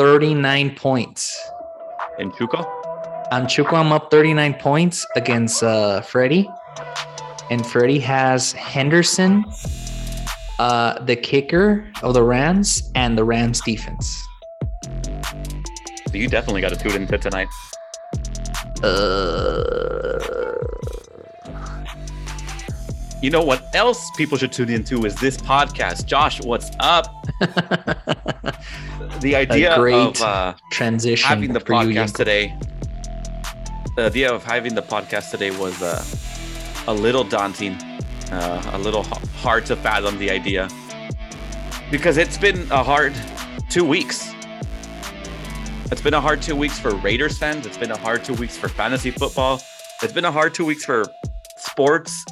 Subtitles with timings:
[0.00, 1.50] 39 points.
[2.18, 2.64] In Chuco?
[3.32, 6.48] On Chuco, I'm up 39 points against uh, Freddie.
[7.50, 9.44] And Freddie has Henderson,
[10.58, 14.18] uh, the kicker of the Rams, and the Rams defense.
[14.72, 17.48] So you definitely got to tune into tonight.
[18.82, 20.18] Uh,
[23.22, 26.06] You know what else people should tune into is this podcast.
[26.06, 27.06] Josh, what's up?
[29.20, 32.56] The idea of uh, transition having the podcast today.
[33.96, 36.02] The idea of having the podcast today was uh,
[36.86, 37.74] a little daunting,
[38.32, 39.02] uh, a little
[39.42, 40.70] hard to fathom the idea
[41.90, 43.12] because it's been a hard
[43.68, 44.32] two weeks.
[45.92, 47.66] It's been a hard two weeks for Raiders fans.
[47.66, 49.60] It's been a hard two weeks for fantasy football.
[50.02, 51.04] It's been a hard two weeks for
[51.58, 52.24] sports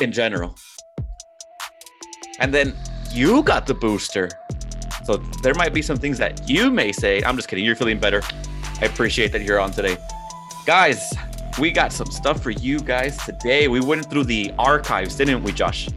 [0.00, 0.56] in general.
[2.40, 2.74] And then
[3.10, 4.28] you got the booster.
[5.04, 7.22] So there might be some things that you may say.
[7.22, 7.64] I'm just kidding.
[7.64, 8.22] You're feeling better.
[8.80, 9.96] I appreciate that you're on today.
[10.66, 11.12] Guys,
[11.58, 13.68] we got some stuff for you guys today.
[13.68, 15.88] We went through the archives, didn't we, Josh?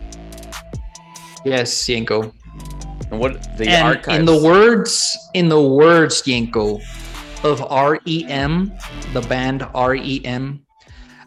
[1.44, 2.34] Yes, Yenko.
[3.10, 4.20] And what the and archives?
[4.20, 6.82] in the words, in the words, Yenko,
[7.44, 8.74] of REM,
[9.14, 10.66] the band REM.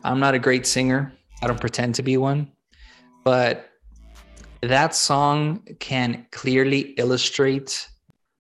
[0.05, 1.13] I'm not a great singer.
[1.43, 2.53] I don't pretend to be one,
[3.25, 3.71] but
[4.63, 7.89] that song can clearly illustrate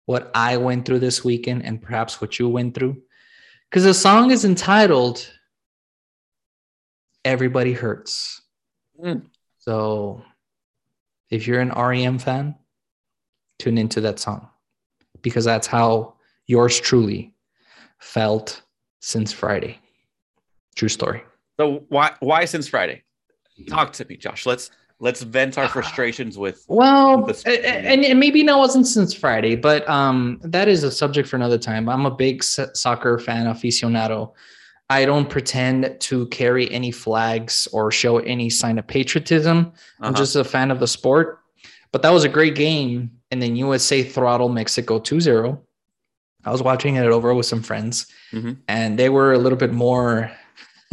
[0.06, 3.02] what I went through this weekend and perhaps what you went through.
[3.70, 5.28] Because the song is entitled
[7.24, 8.40] Everybody Hurts.
[9.02, 9.26] Mm.
[9.58, 10.22] So
[11.30, 12.54] if you're an REM fan,
[13.58, 14.48] tune into that song
[15.22, 16.14] because that's how
[16.46, 17.34] yours truly
[17.98, 18.62] felt
[19.00, 19.78] since Friday.
[20.76, 21.24] True story.
[21.58, 23.02] So why why since Friday?
[23.68, 24.46] Talk to me, Josh.
[24.46, 29.56] Let's let's vent our frustrations with Well, a- and, and maybe that wasn't since Friday,
[29.56, 31.88] but um, that is a subject for another time.
[31.88, 34.32] I'm a big soccer fan aficionado.
[34.88, 39.72] I don't pretend to carry any flags or show any sign of patriotism.
[40.00, 40.12] I'm Uh-huh.
[40.16, 41.40] just a fan of the sport.
[41.92, 43.10] But that was a great game.
[43.32, 45.60] And then USA throttled Mexico 2 0.
[46.44, 48.58] I was watching it over with some friends, Mhm.
[48.68, 50.30] and they were a little bit more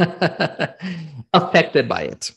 [1.32, 2.32] affected by it.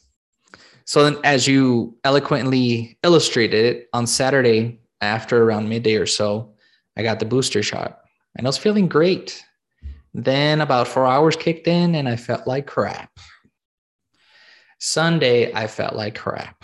[0.88, 6.54] So, then, as you eloquently illustrated it on Saturday, after around midday or so,
[6.96, 8.02] I got the booster shot
[8.36, 9.44] and I was feeling great.
[10.14, 13.12] Then about four hours kicked in and I felt like crap.
[14.80, 16.64] Sunday, I felt like crap.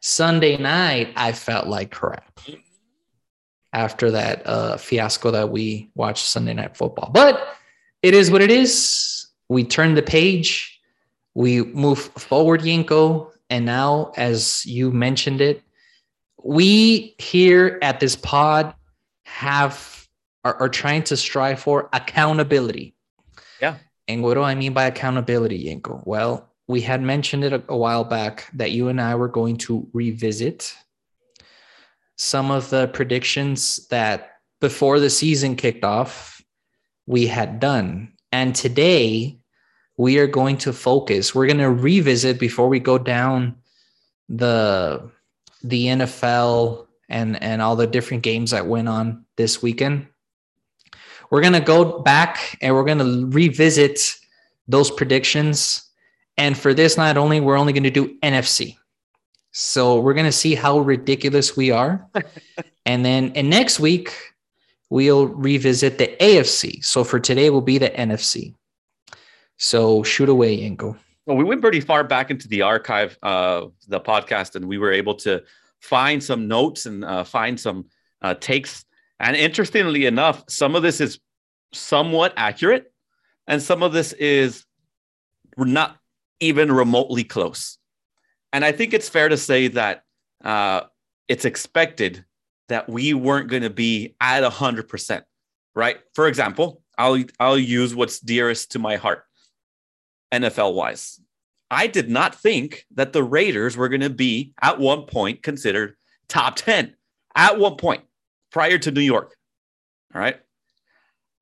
[0.00, 2.40] Sunday night, I felt like crap
[3.72, 7.10] after that uh, fiasco that we watched Sunday Night Football.
[7.12, 7.56] But
[8.02, 9.26] it is what it is.
[9.48, 10.73] We turn the page,
[11.34, 13.30] we move forward, Yenko.
[13.50, 15.62] And now, as you mentioned it,
[16.42, 18.74] we here at this pod
[19.24, 20.06] have
[20.44, 22.94] are, are trying to strive for accountability.
[23.60, 23.76] Yeah.
[24.08, 26.06] And what do I mean by accountability, Yenko?
[26.06, 29.56] Well, we had mentioned it a, a while back that you and I were going
[29.58, 30.74] to revisit
[32.16, 36.34] some of the predictions that before the season kicked off
[37.06, 38.12] we had done.
[38.32, 39.38] And today
[39.96, 41.34] we are going to focus.
[41.34, 43.56] We're going to revisit before we go down
[44.28, 45.10] the
[45.62, 50.08] the NFL and and all the different games that went on this weekend.
[51.30, 54.16] We're going to go back and we're going to revisit
[54.68, 55.82] those predictions.
[56.36, 58.76] And for this, not only we're only going to do NFC.
[59.52, 62.06] So we're going to see how ridiculous we are.
[62.86, 64.12] and then and next week,
[64.90, 66.84] we'll revisit the AFC.
[66.84, 68.54] So for today, will be the NFC.
[69.56, 70.98] So shoot away, Yenko.
[71.26, 74.92] Well, we went pretty far back into the archive of the podcast, and we were
[74.92, 75.42] able to
[75.80, 77.86] find some notes and uh, find some
[78.20, 78.84] uh, takes.
[79.20, 81.18] And interestingly enough, some of this is
[81.72, 82.92] somewhat accurate,
[83.46, 84.64] and some of this is
[85.56, 85.96] not
[86.40, 87.78] even remotely close.
[88.52, 90.04] And I think it's fair to say that
[90.44, 90.82] uh,
[91.28, 92.24] it's expected
[92.68, 95.24] that we weren't going to be at hundred percent,
[95.74, 95.98] right?
[96.14, 99.24] For example, I'll I'll use what's dearest to my heart.
[100.42, 101.20] NFL wise.
[101.70, 105.96] I did not think that the Raiders were going to be at one point considered
[106.28, 106.94] top 10
[107.34, 108.04] at one point
[108.52, 109.34] prior to New York.
[110.14, 110.38] All right.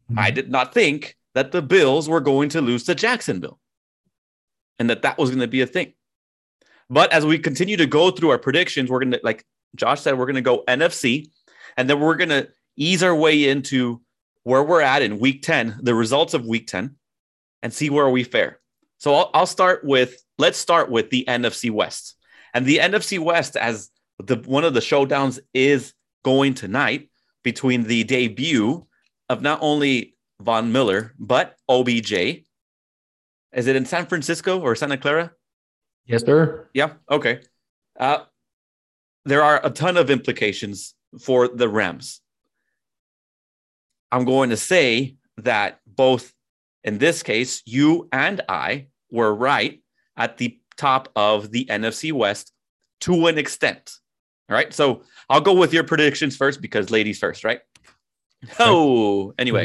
[0.08, 0.18] Hmm.
[0.18, 3.58] I did not think that the Bills were going to lose to Jacksonville
[4.78, 5.92] and that that was going to be a thing.
[6.88, 9.44] But as we continue to go through our predictions, we're going to, like
[9.76, 11.30] Josh said, we're going to go NFC
[11.76, 14.00] and then we're going to ease our way into
[14.44, 16.96] where we're at in week 10, the results of week 10,
[17.62, 18.58] and see where we fare.
[19.02, 22.14] So I'll, I'll start with let's start with the NFC West.
[22.54, 23.90] And the NFC West, as
[24.20, 25.92] the one of the showdowns is
[26.24, 27.10] going tonight,
[27.42, 28.86] between the debut
[29.28, 32.12] of not only Von Miller, but OBJ.
[32.12, 35.32] Is it in San Francisco or Santa Clara?
[36.06, 36.68] Yes, sir.
[36.72, 36.92] Yeah.
[37.10, 37.40] Okay.
[37.98, 38.18] Uh,
[39.24, 42.20] there are a ton of implications for the Rams.
[44.12, 46.32] I'm going to say that both
[46.84, 49.80] in this case, you and I were right
[50.16, 52.52] at the top of the NFC West
[53.02, 53.94] to an extent.
[54.48, 54.72] All right.
[54.72, 57.60] So I'll go with your predictions first because ladies first, right?
[58.58, 59.62] Oh, anyway.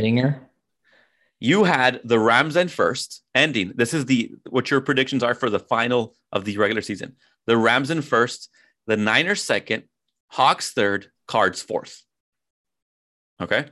[1.40, 3.74] You had the Rams end first, ending.
[3.76, 7.16] This is the what your predictions are for the final of the regular season.
[7.46, 8.50] The Rams in first,
[8.88, 9.84] the Niners second,
[10.30, 12.04] Hawks third, Cards fourth.
[13.40, 13.66] Okay.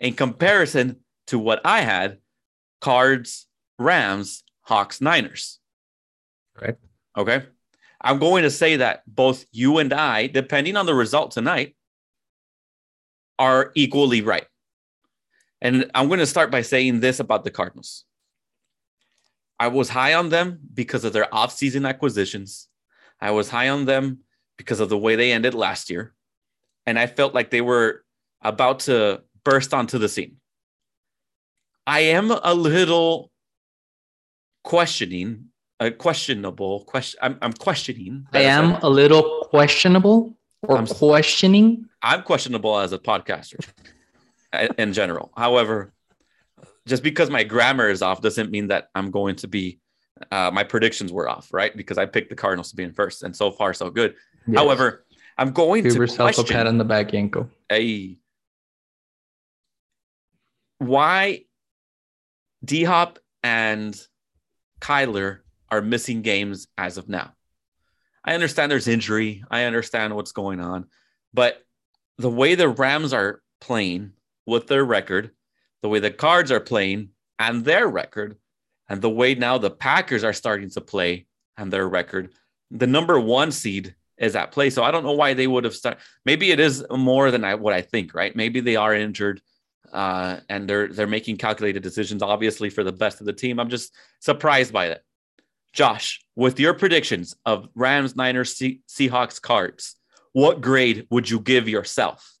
[0.00, 2.18] In comparison to what I had,
[2.80, 3.46] Cards,
[3.78, 5.60] Rams, Hawks, Niners.
[6.60, 6.76] Right.
[7.16, 7.42] Okay.
[8.02, 11.74] I'm going to say that both you and I, depending on the result tonight,
[13.38, 14.44] are equally right.
[15.62, 18.04] And I'm going to start by saying this about the Cardinals.
[19.58, 22.68] I was high on them because of their offseason acquisitions.
[23.22, 24.18] I was high on them
[24.58, 26.12] because of the way they ended last year.
[26.86, 28.04] And I felt like they were
[28.42, 30.36] about to burst onto the scene.
[31.86, 33.32] I am a little
[34.68, 35.46] questioning,
[35.80, 37.18] a questionable question.
[37.22, 38.26] I'm, I'm questioning.
[38.34, 41.88] I am a little questionable or I'm- questioning.
[42.02, 43.66] I'm questionable as a podcaster
[44.78, 45.32] in general.
[45.34, 45.94] However,
[46.86, 49.80] just because my grammar is off doesn't mean that I'm going to be
[50.30, 51.74] uh, my predictions were off, right?
[51.74, 54.16] Because I picked the Cardinals to be in first, and so far so good.
[54.46, 54.58] Yes.
[54.58, 55.06] However,
[55.38, 57.48] I'm going give to yourself a pat on the back, Yenko.
[57.72, 58.18] a
[60.78, 61.44] why
[62.64, 63.98] D Hop and
[64.80, 65.40] Kyler
[65.70, 67.32] are missing games as of now.
[68.24, 69.44] I understand there's injury.
[69.50, 70.86] I understand what's going on,
[71.32, 71.62] but
[72.18, 74.12] the way the Rams are playing
[74.46, 75.30] with their record,
[75.82, 78.36] the way the Cards are playing and their record,
[78.88, 81.26] and the way now the Packers are starting to play
[81.56, 82.32] and their record,
[82.70, 84.70] the number one seed is at play.
[84.70, 86.00] So I don't know why they would have started.
[86.24, 88.34] Maybe it is more than I, what I think, right?
[88.34, 89.40] Maybe they are injured
[89.92, 93.58] uh, and they're they're making calculated decisions, obviously for the best of the team.
[93.58, 95.02] I'm just surprised by that.
[95.72, 99.96] Josh, with your predictions of Rams, Niners, Se- Seahawks, Cards,
[100.32, 102.34] what grade would you give yourself?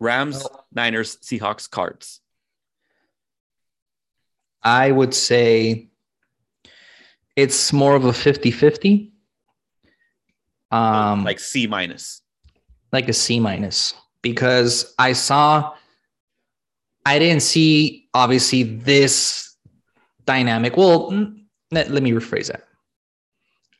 [0.00, 2.20] Rams, Niners, Seahawks, Cards.
[4.62, 5.88] I would say
[7.36, 9.12] it's more of a 50 50.
[10.70, 12.22] Um, like C minus.
[12.92, 13.94] like a C minus
[14.32, 15.74] because I saw,
[17.06, 19.54] I didn't see obviously this
[20.24, 20.76] dynamic.
[20.76, 21.12] Well,
[21.70, 22.64] let, let me rephrase that.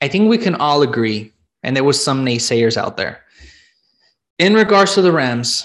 [0.00, 3.24] I think we can all agree, and there was some naysayers out there.
[4.38, 5.64] In regards to the Rams,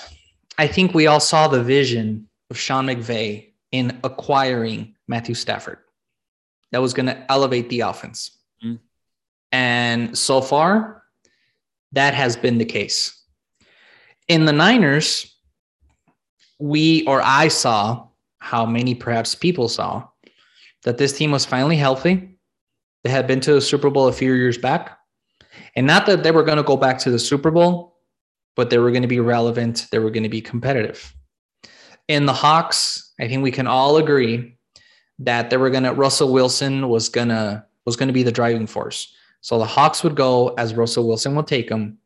[0.57, 5.77] I think we all saw the vision of Sean McVay in acquiring Matthew Stafford.
[6.71, 8.31] That was going to elevate the offense.
[8.63, 8.79] Mm.
[9.51, 11.03] And so far,
[11.91, 13.22] that has been the case.
[14.27, 15.35] In the Niners,
[16.59, 18.07] we or I saw
[18.39, 20.07] how many perhaps people saw
[20.83, 22.37] that this team was finally healthy.
[23.03, 24.97] They had been to a Super Bowl a few years back.
[25.75, 27.97] And not that they were going to go back to the Super Bowl,
[28.55, 29.87] but they were going to be relevant.
[29.91, 31.13] They were going to be competitive.
[32.07, 34.57] In the Hawks, I think we can all agree
[35.19, 38.31] that they were going to Russell Wilson was going to was going to be the
[38.31, 39.13] driving force.
[39.41, 41.97] So the Hawks would go as Russell Wilson would take them.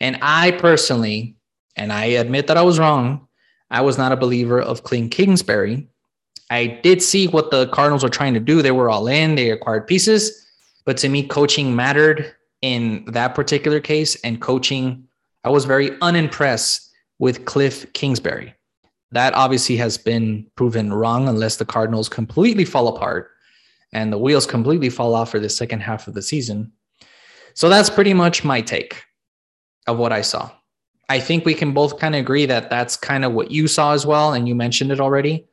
[0.00, 1.36] And I personally,
[1.78, 3.26] and I admit that I was wrong,
[3.70, 5.88] I was not a believer of Kliff Kingsbury.
[6.50, 8.62] I did see what the Cardinals were trying to do.
[8.62, 10.46] They were all in, they acquired pieces.
[10.84, 14.16] But to me, coaching mattered in that particular case.
[14.22, 15.06] And coaching,
[15.44, 18.54] I was very unimpressed with Kliff Kingsbury.
[19.12, 23.30] That obviously has been proven wrong unless the Cardinals completely fall apart
[23.92, 26.72] and the wheels completely fall off for the second half of the season.
[27.54, 29.02] So that's pretty much my take
[29.86, 30.50] of what I saw.
[31.08, 33.92] I think we can both kind of agree that that's kind of what you saw
[33.92, 34.34] as well.
[34.34, 35.46] And you mentioned it already.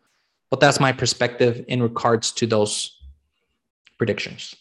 [0.49, 2.97] But that's my perspective in regards to those
[3.97, 4.55] predictions.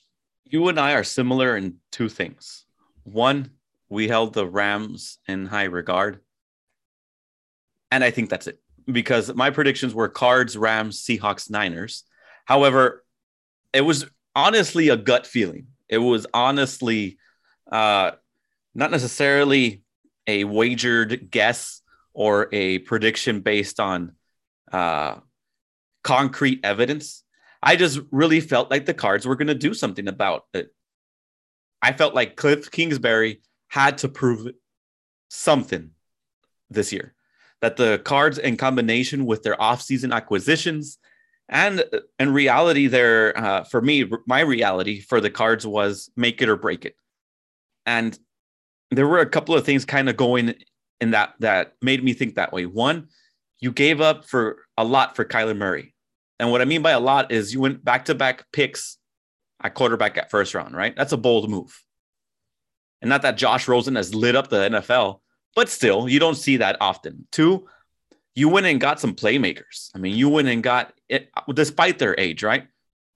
[0.44, 2.64] You and I are similar in two things.
[3.04, 3.50] One,
[3.88, 6.20] we held the Rams in high regard.
[7.90, 8.60] And I think that's it
[8.90, 12.04] because my predictions were Cards, Rams, Seahawks, Niners.
[12.44, 13.04] However,
[13.72, 15.68] it was honestly a gut feeling.
[15.88, 17.18] It was honestly
[17.70, 18.12] uh,
[18.74, 19.83] not necessarily
[20.26, 21.80] a wagered guess
[22.12, 24.12] or a prediction based on
[24.72, 25.16] uh,
[26.02, 27.22] concrete evidence.
[27.62, 30.68] I just really felt like the cards were going to do something about it.
[31.82, 34.48] I felt like Kliff Kingsbury had to prove
[35.28, 35.90] something
[36.70, 37.14] this year.
[37.60, 40.98] That the cards in combination with their offseason acquisitions
[41.48, 41.84] and
[42.18, 46.56] in reality, there uh, for me, my reality for the cards was make it or
[46.56, 46.96] break it.
[47.84, 48.18] And
[48.96, 50.54] there were a couple of things kind of going
[51.00, 52.66] in that that made me think that way.
[52.66, 53.08] One,
[53.60, 55.94] you gave up for a lot for Kyler Murray.
[56.38, 58.98] And what I mean by a lot is you went back to back picks
[59.62, 60.94] at quarterback at first round, right?
[60.96, 61.80] That's a bold move.
[63.00, 65.20] And not that Josh Rosen has lit up the NFL,
[65.54, 67.26] but still, you don't see that often.
[67.30, 67.66] Two,
[68.34, 69.90] you went and got some playmakers.
[69.94, 72.66] I mean, you went and got it despite their age, right?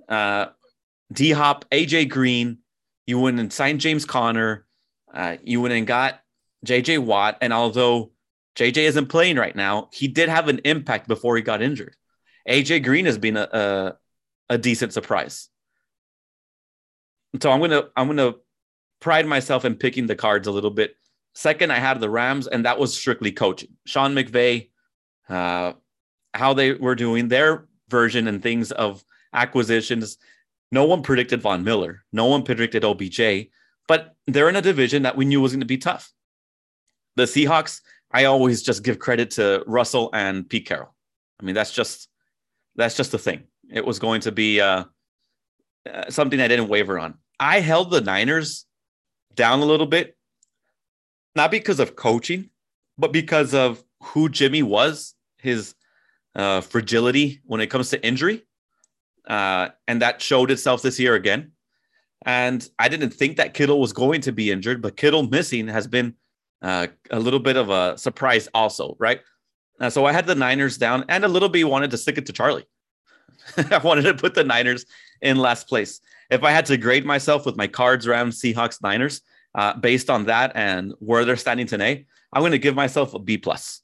[0.08, 0.47] Uh,
[1.12, 2.58] D Hop, AJ Green,
[3.06, 4.66] you went and signed James Conner,
[5.12, 6.20] uh, you went and got
[6.66, 7.38] JJ Watt.
[7.40, 8.12] And although
[8.56, 11.94] JJ isn't playing right now, he did have an impact before he got injured.
[12.48, 15.48] AJ Green has been a, a, a decent surprise.
[17.40, 18.34] So I'm gonna I'm gonna
[19.00, 20.96] pride myself in picking the cards a little bit.
[21.34, 23.76] Second, I had the Rams, and that was strictly coaching.
[23.86, 24.70] Sean McVay,
[25.28, 25.74] uh,
[26.34, 30.18] how they were doing their version and things of acquisitions.
[30.72, 32.02] No one predicted Von Miller.
[32.12, 33.50] No one predicted OBJ,
[33.88, 36.12] but they're in a division that we knew was going to be tough.
[37.16, 37.80] The Seahawks,
[38.12, 40.95] I always just give credit to Russell and Pete Carroll.
[41.40, 42.09] I mean, that's just
[42.76, 43.45] that's just the thing.
[43.68, 44.85] It was going to be uh,
[45.92, 47.14] uh, something I didn't waver on.
[47.40, 48.66] I held the Niners
[49.35, 50.16] down a little bit,
[51.35, 52.50] not because of coaching,
[52.99, 55.75] but because of who Jimmy was his
[56.35, 58.45] uh, fragility when it comes to injury.
[59.26, 61.52] Uh, and that showed itself this year again.
[62.25, 65.87] And I didn't think that Kittle was going to be injured, but Kittle missing has
[65.87, 66.14] been
[66.62, 69.20] uh, a little bit of a surprise, also, right?
[69.80, 72.26] Uh, so I had the Niners down and a little bit wanted to stick it
[72.26, 72.66] to Charlie.
[73.70, 74.84] I wanted to put the Niners
[75.22, 76.00] in last place.
[76.30, 79.22] If I had to grade myself with my cards around Seahawks Niners,
[79.54, 83.18] uh, based on that and where they're standing today, I'm going to give myself a
[83.18, 83.82] B plus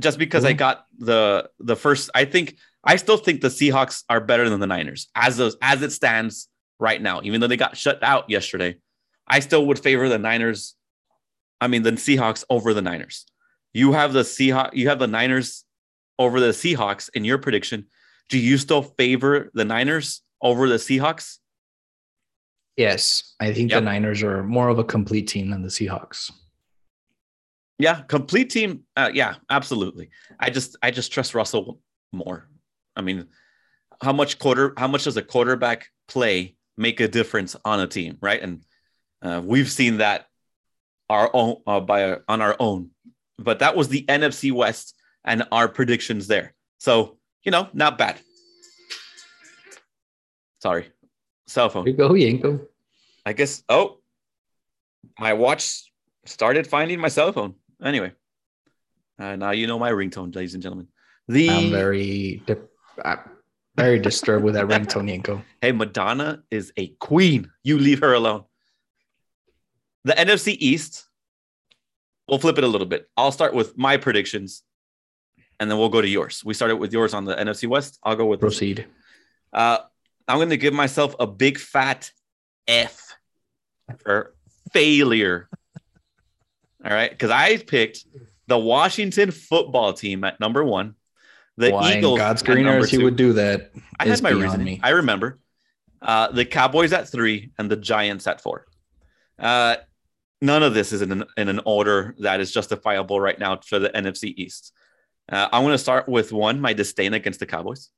[0.00, 0.50] just because mm-hmm.
[0.50, 2.10] I got the the first.
[2.14, 5.82] I think I still think the Seahawks are better than the Niners as those as
[5.82, 7.20] it stands right now.
[7.22, 8.76] Even though they got shut out yesterday,
[9.26, 10.74] I still would favor the Niners.
[11.60, 13.26] I mean, the Seahawks over the Niners.
[13.74, 14.74] You have the Seahawks.
[14.74, 15.64] You have the Niners
[16.18, 17.86] over the Seahawks in your prediction.
[18.28, 21.38] Do you still favor the Niners over the Seahawks?
[22.76, 23.78] Yes, I think yep.
[23.80, 26.30] the Niners are more of a complete team than the Seahawks.
[27.78, 28.84] Yeah, complete team.
[28.96, 30.10] Uh, yeah, absolutely.
[30.38, 31.80] I just I just trust Russell
[32.12, 32.48] more.
[32.96, 33.26] I mean,
[34.02, 38.16] how much quarter how much does a quarterback play make a difference on a team,
[38.20, 38.40] right?
[38.40, 38.62] And
[39.20, 40.26] uh, we've seen that
[41.10, 42.90] our own uh, by our, on our own.
[43.38, 44.94] But that was the NFC West
[45.24, 46.54] and our predictions there.
[46.78, 48.18] So you know, not bad.
[50.60, 50.90] Sorry,
[51.46, 51.86] cell phone.
[51.86, 52.66] Here you go, Yenko.
[53.24, 53.62] I guess.
[53.68, 53.98] Oh,
[55.18, 55.90] my watch
[56.26, 57.54] started finding my cell phone.
[57.82, 58.12] Anyway,
[59.18, 60.88] uh, now you know my ringtone, ladies and gentlemen.
[61.28, 62.42] The I'm very,
[63.04, 63.18] I'm
[63.78, 65.42] very disturbed with that ringtone, Yenko.
[65.60, 67.50] Hey, Madonna is a queen.
[67.62, 68.44] You leave her alone.
[70.04, 71.06] The NFC East.
[72.28, 73.08] We'll flip it a little bit.
[73.16, 74.62] I'll start with my predictions,
[75.58, 76.44] and then we'll go to yours.
[76.44, 77.98] We started with yours on the NFC West.
[78.02, 78.86] I'll go with proceed.
[79.52, 79.78] Uh,
[80.26, 82.12] I'm going to give myself a big fat
[82.66, 83.16] F
[84.04, 84.34] for
[84.74, 85.48] failure
[86.84, 87.10] all right.
[87.10, 88.04] Because I picked
[88.46, 90.94] the Washington football team at number one.
[91.58, 92.18] The Why Eagles.
[92.18, 93.72] God's green earth, he would do that.
[93.98, 94.62] I had my reason.
[94.62, 94.80] Me.
[94.82, 95.40] I remember.
[96.00, 98.66] Uh, the Cowboys at three and the Giants at four.
[99.40, 99.76] Uh,
[100.40, 103.80] none of this is in an, in an order that is justifiable right now for
[103.80, 104.72] the NFC East.
[105.30, 107.90] Uh, I want to start with one, my disdain against the Cowboys.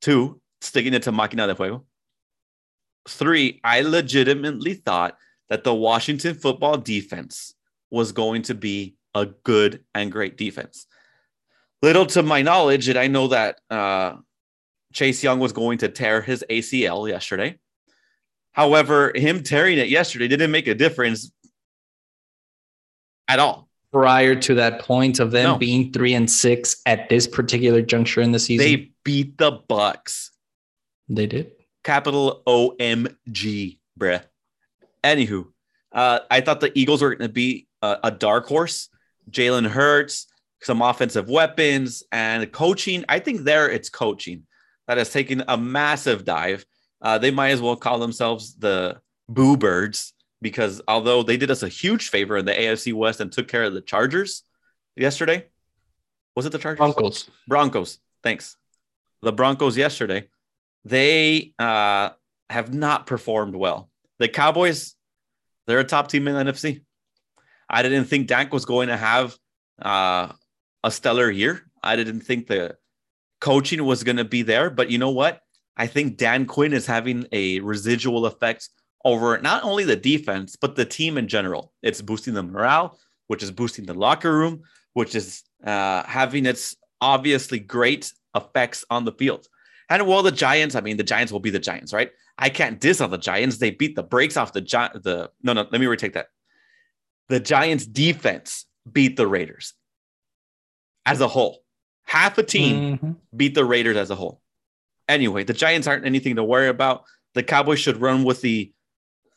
[0.00, 1.84] Two, sticking it to Máquina de Fuego.
[3.08, 7.52] Three, I legitimately thought that the Washington football defense
[7.90, 10.86] was going to be a good and great defense.
[11.82, 14.16] Little to my knowledge, and I know that uh,
[14.92, 17.58] Chase Young was going to tear his ACL yesterday.
[18.52, 21.32] However, him tearing it yesterday didn't make a difference
[23.28, 23.68] at all.
[23.92, 25.58] Prior to that point of them no.
[25.58, 30.30] being three and six at this particular juncture in the season, they beat the Bucks.
[31.08, 31.52] They did.
[31.82, 34.22] Capital O M G, bruh.
[35.02, 35.46] Anywho,
[35.92, 38.88] uh, I thought the Eagles were going to be a, a dark horse.
[39.28, 40.26] Jalen Hurts,
[40.62, 43.04] some offensive weapons, and coaching.
[43.08, 44.44] I think there it's coaching
[44.86, 46.64] that has taken a massive dive.
[47.02, 50.12] Uh, they might as well call themselves the Boo Birds
[50.42, 53.64] because although they did us a huge favor in the AFC West and took care
[53.64, 54.42] of the Chargers
[54.96, 55.46] yesterday,
[56.34, 56.78] was it the Chargers?
[56.78, 57.30] Broncos.
[57.46, 57.98] Broncos.
[58.22, 58.56] Thanks.
[59.22, 60.28] The Broncos yesterday,
[60.84, 62.10] they uh,
[62.48, 63.90] have not performed well.
[64.18, 64.94] The Cowboys,
[65.66, 66.82] they're a top team in the NFC.
[67.68, 69.36] I didn't think Dak was going to have
[69.80, 70.32] uh,
[70.84, 71.62] a stellar year.
[71.82, 72.76] I didn't think the
[73.40, 74.70] coaching was going to be there.
[74.70, 75.40] But you know what?
[75.76, 78.68] I think Dan Quinn is having a residual effect
[79.04, 81.72] over not only the defense, but the team in general.
[81.82, 86.76] It's boosting the morale, which is boosting the locker room, which is uh, having its
[87.00, 89.46] obviously great effects on the field.
[89.88, 92.10] And well, the Giants, I mean, the Giants will be the Giants, right?
[92.38, 93.58] I can't diss on the Giants.
[93.58, 96.28] They beat the brakes off the Gi- the no, no, let me retake that.
[97.28, 99.74] The Giants defense beat the Raiders
[101.10, 101.62] as a whole.
[102.04, 103.12] Half a team mm-hmm.
[103.36, 104.40] beat the Raiders as a whole.
[105.08, 107.04] Anyway, the Giants aren't anything to worry about.
[107.34, 108.72] The Cowboys should run with the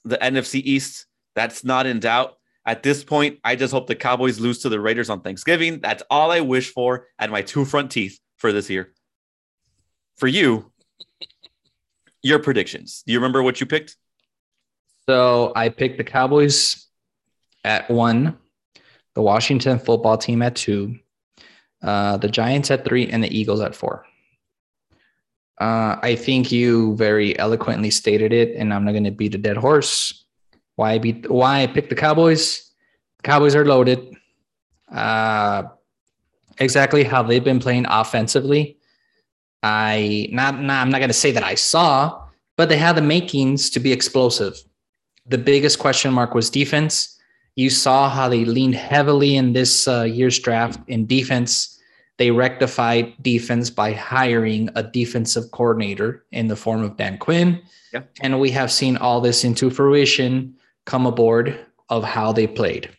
[0.06, 1.06] the NFC East.
[1.36, 2.38] That's not in doubt.
[2.66, 5.80] At this point, I just hope the Cowboys lose to the Raiders on Thanksgiving.
[5.80, 8.94] That's all I wish for at my two front teeth for this year.
[10.18, 10.72] For you,
[12.22, 13.04] your predictions.
[13.06, 13.98] Do you remember what you picked?
[15.10, 16.88] So I picked the Cowboys
[17.64, 18.38] at one,
[19.16, 21.00] the Washington football team at two,
[21.84, 24.06] uh, the Giants at three, and the Eagles at four.
[25.60, 29.38] Uh, I think you very eloquently stated it, and I'm not going to beat a
[29.38, 30.26] dead horse.
[30.76, 31.30] Why I beat?
[31.30, 32.72] Why I picked the Cowboys?
[33.18, 34.16] The Cowboys are loaded.
[34.92, 35.64] Uh,
[36.60, 38.78] exactly how they've been playing offensively.
[39.62, 43.02] I not, not I'm not going to say that I saw, but they had the
[43.02, 44.58] makings to be explosive.
[45.28, 47.18] The biggest question mark was defense.
[47.56, 51.73] You saw how they leaned heavily in this uh, year's draft in defense
[52.18, 57.62] they rectified defense by hiring a defensive coordinator in the form of Dan Quinn.
[57.92, 58.04] Yeah.
[58.22, 60.56] And we have seen all this into fruition
[60.86, 62.90] come aboard of how they played.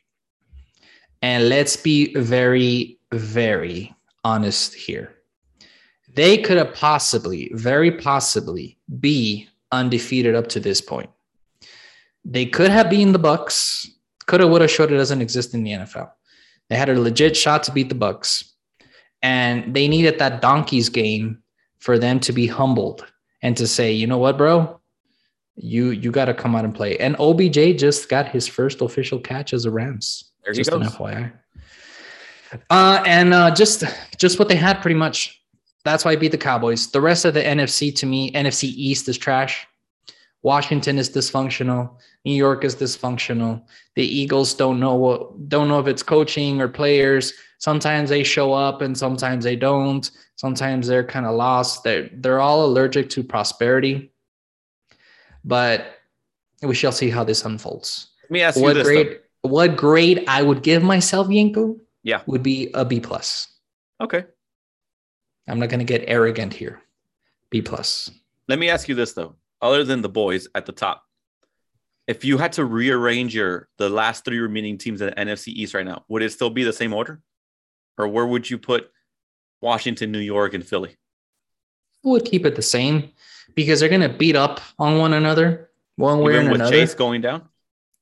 [1.22, 3.94] And let's be very, very
[4.24, 5.14] honest here.
[6.14, 11.10] They could have possibly, very possibly, be undefeated up to this point.
[12.24, 13.90] They could have been the Bucks.
[14.26, 16.10] Coulda, woulda, shoulda doesn't exist in the NFL.
[16.68, 18.53] They had a legit shot to beat the Bucks
[19.22, 21.42] and they needed that donkeys game
[21.78, 23.06] for them to be humbled
[23.42, 24.80] and to say, you know what, bro,
[25.56, 26.96] you you got to come out and play.
[26.98, 30.32] And OBJ just got his first official catch as a Rams.
[30.44, 30.86] There just goes.
[30.86, 31.32] an FYI.
[32.70, 33.84] Uh, and uh, just
[34.18, 35.40] just what they had pretty much.
[35.84, 36.90] That's why I beat the Cowboys.
[36.90, 39.66] The rest of the NFC to me, NFC East is trash.
[40.42, 41.96] Washington is dysfunctional.
[42.24, 43.62] New York is dysfunctional.
[43.96, 47.32] The Eagles don't know what don't know if it's coaching or players
[47.64, 50.10] sometimes they show up and sometimes they don't.
[50.36, 51.82] Sometimes they're kind of lost.
[51.82, 54.12] They're, they're all allergic to prosperity.
[55.46, 55.86] But
[56.62, 58.08] we shall see how this unfolds.
[58.24, 59.08] Let me ask what you this grade
[59.42, 59.48] though.
[59.48, 62.22] what grade i would give myself yenko yeah.
[62.26, 63.48] would be a b plus.
[63.98, 64.24] Okay.
[65.48, 66.82] I'm not going to get arrogant here.
[67.50, 68.10] B plus.
[68.46, 69.36] Let me ask you this though.
[69.62, 71.02] Other than the boys at the top
[72.06, 75.72] if you had to rearrange your the last three remaining teams in the NFC East
[75.72, 77.22] right now, would it still be the same order?
[77.98, 78.90] Or where would you put
[79.60, 80.96] Washington, New York, and Philly?
[82.02, 83.10] Would keep it the same
[83.54, 86.76] because they're going to beat up on one another one way Even or with another.
[86.76, 87.48] Chase going down.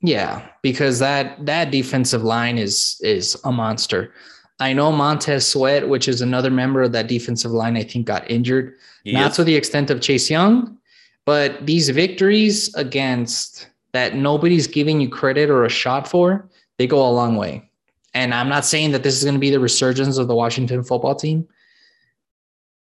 [0.01, 4.13] Yeah, because that that defensive line is is a monster.
[4.59, 8.29] I know Montez Sweat, which is another member of that defensive line, I think got
[8.31, 8.75] injured.
[9.05, 9.37] He Not is.
[9.37, 10.79] to the extent of Chase Young,
[11.25, 17.05] but these victories against that nobody's giving you credit or a shot for, they go
[17.07, 17.71] a long way.
[18.15, 20.83] And I'm not saying that this is going to be the resurgence of the Washington
[20.85, 21.49] football team,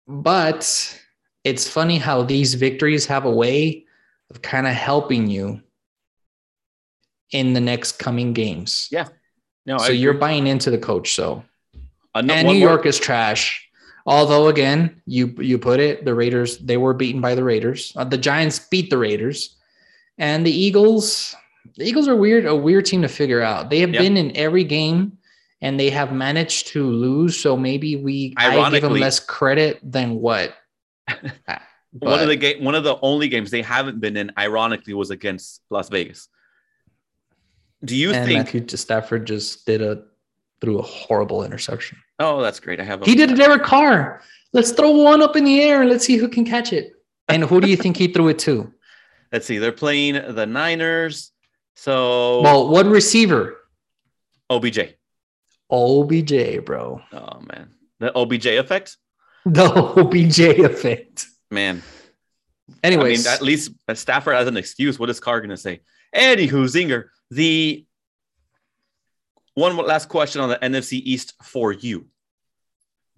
[0.06, 1.00] but
[1.44, 3.86] it's funny how these victories have a way
[4.30, 5.62] of kind of helping you
[7.30, 8.88] in the next coming games.
[8.90, 9.08] Yeah.
[9.66, 11.14] No, so you're buying into the coach.
[11.14, 11.44] So,
[12.14, 13.68] uh, no, and New York is trash.
[14.06, 17.92] Although again, you you put it, the Raiders they were beaten by the Raiders.
[17.94, 19.56] Uh, the Giants beat the Raiders,
[20.16, 21.36] and the Eagles
[21.76, 23.70] the Eagles are weird, a weird team to figure out.
[23.70, 24.02] They have yep.
[24.02, 25.18] been in every game
[25.60, 27.38] and they have managed to lose.
[27.38, 30.54] So maybe we I give them less credit than what.
[31.92, 35.10] one of the game, one of the only games they haven't been in, ironically, was
[35.10, 36.28] against Las Vegas.
[37.84, 40.02] Do you and think Matthew Stafford just did a
[40.60, 41.98] threw a horrible interception?
[42.18, 42.80] Oh, that's great.
[42.80, 43.04] I have.
[43.04, 44.20] he did a Derek Carr.
[44.52, 46.92] Let's throw one up in the air and let's see who can catch it.
[47.28, 48.72] And who do you think he threw it to?
[49.32, 49.58] Let's see.
[49.58, 51.32] They're playing the Niners.
[51.80, 53.56] So, well, what receiver?
[54.50, 54.96] OBJ.
[55.70, 57.00] OBJ, bro.
[57.12, 58.96] Oh man, the OBJ effect.
[59.46, 61.26] The OBJ effect.
[61.52, 61.84] Man.
[62.82, 64.98] Anyways, I mean, at least Stafford has an excuse.
[64.98, 65.80] What is Carr gonna say?
[66.12, 67.86] Anywho, Zinger, the
[69.54, 72.08] one last question on the NFC East for you.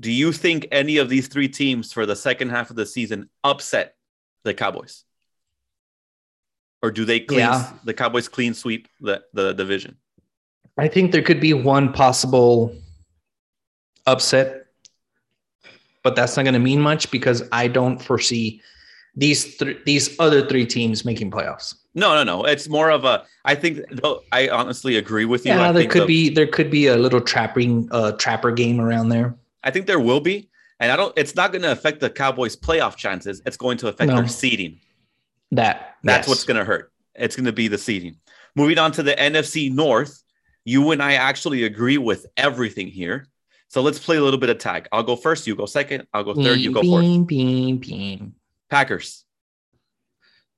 [0.00, 3.30] Do you think any of these three teams for the second half of the season
[3.42, 3.94] upset
[4.44, 5.04] the Cowboys?
[6.82, 7.72] Or do they clean yeah.
[7.84, 9.96] the Cowboys clean sweep the the division?
[10.78, 12.74] I think there could be one possible
[14.06, 14.66] upset,
[16.02, 18.62] but that's not going to mean much because I don't foresee
[19.14, 21.74] these th- these other three teams making playoffs.
[21.94, 22.44] No, no, no.
[22.44, 23.24] It's more of a.
[23.44, 23.80] I think.
[23.90, 25.52] Though I honestly agree with you.
[25.52, 28.80] Yeah, I there could the- be there could be a little trapping uh trapper game
[28.80, 29.34] around there.
[29.64, 31.12] I think there will be, and I don't.
[31.18, 33.42] It's not going to affect the Cowboys' playoff chances.
[33.44, 34.16] It's going to affect No.
[34.16, 34.80] their seeding.
[35.52, 36.28] That That's yes.
[36.28, 36.92] what's going to hurt.
[37.14, 38.16] It's going to be the seeding.
[38.56, 40.22] Moving on to the NFC North,
[40.64, 43.26] you and I actually agree with everything here.
[43.68, 44.88] So let's play a little bit of tag.
[44.90, 45.46] I'll go first.
[45.46, 46.06] You go second.
[46.12, 46.58] I'll go third.
[46.58, 47.02] You go fourth.
[47.02, 48.34] Beam, beam, beam.
[48.68, 49.24] Packers,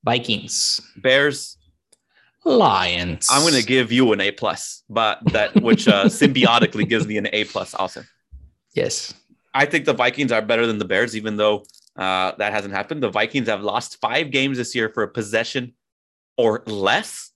[0.03, 1.57] Vikings, Bears.
[2.45, 3.29] Lions.
[3.31, 7.17] I'm going to give you an A plus, but that which uh, symbiotically gives me
[7.17, 8.03] an A plus also.
[8.73, 9.13] yes.
[9.55, 11.63] I think the Vikings are better than the Bears, even though
[11.95, 13.03] uh, that hasn't happened.
[13.03, 15.73] The Vikings have lost five games this year for a possession
[16.37, 17.31] or less.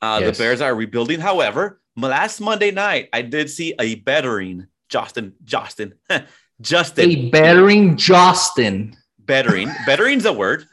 [0.00, 0.36] Uh, Yes.
[0.36, 1.20] The Bears are rebuilding.
[1.20, 5.94] However, last Monday night, I did see a bettering Justin, Justin,
[6.60, 8.96] Justin, A battering Justin.
[9.18, 9.70] bettering.
[9.86, 10.66] Bettering's a word.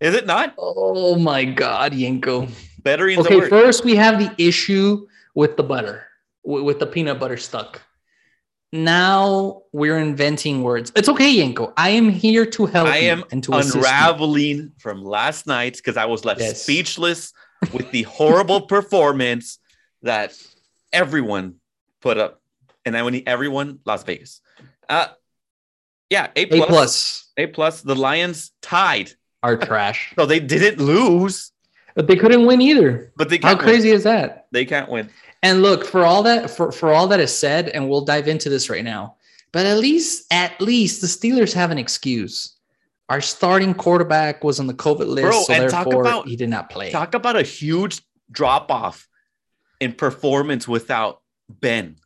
[0.00, 0.54] Is it not?
[0.58, 2.50] Oh my God, Yenko.
[2.82, 6.06] Bettering's a Okay, first we have the issue with the butter,
[6.44, 7.80] with the peanut butter stuck.
[8.84, 10.92] Now we're inventing words.
[10.94, 11.72] It's okay, Yenko.
[11.76, 15.96] I am here to help I you am and to unraveling from last night because
[15.96, 16.62] I was left Yes.
[16.62, 17.32] speechless
[17.72, 19.58] with the horrible performance
[20.02, 20.34] that
[20.92, 21.54] everyone
[22.00, 22.40] put up.
[22.84, 24.40] And when he, everyone, Las Vegas.
[24.88, 25.08] Uh,
[26.10, 26.68] yeah, A A plus.
[26.68, 27.82] plus A plus.
[27.82, 29.10] The Lions tied.
[29.42, 31.50] are trash, So they didn't lose,
[31.94, 33.12] but they couldn't win either.
[33.16, 33.96] but they How crazy win.
[33.96, 34.46] is that?
[34.52, 35.08] They can't win.
[35.42, 38.48] And look, for all that for, for all that is said, and we'll dive into
[38.48, 39.16] this right now.
[39.52, 42.54] But at least at least the Steelers have an excuse.
[43.08, 46.36] Our starting quarterback was on the COVID list, Bro, so and talk therefore about- he
[46.36, 46.90] did not play.
[46.90, 49.08] Talk about a huge drop off
[49.80, 51.96] in performance without Ben.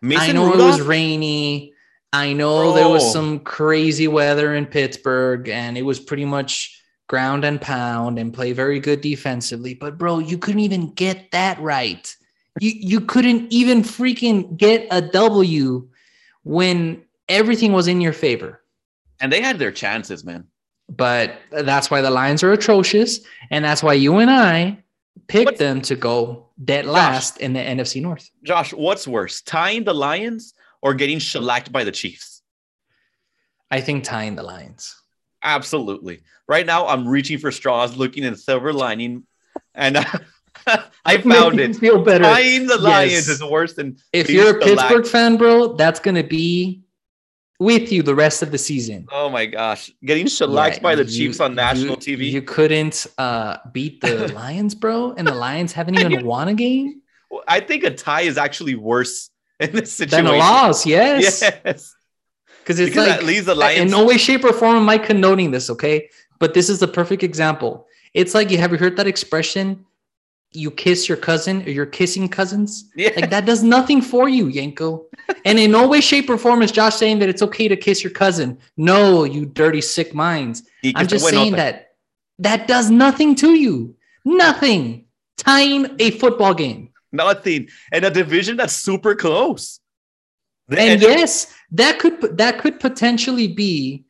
[0.00, 1.72] Mason I know it was rainy.
[2.12, 7.44] I know there was some crazy weather in Pittsburgh, and it was pretty much ground
[7.44, 9.74] and pound and play very good defensively.
[9.74, 12.14] But bro, you couldn't even get that right.
[12.60, 15.88] You you couldn't even freaking get a W
[16.44, 18.60] when everything was in your favor.
[19.20, 20.44] and they had their chances, man.
[20.88, 24.78] But that's why the Lions are atrocious, and that's why you and I
[25.28, 28.28] picked What's- them to go dead last in the NFC North.
[28.42, 32.42] Josh, what's worse, tying the Lions or getting shellacked by the Chiefs?
[33.70, 34.94] I think tying the Lions.
[35.42, 36.22] Absolutely.
[36.48, 39.24] Right now, I'm reaching for straws, looking at silver lining,
[39.74, 40.04] and uh,
[41.04, 41.76] I found it.
[41.76, 42.24] Feel better.
[42.24, 43.28] Tying the Lions Yes.
[43.28, 44.60] is worse than if you're a.
[44.60, 46.82] Pittsburgh fan, bro, that's gonna be
[47.58, 49.06] with you the rest of the season.
[49.12, 52.30] Oh my gosh, getting shellacked Yeah, by the you- Chiefs on national you- TV.
[52.30, 57.02] You couldn't uh, beat the Lions, bro, and the Lions haven't even won a game.
[57.48, 60.26] I think a tie is actually worse in this situation.
[60.26, 61.94] a loss, yes, Yes,
[62.60, 63.80] because it's because like at least the Lions.
[63.80, 65.70] in no way, shape, or form am I condoning this.
[65.70, 67.86] Okay, but this is the perfect example.
[68.12, 69.86] It's like you have you heard that expression?
[70.54, 72.90] You kiss your cousin, or you're kissing cousins.
[72.94, 75.04] yeah, Like that does nothing for you, Yenko.
[75.44, 78.04] And in no way, shape, or form is Josh saying that it's okay to kiss
[78.04, 78.58] your cousin.
[78.76, 80.62] No, you dirty, sick minds.
[80.94, 81.56] I'm just saying nothing.
[81.56, 81.94] that
[82.38, 83.94] that does nothing to you.
[84.24, 85.06] Nothing.
[85.38, 86.90] Tying a football game.
[87.12, 89.80] nothing, and a division that's super close.
[90.68, 94.04] The And NFC yes, that could that could potentially be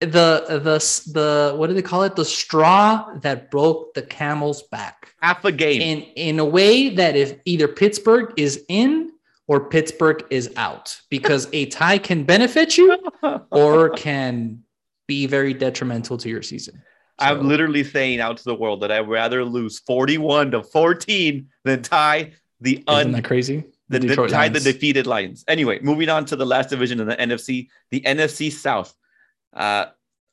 [0.00, 0.78] the the
[1.12, 2.14] the what do they call it?
[2.16, 5.05] The straw that broke the camel's back.
[5.26, 5.80] Half a game.
[5.80, 9.10] In in a way that if either Pittsburgh is in
[9.48, 12.96] or Pittsburgh is out, because a tie can benefit you
[13.50, 14.62] or can
[15.06, 16.80] be very detrimental to your season.
[17.18, 21.82] I'm literally saying out to the world that I'd rather lose 41 to 14 than
[21.82, 23.64] tie the un- Isn't that crazy?
[23.88, 25.44] the, the, Detroit tie the defeated Lions.
[25.48, 28.94] Anyway, moving on to the last division in the NFC, the NFC South.
[29.52, 29.86] Uh,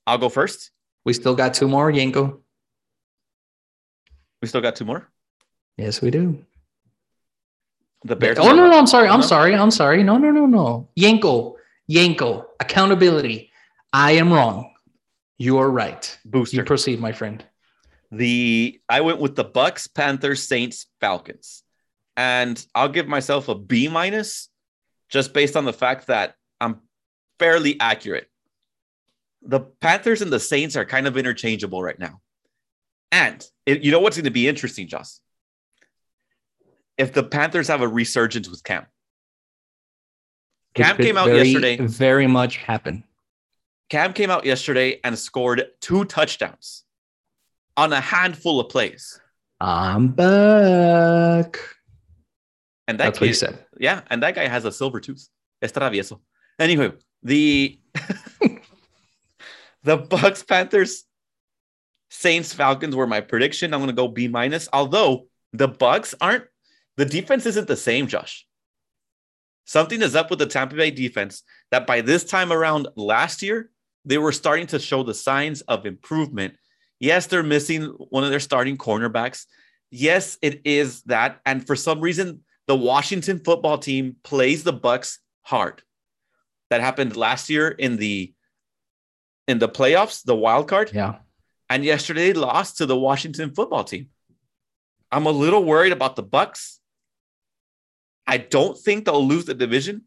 [0.06, 0.72] I'll go first.
[1.06, 2.43] We still got two more, Yenko.
[4.44, 5.08] We still got two more.
[5.78, 6.44] Yes, we do.
[8.04, 8.38] The Bears.
[8.40, 9.08] Oh no, no, I'm sorry.
[9.08, 9.26] I'm No?
[9.26, 9.56] sorry.
[9.56, 10.04] I'm sorry.
[10.04, 10.90] No, no, no, no.
[11.00, 11.54] Yenko,
[11.90, 13.52] Yenko, accountability.
[13.94, 14.74] I am wrong.
[15.38, 16.20] You are right.
[16.26, 16.58] Booster.
[16.58, 17.42] You proceed, my friend.
[18.12, 21.64] The I went with the Bucks, Panthers, Saints, Falcons,
[22.18, 24.50] and I'll give myself a B minus,
[25.08, 26.82] just based on the fact that I'm
[27.40, 28.28] fairly accurate.
[29.42, 32.20] The Panthers and the Saints are kind of interchangeable right now,
[33.14, 35.20] and it, you know what's going to be interesting, Josh?
[36.98, 38.88] If the Panthers have a resurgence with Cam,
[40.74, 41.78] Cam came out very, yesterday.
[41.78, 43.04] Very much happen.
[43.90, 46.86] Cam came out yesterday and scored two touchdowns
[47.78, 49.20] on a handful of plays.
[49.60, 51.60] I'm back.
[52.88, 53.64] And that That's what he said.
[53.80, 55.30] yeah, and that guy has a silver tooth.
[55.62, 56.20] Es travieso.
[56.60, 57.80] Anyway, the
[59.84, 61.06] the Bucks, Panthers,
[62.14, 63.74] Saints, Falcons were my prediction.
[63.74, 64.70] I'm gonna go B minus.
[64.72, 66.46] Although the Bucks aren't,
[66.96, 68.46] the defense isn't the same, Josh.
[69.66, 73.72] Something is up with the Tampa Bay defense that by this time around last year,
[74.06, 76.54] they were starting to show the signs of improvement.
[77.00, 79.46] Yes, they're missing one of their starting cornerbacks.
[79.90, 81.40] Yes, it is that.
[81.48, 85.82] And for some reason, the Washington football team plays the Bucks hard.
[86.70, 88.34] That happened last year in the
[89.48, 91.16] in the playoffs, the wild card, Yeah.
[91.74, 94.10] And yesterday lost to the Washington football team.
[95.12, 96.80] I'm a little worried about the Bucks.
[98.28, 100.04] I don't think they'll lose the division,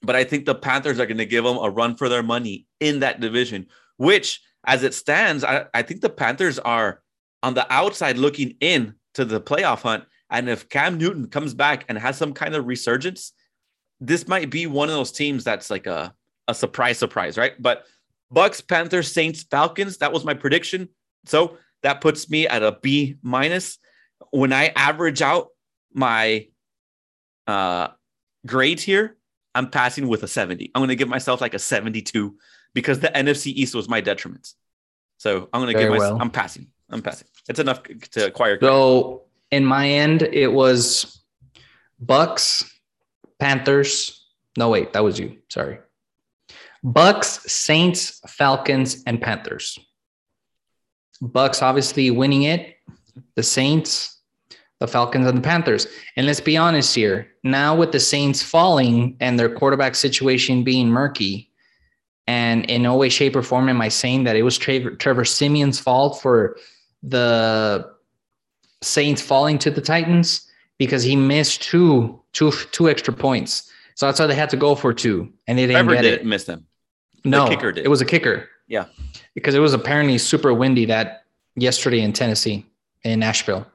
[0.00, 2.66] but I think the Panthers are going to give them a run for their money
[2.80, 3.66] in that division,
[3.98, 7.02] which, as it stands, I, I think the Panthers are
[7.42, 10.04] on the outside looking in to the playoff hunt.
[10.30, 13.34] And if Cam Newton comes back and has some kind of resurgence,
[14.00, 16.14] this might be one of those teams that's like a,
[16.48, 17.60] a surprise, surprise, right?
[17.60, 17.84] But
[18.32, 20.88] Bucks, Panthers, Saints, Falcons, that was my prediction.
[21.26, 23.78] So that puts me at a B minus.
[24.30, 25.48] When I average out
[25.92, 26.48] my
[27.46, 27.88] uh
[28.46, 29.16] grades here,
[29.54, 30.70] I'm passing with a 70.
[30.74, 32.36] I'm going to give myself like a 72
[32.74, 34.54] because the NFC East was my detriment.
[35.18, 36.22] So I'm going to give myself, well.
[36.22, 36.68] I'm passing.
[36.90, 37.28] I'm passing.
[37.48, 38.58] It's enough to acquire.
[38.60, 41.22] So in my end, it was
[42.00, 42.78] Bucks,
[43.38, 44.26] Panthers.
[44.56, 45.38] No, wait, that was you.
[45.48, 45.78] Sorry.
[46.82, 49.78] Bucks, Saints, Falcons, and Panthers.
[51.20, 52.76] Bucks obviously winning it.
[53.36, 54.20] The Saints,
[54.80, 55.86] the Falcons, and the Panthers.
[56.16, 57.28] And let's be honest here.
[57.44, 61.50] Now with the Saints falling and their quarterback situation being murky,
[62.26, 65.24] and in no way, shape, or form am I saying that it was Trevor, Trevor
[65.24, 66.56] Siemian's fault for
[67.02, 67.90] the
[68.80, 73.70] Saints falling to the Titans because he missed two, two, two extra points.
[73.94, 76.20] So that's why they had to go for two, and they didn't Trevor get did
[76.20, 76.26] it.
[76.26, 76.66] miss them.
[77.24, 77.84] No, kicker did.
[77.84, 78.48] It was a kicker.
[78.68, 78.86] Yeah.
[79.34, 81.24] because it was apparently super windy that
[81.56, 82.66] yesterday in Tennessee,
[83.04, 83.66] in Nashville.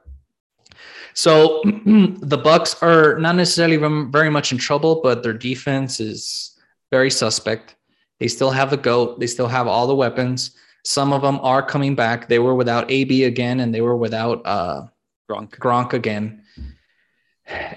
[1.14, 3.76] So the Bucks are not necessarily
[4.10, 6.58] very much in trouble, but their defense is
[6.90, 7.76] very suspect.
[8.18, 9.20] They still have the goat.
[9.20, 10.52] They still have all the weapons.
[10.84, 12.28] Some of them are coming back.
[12.28, 14.86] They were without AB again, and they were without uh,
[15.30, 15.50] Gronk.
[15.50, 16.42] Gronk again.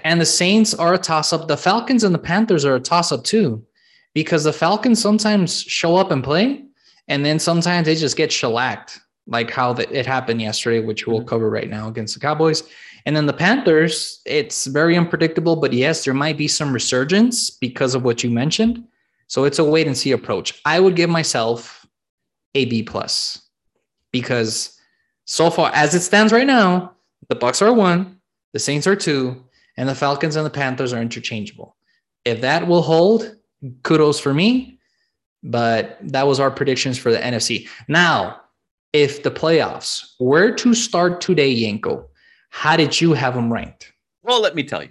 [0.04, 1.48] And the Saints are a toss up.
[1.48, 3.64] The Falcons and the Panthers are a toss up too,
[4.14, 6.64] because the Falcons sometimes show up and play,
[7.08, 11.22] and then sometimes they just get shellacked, like how the, it happened yesterday, which we'll
[11.22, 11.26] Mhm.
[11.28, 12.62] cover right now against the Cowboys.
[13.04, 17.94] And then the Panthers, it's very unpredictable, but yes, there might be some resurgence because
[17.94, 18.84] of what you mentioned.
[19.26, 20.60] So it's a wait and see approach.
[20.64, 21.86] I would give myself
[22.54, 23.40] a B plus
[24.12, 24.78] because
[25.24, 26.92] so far as it stands right now,
[27.28, 28.18] the Bucks are one,
[28.52, 29.42] the Saints are two,
[29.76, 31.76] and the Falcons and the Panthers are interchangeable.
[32.24, 33.36] If that will hold,
[33.82, 34.78] kudos for me.
[35.42, 37.68] But that was our predictions for the NFC.
[37.88, 38.42] Now,
[38.92, 42.06] if the playoffs were to start today, Yenko,
[42.50, 43.92] how did you have them ranked?
[44.22, 44.90] Well, let me tell you.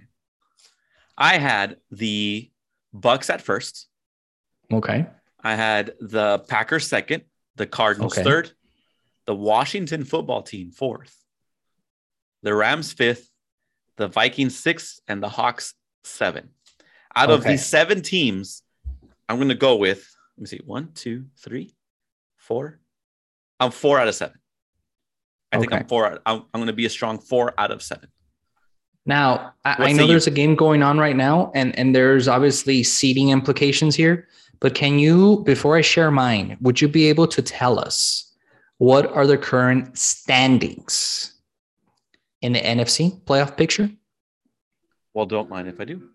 [1.17, 2.51] I had the
[2.93, 3.87] Bucks at first.
[4.73, 5.05] Okay.
[5.41, 7.23] I had the Packers second,
[7.55, 8.23] the Cardinals Okay.
[8.23, 8.51] third,
[9.25, 11.15] the Washington football team fourth,
[12.43, 13.29] the Rams fifth,
[13.97, 16.49] the Vikings sixth, and the Hawks seven.
[17.15, 18.60] Out of these seven teams,
[19.31, 21.73] I'm going to go with, let me see, one, two, three,
[22.35, 22.79] four.
[23.61, 24.37] I'm four out of seven.
[25.53, 26.05] I think I'm four.
[26.05, 28.09] Out, I'm, I'm going to be a strong four out of seven.
[29.05, 30.09] Now, I, I know you?
[30.09, 34.27] there's a game going on right now, and, and there's obviously seating implications here.
[34.59, 38.33] But can you, before I share mine, would you be able to tell us
[38.79, 41.35] what are the current standings
[42.41, 43.89] in the NFC playoff picture?
[45.13, 46.09] Well, don't mind if I do.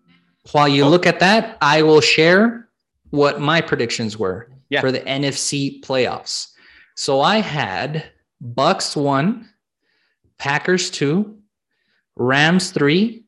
[0.51, 0.89] While you Oh.
[0.89, 2.66] look at that, I will share
[3.11, 4.81] what my predictions were Yeah.
[4.81, 6.47] for the NFC playoffs.
[6.95, 8.05] So I had
[8.41, 9.49] Bucks one,
[10.37, 11.37] Packers two,
[12.15, 13.23] Rams three,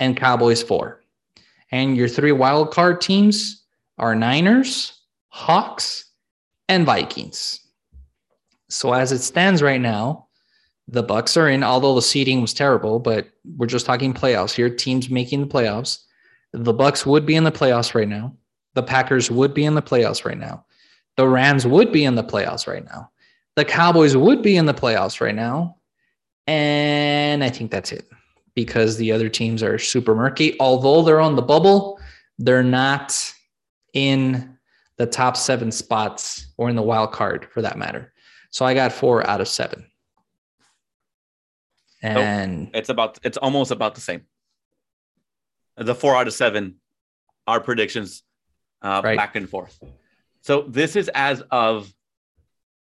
[0.00, 1.02] and Cowboys four.
[1.70, 3.64] And your three wild card teams
[3.98, 6.04] are Niners, Hawks,
[6.68, 7.60] and Vikings.
[8.68, 10.26] So as it stands right now,
[10.88, 14.68] the Bucks are in, although the seeding was terrible, but we're just talking playoffs here,
[14.68, 15.98] teams making the playoffs.
[16.52, 18.34] The Bucks would be in the playoffs right now.
[18.74, 20.64] The Packers would be in the playoffs right now.
[21.16, 23.10] The Rams would be in the playoffs right now.
[23.56, 25.76] The Cowboys would be in the playoffs right now.
[26.46, 28.08] And I think that's it
[28.54, 30.56] because the other teams are super murky.
[30.58, 32.00] Although they're on the bubble,
[32.38, 33.32] they're not
[33.92, 34.56] in
[34.96, 38.12] the top seven spots or in the wild card for that matter.
[38.50, 39.86] So I got four out of seven.
[42.02, 43.18] And It's about.
[43.22, 44.22] It's almost about the same.
[45.76, 46.76] The four out of seven
[47.46, 48.24] are predictions
[48.82, 49.16] uh, Right.
[49.16, 49.78] back and forth.
[50.42, 51.92] So this is as of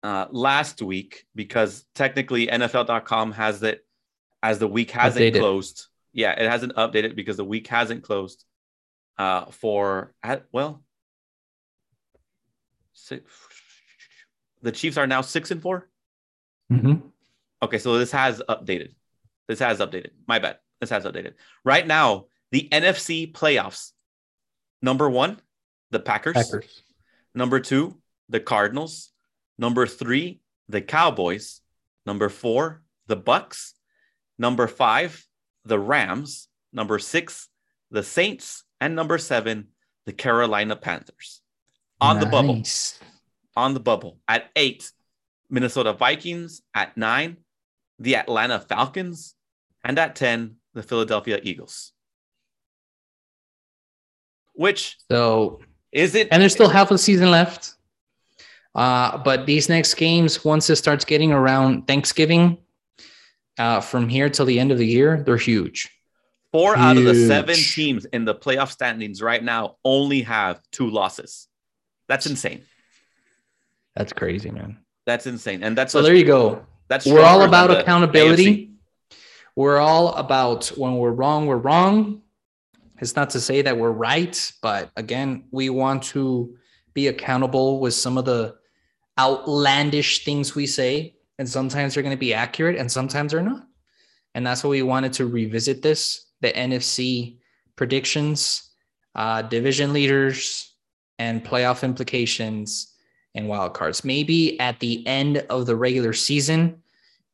[0.04, 3.86] uh, last week because technically NFL.com has it
[4.42, 5.40] as the week hasn't Updated.
[5.40, 5.88] closed.
[6.14, 8.46] Yeah, it hasn't updated because the week hasn't closed
[9.18, 10.84] uh, for at- well,
[12.94, 13.30] six,
[14.62, 15.90] the Chiefs are now six and four.
[16.72, 17.02] Mhm.
[17.62, 18.94] Okay, so this has updated.
[19.48, 20.12] This has updated.
[20.28, 20.60] My bad.
[20.80, 21.34] This has updated.
[21.66, 23.92] Right now, the NFC playoffs.
[24.82, 25.42] Number one,
[25.92, 26.34] the Packers.
[26.34, 26.84] Packers.
[27.34, 28.00] Number two,
[28.30, 29.12] the Cardinals.
[29.58, 31.62] Number three, the Cowboys.
[32.06, 33.74] Number four, the Bucs.
[34.38, 35.26] Number five,
[35.66, 36.48] the Rams.
[36.72, 37.50] Number six,
[37.92, 38.64] the Saints.
[38.82, 39.68] And number seven,
[40.06, 41.42] the Carolina Panthers.
[42.02, 42.64] On the bubble
[43.60, 44.20] on the bubble.
[44.28, 44.92] At eight,
[45.50, 46.62] Minnesota Vikings.
[46.74, 47.38] At nine,
[48.00, 49.36] the Atlanta Falcons.
[49.84, 51.94] And at 10, the Philadelphia Eagles.
[54.54, 56.28] Which So is it?
[56.32, 57.76] and there's still half a season left.
[58.76, 62.58] Uh, but these next games, once it starts getting around Thanksgiving,
[63.58, 65.90] uh, from here till the end of the year, they're huge.
[66.52, 70.90] Four out of the seven teams in the playoff standings right now only have two
[70.90, 71.48] losses.
[72.08, 72.64] That's insane.
[73.96, 74.80] That's crazy, man.
[75.06, 75.62] That's insane.
[75.62, 76.66] And that's So there you go.
[76.88, 78.68] that's We're all about accountability.
[79.12, 79.18] AFC.
[79.56, 82.22] We're all about when we're wrong, we're wrong.
[83.02, 86.56] It's not to say that we're right, but again, we want to
[86.94, 88.56] be accountable with some of the
[89.18, 91.16] outlandish things we say.
[91.38, 93.66] And sometimes they're going to be accurate and sometimes they're not.
[94.36, 97.38] And that's why we wanted to revisit this the NFC
[97.76, 98.70] predictions,
[99.16, 100.74] uh, division leaders,
[101.18, 102.94] and playoff implications
[103.36, 104.06] and wild cards.
[104.06, 106.82] Maybe at the end of the regular season,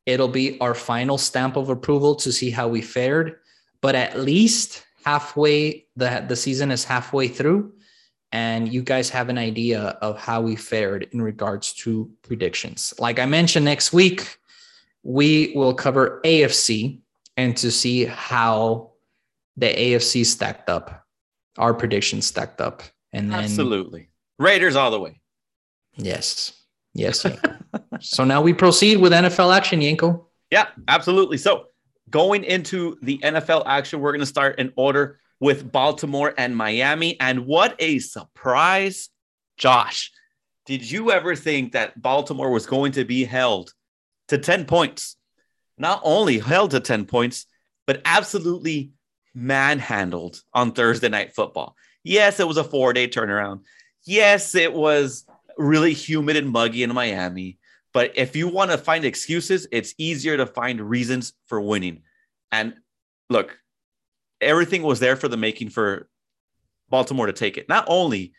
[0.05, 3.37] it'll be our final stamp of approval to see how we fared.
[3.81, 7.71] But at least halfway, the, the season is halfway through,
[8.31, 12.93] and you guys have an idea of how we fared in regards to predictions.
[12.99, 14.37] Like I mentioned, next week,
[15.03, 16.99] we will cover AFC
[17.37, 18.91] and to see how
[19.57, 21.05] the AFC stacked up,
[21.57, 22.81] our predictions stacked up.
[23.13, 24.09] And then, Absolutely.
[24.39, 25.21] Raiders all the way.
[25.95, 26.51] yes,
[26.93, 27.25] yes.
[28.01, 30.25] So now we proceed with NFL action, Yenko.
[30.51, 31.37] Yeah, absolutely.
[31.37, 31.67] So
[32.09, 37.19] going into the NFL action, we're going to start in order with Baltimore and Miami.
[37.19, 39.09] And what a surprise,
[39.57, 40.11] Josh.
[40.65, 43.73] Did you ever think that Baltimore was going to be held
[44.29, 45.15] to 10 points?
[45.77, 47.45] Not only held to 10 points,
[47.85, 48.91] but absolutely
[49.33, 51.75] manhandled on Thursday night football.
[52.03, 53.61] Yes, it was a four day turnaround.
[54.05, 55.25] Yes, it was
[55.57, 57.57] really humid and muggy in Miami.
[57.95, 62.01] But if you want to find excuses, it's easier to find reasons for winning.
[62.51, 62.73] And
[63.29, 63.57] look,
[64.41, 66.09] everything was there for the making for
[66.89, 67.69] Baltimore to take it.
[67.69, 68.33] Not only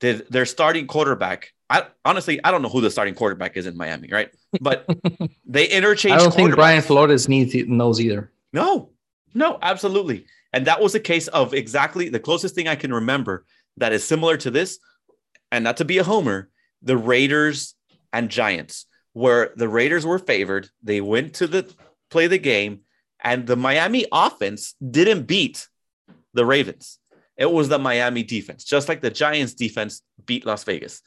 [0.00, 3.78] did their starting quarterback, I honestly I don't know who the starting quarterback is in
[3.78, 4.28] Miami, right?
[4.60, 4.86] But
[5.46, 6.18] they interchanged.
[6.18, 6.54] I don't think.
[6.54, 8.30] Brian Flores needs knows either.
[8.52, 8.90] No,
[9.32, 10.26] no, absolutely.
[10.52, 13.46] And that was a case of exactly the closest thing I can remember
[13.78, 14.78] that is similar to this,
[15.50, 16.50] and not to be a homer,
[16.82, 17.74] the Raiders
[18.12, 20.68] and Giants, where the Raiders were favored.
[20.82, 21.72] They went to the
[22.10, 22.80] play the game,
[23.22, 25.68] and the Miami offense didn't beat
[26.34, 26.98] the Ravens.
[27.36, 31.00] It was the Miami defense, just like the Giants defense beat Las Vegas.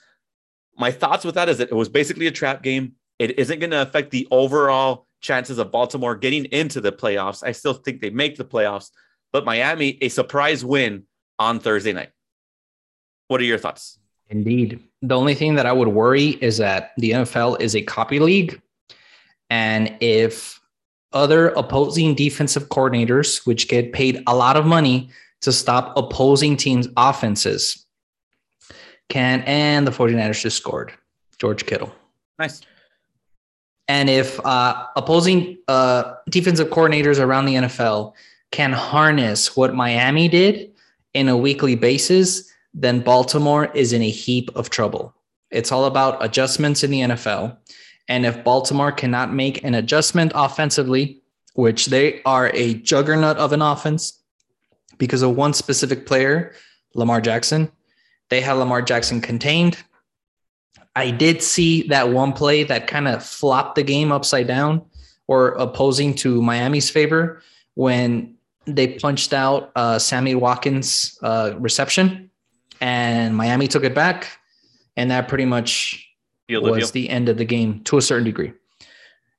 [0.78, 2.94] My thoughts with that is that it was basically a trap game.
[3.20, 7.44] It isn't going to affect the overall chances of Baltimore getting into the playoffs.
[7.46, 8.90] I still think they make the playoffs,
[9.32, 11.04] but Miami, a surprise win
[11.38, 12.10] on Thursday night.
[13.28, 14.00] What are your thoughts?
[14.30, 14.80] Indeed.
[15.04, 18.60] The only thing that I would worry is that the NFL is a copy league.
[19.50, 20.62] And if
[21.12, 25.10] other opposing defensive coordinators, which get paid a lot of money
[25.42, 27.86] to stop opposing teams' offenses,
[29.10, 30.94] can, and the 49ers just scored
[31.38, 31.94] George Kittle.
[32.40, 32.62] Nice.
[33.90, 38.14] And if uh, opposing uh, defensive coordinators around the NFL
[38.52, 40.72] can harness what Miami did
[41.14, 45.16] in a weekly basis, then Baltimore is in a heap of trouble.
[45.52, 47.58] It's all about adjustments in the NFL.
[48.08, 51.22] And if Baltimore cannot make an adjustment offensively,
[51.54, 54.20] which they are a juggernaut of an offense
[54.98, 56.54] because of one specific player,
[56.96, 57.72] Lamar Jackson,
[58.30, 59.78] they have Lamar Jackson contained.
[60.96, 64.84] I did see that one play that kind of flopped the game upside down
[65.28, 67.42] or opposing to Miami's favor
[67.76, 72.32] when they punched out uh, Sammy Watkins' uh, reception
[72.84, 74.40] and Miami took it back.
[74.98, 76.06] And that pretty much
[76.50, 78.54] was the end of the game to a certain degree.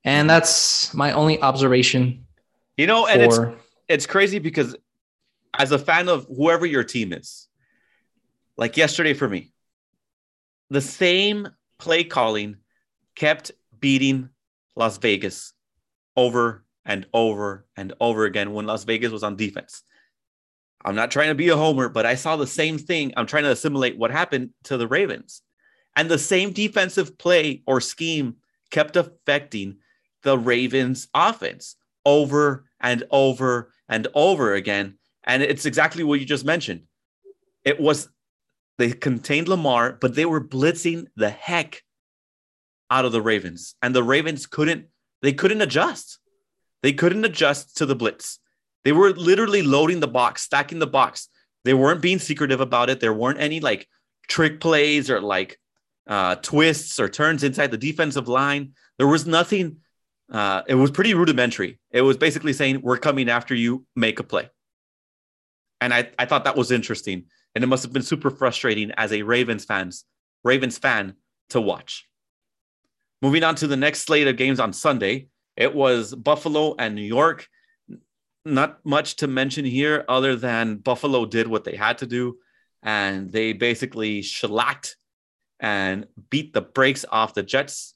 [0.03, 0.27] And mm-hmm.
[0.27, 2.25] that's my only observation
[2.75, 3.39] You know, and it's
[3.87, 4.75] it's crazy because
[5.57, 7.47] as a fan of whoever your team is,
[8.57, 9.53] like yesterday for me,
[10.69, 12.57] the same play calling
[13.15, 14.29] kept beating
[14.75, 15.53] Las Vegas
[16.17, 19.83] over and over and over again when Las Vegas was on defense.
[20.85, 23.11] I'm not trying to be a homer, but I saw the same thing.
[23.17, 25.41] I'm trying to assimilate what happened to the Ravens.
[25.95, 28.35] And the same defensive play or scheme
[28.69, 29.77] kept affecting
[30.21, 31.75] the Ravens offense
[32.05, 34.99] over and over and over again.
[35.23, 36.83] And it's exactly what you just mentioned.
[37.63, 38.07] It was
[38.77, 41.81] they contained Lamar, but they were blitzing the heck
[42.91, 43.75] out of the Ravens.
[43.81, 44.87] And the Ravens couldn't
[45.23, 46.19] they couldn't adjust.
[46.83, 48.39] They couldn't adjust to the blitz.
[48.85, 51.27] They were literally loading the box, stacking the box.
[51.65, 52.99] They weren't being secretive about it.
[52.99, 53.87] There weren't any like
[54.29, 55.59] trick plays or like
[56.07, 58.73] uh, twists or turns inside the defensive line.
[58.97, 59.77] There was nothing.
[60.31, 61.79] Uh, it was pretty rudimentary.
[61.91, 64.49] It was basically saying, We're coming after you, make a play.
[65.81, 67.25] And I, I thought that was interesting.
[67.55, 70.05] And it must have been super frustrating as a Ravens fans,
[70.43, 71.15] Ravens fan
[71.49, 72.07] to watch.
[73.21, 77.01] Moving on to the next slate of games on Sunday, it was Buffalo and New
[77.01, 77.47] York.
[78.45, 82.37] Not much to mention here other than Buffalo did what they had to do
[82.83, 84.97] and they basically shellacked
[85.59, 87.95] and beat the brakes off the Jets.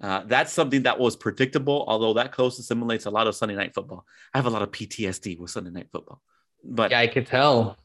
[0.00, 3.74] Uh, that's something that was predictable, although that close assimilates a lot of Sunday night
[3.74, 4.04] football.
[4.34, 6.20] I have a lot of PTSD with Sunday night football.
[6.62, 7.76] But yeah, I could tell.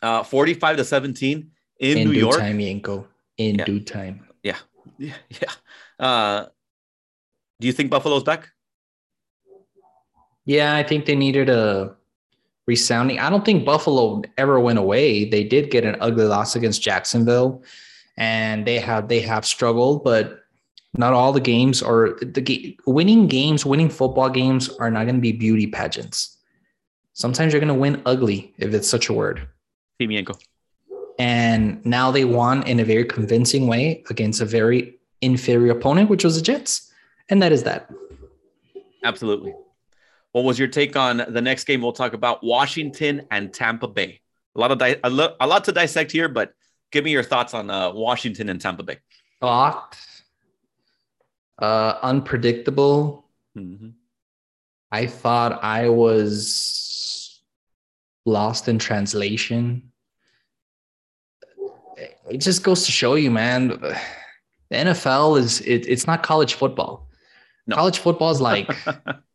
[0.00, 1.50] Uh, 45 to 17
[1.80, 2.38] in, in New due York.
[2.38, 3.06] time, Yenko.
[3.36, 3.64] In Yeah.
[3.64, 4.28] due time.
[4.42, 4.56] Yeah.
[4.98, 5.14] Yeah.
[5.28, 5.50] Yeah.
[6.06, 6.46] Uh,
[7.60, 8.50] do you think Buffalo's back?
[10.48, 11.94] Yeah, I think they needed a
[12.66, 13.18] resounding.
[13.18, 15.26] I don't think Buffalo ever went away.
[15.26, 17.62] They did get an ugly loss against Jacksonville,
[18.16, 20.40] and they have they have struggled, but
[20.94, 23.66] not all the games are the winning games.
[23.66, 26.38] Winning football games are not going to be beauty pageants.
[27.12, 29.46] Sometimes you're going to win ugly, if it's such a word.
[30.00, 30.24] Team
[31.18, 36.24] And now they won in a very convincing way against a very inferior opponent, which
[36.24, 36.90] was the Jets,
[37.28, 37.90] and that is that.
[39.04, 39.52] Absolutely.
[40.38, 41.82] What was your take on the next game?
[41.82, 44.20] We'll talk about Washington and Tampa Bay.
[44.54, 46.52] A lot of di- a, lo- a lot to dissect here, but
[46.92, 48.98] give me your thoughts on uh, Washington and Tampa Bay.
[49.42, 49.98] Shocked,
[51.60, 53.26] uh, unpredictable.
[53.56, 53.94] Mhm.
[54.92, 57.40] I thought I was
[58.24, 59.90] lost in translation.
[62.30, 63.68] It just goes to show you, man.
[63.70, 63.96] The
[64.70, 67.08] NFL is it, it's not college football.
[67.66, 67.74] No.
[67.74, 68.70] College football is like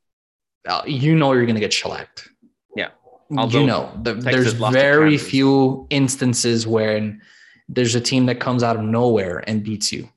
[0.68, 2.30] uh, you know you're gonna get shellacked.
[2.76, 2.90] Yeah.
[3.38, 7.18] Although you know the, there's very few instances where
[7.70, 10.10] there's a team that comes out of nowhere and beats you.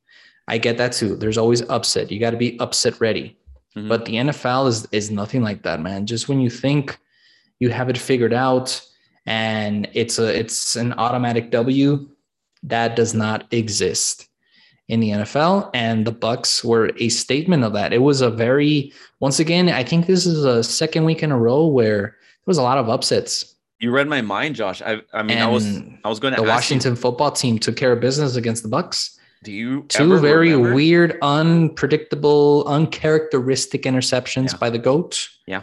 [0.49, 1.17] I get that too.
[1.17, 2.11] There's always upset.
[2.11, 3.37] You got to be upset ready.
[3.77, 3.89] Mhm.
[3.89, 6.07] But the NFL is is nothing like that, man.
[6.07, 6.99] Just when you think
[7.61, 8.81] you have it figured out
[9.27, 12.09] and it's a it's an automatic W,
[12.63, 14.29] that does not exist
[14.89, 15.71] in the NFL.
[15.75, 17.93] And the Bucs were a statement of that.
[17.93, 21.39] It was a very once again, I think this is a second week in a
[21.39, 23.55] row where there was a lot of upsets.
[23.81, 24.81] you read my mind, Josh.
[24.83, 25.67] I, I mean, I was
[26.05, 29.17] I was going to the Washington football team took care of business against the Bucs.
[29.43, 34.59] do you Two very remember- weird, unpredictable, uncharacteristic interceptions Yeah.
[34.59, 35.29] by the GOAT.
[35.47, 35.63] Yeah.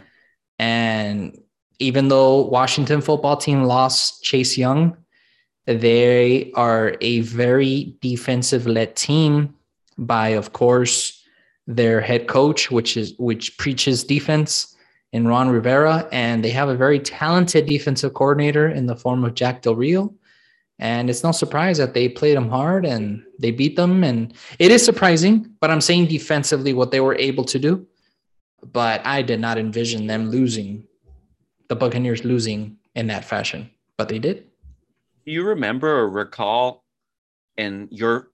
[0.58, 1.38] And
[1.80, 4.96] even though Washington football team lost Chase Young,
[5.66, 9.54] they are a very defensive led team
[9.96, 11.22] by, of course,
[11.66, 14.76] their head coach, which is which preaches defense
[15.12, 19.34] in Ron Rivera, and they have a very talented defensive coordinator in the form of
[19.34, 20.12] Jack Del Rio.
[20.80, 24.02] And it's no surprise that they played them hard and they beat them.
[24.02, 27.86] And it is surprising, but I'm saying defensively what they were able to do.
[28.72, 30.84] But I did not envision them losing,
[31.68, 34.46] the Buccaneers losing in that fashion, but they did.
[35.24, 36.84] Do you remember or recall
[37.56, 38.30] in your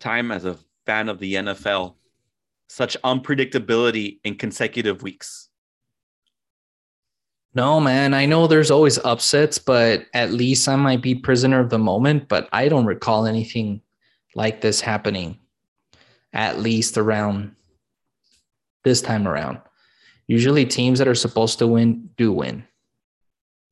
[0.00, 1.94] time as a fan of the NFL
[2.68, 5.48] such unpredictability in consecutive weeks?
[7.54, 11.70] No, man, I know there's always upsets, but at least I might be prisoner of
[11.70, 12.28] the moment.
[12.28, 13.80] But I don't recall anything
[14.34, 15.38] like this happening,
[16.32, 17.54] at least around
[18.82, 19.60] this time around.
[20.26, 22.64] Usually, teams that are supposed to win do win,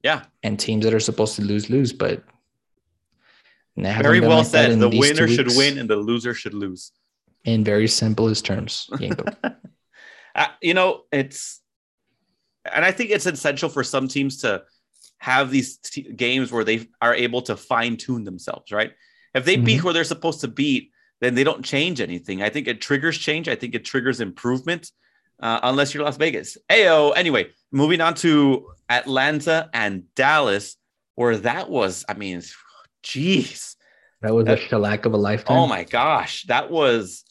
[0.04, 1.92] Yeah, and teams that are supposed to lose lose.
[1.92, 2.22] But
[3.76, 4.78] very well like said.
[4.78, 6.92] The winner should win and the loser should lose.
[7.44, 8.88] in very simplest terms.
[10.34, 11.60] Uh, you know, it's,
[12.72, 14.62] and I think it's essential for some teams to
[15.18, 18.92] have these t- games where they are able to fine tune themselves, right?
[19.34, 19.84] If they beat Mhm.
[19.84, 22.42] where they're supposed to beat, then they don't change anything.
[22.42, 23.46] I think it triggers change.
[23.46, 24.90] I think it triggers improvement,
[25.40, 26.56] uh, unless you're Las Vegas.
[26.70, 27.12] Ayo.
[27.14, 30.76] Anyway, moving on to Atlanta and Dallas.
[31.14, 32.40] where that was, I mean,
[33.02, 33.76] jeez.
[34.20, 35.56] That was That- a shellac of a lifetime.
[35.56, 36.44] Oh my gosh.
[36.44, 37.24] That was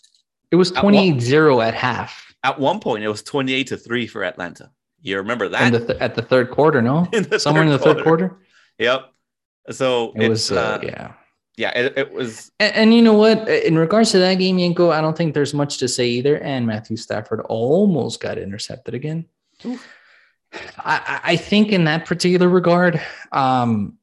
[0.52, 2.34] It was At one- 28-0 at half.
[2.44, 4.70] at one point it was 28 to 3 for Atlanta.
[5.02, 5.72] You remember that?
[5.72, 7.08] the th- at the third quarter, no?
[7.14, 8.38] In the Somewhere in the third quarter.
[8.78, 9.06] Yep.
[9.72, 11.14] So It was uh, uh, yeah.
[11.56, 13.48] yeah, it, it was And, and you know what?
[13.48, 16.38] In regards to that game, Yenko, I don't think there's much to say either.
[16.40, 19.26] And Matthew Stafford almost got intercepted again.
[19.66, 19.88] Oof.
[20.78, 23.02] I, I- I think in that particular regard,
[23.32, 23.98] um,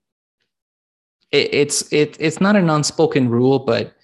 [1.33, 3.95] it, it's it, it's not an unspoken rule, but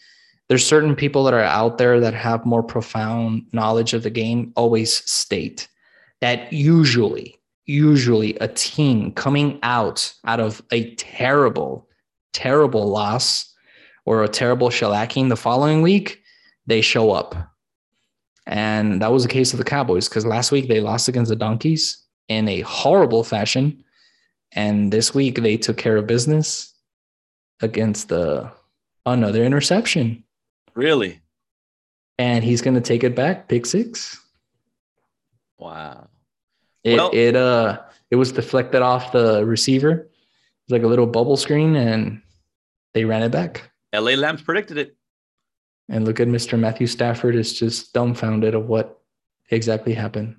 [0.48, 4.52] there's certain people that are out there that have more profound knowledge of the game.
[4.56, 5.68] Always state
[6.20, 11.88] that usually, usually a team coming out out of a terrible,
[12.32, 13.52] terrible loss
[14.04, 16.20] or a terrible shellacking the following week,
[16.66, 17.34] they show up.
[18.46, 21.36] And that was the case of the Cowboys because last week they lost against the
[21.36, 23.82] Donkeys in a horrible fashion.
[24.52, 26.73] And this week they took care of business
[27.60, 28.50] against the
[29.06, 30.24] another interception.
[30.74, 31.20] really
[32.18, 34.20] And he's gonna take it back, pick six.
[35.58, 36.08] wow.
[36.82, 39.90] It Well- it uh it was deflected off the receiver.
[39.92, 40.10] It
[40.68, 42.22] was like a little bubble screen and
[42.92, 43.70] they ran it back.
[43.92, 44.96] LA Lambs predicted it.
[45.88, 46.58] And look at Mr.
[46.58, 49.00] Matthew Stafford is just dumbfounded of what
[49.50, 50.36] exactly happened.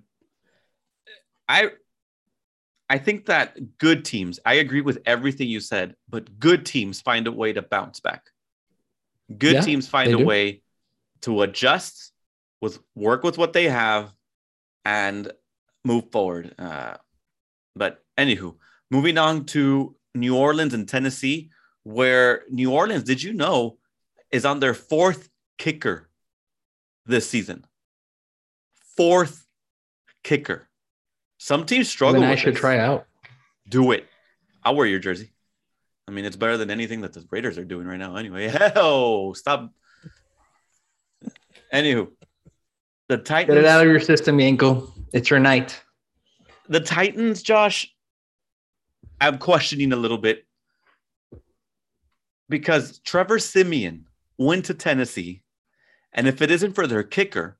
[1.48, 1.72] I
[2.90, 7.26] I think that good teams, I agree with everything you said, but good teams find
[7.28, 8.30] a way to bounce back.
[9.38, 10.26] Good Yeah, teams find a do.
[10.26, 10.62] way
[11.22, 12.12] to adjust
[12.62, 14.14] with work with what they have
[14.84, 15.32] and
[15.84, 16.54] move forward.
[16.60, 16.98] Uh,
[17.76, 18.56] but anywho,
[18.92, 21.50] moving on to New Orleans and Tennessee,
[21.84, 23.78] where New Orleans, did you know,
[24.32, 26.10] is on their fourth kicker
[27.06, 27.66] this season?
[28.96, 29.46] Fourth
[30.24, 30.65] kicker.
[31.46, 32.22] Some teams struggle.
[32.22, 32.60] then I should this.
[32.60, 33.06] try out.
[33.70, 34.08] Do it.
[34.64, 35.32] I'll wear your jersey.
[36.08, 38.16] I mean, it's better than anything that the Raiders are doing right now.
[38.16, 39.72] Anyway, hell, stop.
[41.72, 42.08] Anywho,
[43.10, 43.58] the Titans.
[43.58, 44.92] Get it out of your system, Yenko.
[45.14, 45.80] It's your night.
[46.68, 47.94] the Titans, Josh,
[49.22, 50.48] I'm questioning a little bit
[52.50, 54.08] because Trevor Siemian
[54.40, 55.44] went to Tennessee,
[56.12, 57.60] and if it isn't for their kicker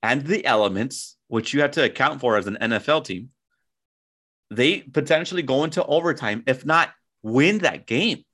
[0.00, 3.30] and the elements, which you have to account for as an NFL team,
[4.50, 6.90] they potentially go into overtime, if not
[7.22, 8.24] win that game.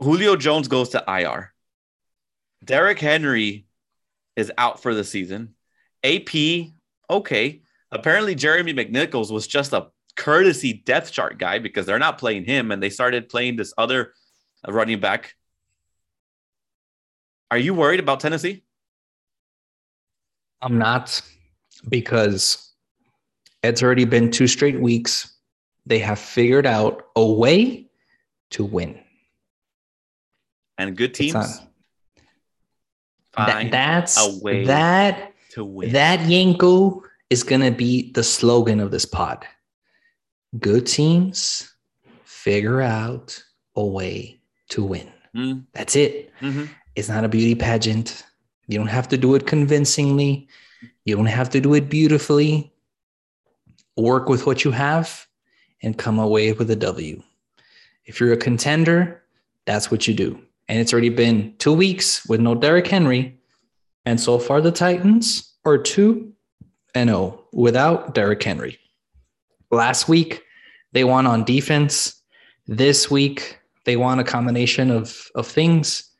[0.00, 1.52] Julio Jones goes to IR.
[2.64, 3.66] Derrick Henry
[4.36, 5.54] is out for the season.
[6.04, 6.70] AP,
[7.10, 7.62] okay.
[7.90, 12.70] Apparently, Jeremy McNichols was just a courtesy depth chart guy because they're not playing him
[12.70, 14.12] and they started playing this other
[14.66, 15.34] running back.
[17.50, 18.62] Are you worried about Tennessee?
[20.60, 21.20] I'm not
[21.88, 22.72] because
[23.62, 25.34] it's already been two straight weeks.
[25.86, 27.88] They have figured out a way
[28.50, 29.00] to win.
[30.76, 31.34] And good teams
[33.36, 35.92] That- that's a way that to win.
[35.92, 39.46] that Yanko is gonna be the slogan of this pod.
[40.58, 41.72] Good teams
[42.24, 43.42] figure out
[43.76, 44.40] a way
[44.70, 45.12] to win.
[45.36, 46.32] Mm, That's it.
[46.40, 46.68] mhm.
[46.96, 48.24] It's not a beauty pageant.
[48.68, 50.46] You don't have to do it convincingly.
[51.04, 52.72] You don't have to do it beautifully.
[53.96, 55.26] Work with what you have
[55.82, 57.22] and come away with a W.
[58.04, 59.22] If you're a contender,
[59.64, 60.40] that's what you do.
[60.68, 63.40] And it's already been two weeks with no Derrick Henry.
[64.04, 66.32] And so far, the Titans are 2
[66.94, 68.78] and 0 without Derrick Henry.
[69.70, 70.44] Last week,
[70.92, 72.20] they won on defense.
[72.66, 76.10] This week, they won a combination of, of things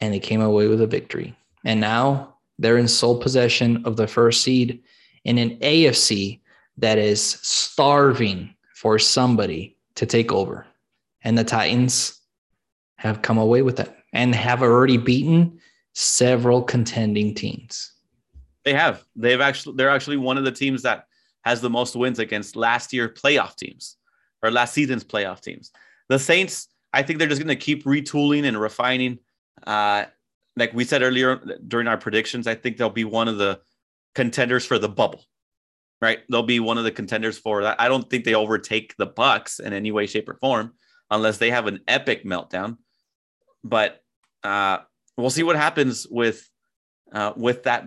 [0.00, 1.36] and they came away with a victory.
[1.64, 4.82] And now they're in sole possession of the first seed
[5.24, 6.40] in an AFC
[6.78, 10.66] that is starving for somebody to take over.
[11.22, 12.18] And the Titans
[12.96, 15.60] have come away with that and have already beaten
[15.94, 17.92] several contending teams.
[18.64, 19.04] They have.
[19.16, 21.06] They've actually they're actually one of the teams that
[21.42, 23.96] has the most wins against last year playoff teams
[24.42, 25.72] or last season's playoff teams.
[26.08, 29.18] The Saints, I think they're just going to keep retooling and refining.
[29.66, 30.04] Uh,
[30.60, 33.60] like we said earlier during our predictions, I think they'll be one of the
[34.14, 35.24] contenders for the bubble.
[36.00, 36.20] Right?
[36.30, 37.80] They'll be one of the contenders for that.
[37.80, 40.72] I don't think they overtake the Bucs in any way, shape, or form
[41.10, 42.78] unless they have an epic meltdown.
[43.64, 44.00] But
[44.42, 44.78] uh,
[45.18, 46.48] we'll see what happens with
[47.12, 47.84] uh, with that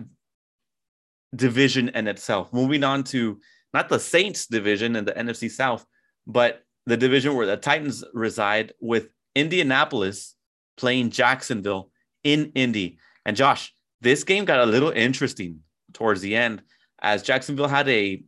[1.34, 2.52] division in itself.
[2.52, 3.40] Moving on to
[3.72, 5.84] not the Saints division in the NFC South,
[6.26, 10.36] but the division where the Titans reside with Indianapolis
[10.76, 11.90] playing Jacksonville
[12.24, 12.98] in Indy.
[13.24, 15.60] And Josh, this game got a little interesting
[15.92, 16.62] towards the end
[17.00, 18.22] as Jacksonville had a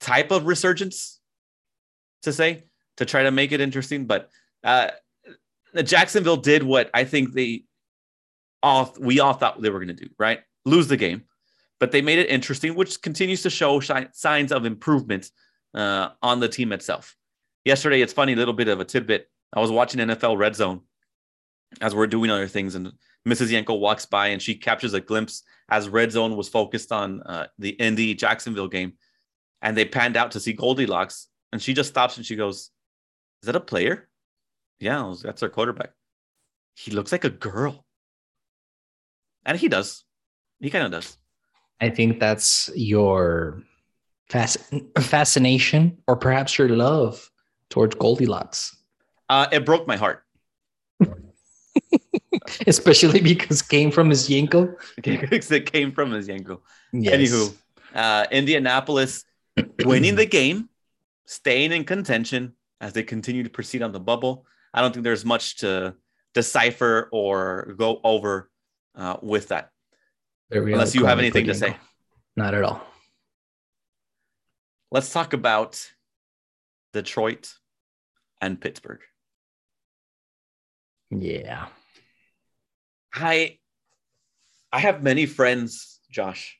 [0.00, 1.20] type of resurgence
[2.22, 2.64] to say
[2.96, 4.06] to try to make it interesting.
[4.06, 4.30] But
[4.64, 4.88] uh,
[5.82, 7.64] Jacksonville did what I think they
[8.62, 10.40] all we all thought they were going to do, right?
[10.64, 11.24] Lose the game,
[11.78, 15.30] but they made it interesting, which continues to show shi- signs of improvement
[15.74, 17.16] uh, on the team itself.
[17.64, 19.28] Yesterday, it's funny, little bit of a tidbit.
[19.52, 20.80] I was watching NFL Red Zone
[21.80, 22.92] as we're doing other things, and
[23.26, 23.50] Mrs.
[23.50, 27.46] Yenko walks by and she captures a glimpse as Red Zone was focused on uh,
[27.58, 28.94] the Indy Jacksonville game,
[29.60, 32.70] and they panned out to see Goldilocks, and she just stops and she goes,
[33.42, 34.08] "Is that a player?"
[34.80, 35.90] Yeah, that's our quarterback.
[36.74, 37.84] He looks like a girl,
[39.44, 40.04] and he does.
[40.60, 41.18] He kind of does.
[41.80, 43.62] I think that's your
[44.30, 47.30] fasc- fascination, or perhaps your love
[47.68, 48.76] towards Goldilocks.
[49.28, 50.24] Uh, it broke my heart.
[52.66, 54.74] Especially because came from his Yenko.
[55.02, 56.60] because it came from his Yenko.
[56.92, 57.14] Yes.
[57.14, 57.54] Anywho,
[57.94, 59.24] uh, Indianapolis
[59.84, 60.68] winning the game,
[61.26, 64.46] staying in contention as they continue to proceed on the bubble.
[64.72, 65.94] I don't think there's much to
[66.34, 68.50] decipher or go over
[68.94, 69.70] uh, with that.
[70.50, 71.76] Unless you have anything to say.
[72.36, 72.82] Not at all.
[74.90, 75.84] Let's talk about
[76.92, 77.52] Detroit
[78.40, 79.00] and Pittsburgh.
[81.10, 81.66] Yeah.
[83.14, 83.58] I
[84.72, 86.58] I have many friends, Josh,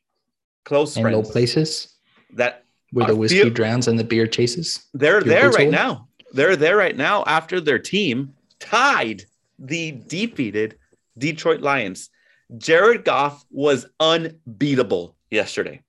[0.65, 1.95] close And friends no places
[2.35, 4.87] that where the whiskey drowns and the beer chases.
[4.95, 5.73] they're there right hold?
[5.73, 6.09] now.
[6.33, 9.25] They're there right now after their team tied
[9.59, 10.79] the defeated
[11.17, 12.11] Detroit Lions.
[12.57, 15.83] Jared Goff was unbeatable yesterday.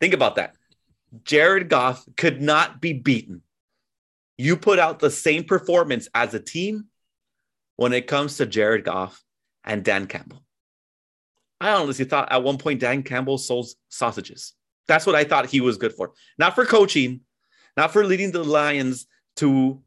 [0.00, 0.54] Think about that.
[1.24, 3.42] Jared Goff could not be beaten.
[4.38, 6.86] You put out the same performance as a team
[7.76, 9.22] when it comes to Jared Goff
[9.64, 10.42] and Dan Campbell.
[11.60, 14.54] I honestly thought at one point Dan Campbell sold sausages.
[14.88, 16.12] That's what I thought he was good for.
[16.38, 17.20] Not for coaching,
[17.76, 19.06] not for leading the Lions
[19.36, 19.80] to,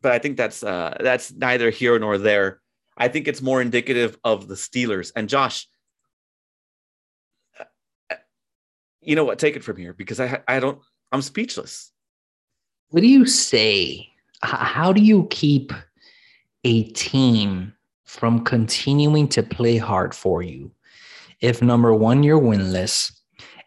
[0.00, 2.60] but I think that's uh, that's neither here nor there.
[2.96, 5.12] I think it's more indicative of the Steelers.
[5.16, 5.66] And Josh,
[9.00, 9.38] you know what?
[9.38, 10.78] Take it from here because I I don't.
[11.12, 11.90] I'm speechless.
[12.90, 14.08] What do you say?
[14.42, 15.72] How do you keep
[16.64, 17.74] a team
[18.10, 20.70] from continuing to play hard for you
[21.40, 23.12] if number one you're winless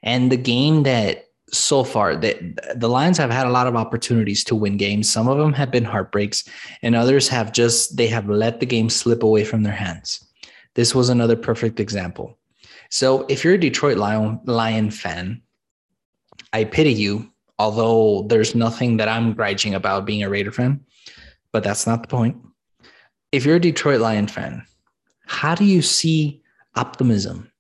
[0.04, 2.38] and the game that so far that
[2.76, 5.10] the Lions have had a lot of opportunities to win games.
[5.10, 6.44] Some of them have been heartbreaks,
[6.82, 10.26] and others have just they have let the game slip away from their hands.
[10.74, 12.38] This was another perfect example.
[12.90, 15.42] So if you're a Detroit Lion Lion fan,
[16.52, 20.84] I pity you although there's nothing that I'm grudging about being a Raider fan,
[21.52, 22.36] but that's not the point.
[23.34, 24.66] If you're a Detroit Lion fan,
[25.26, 26.42] how do you see
[26.76, 27.52] optimism?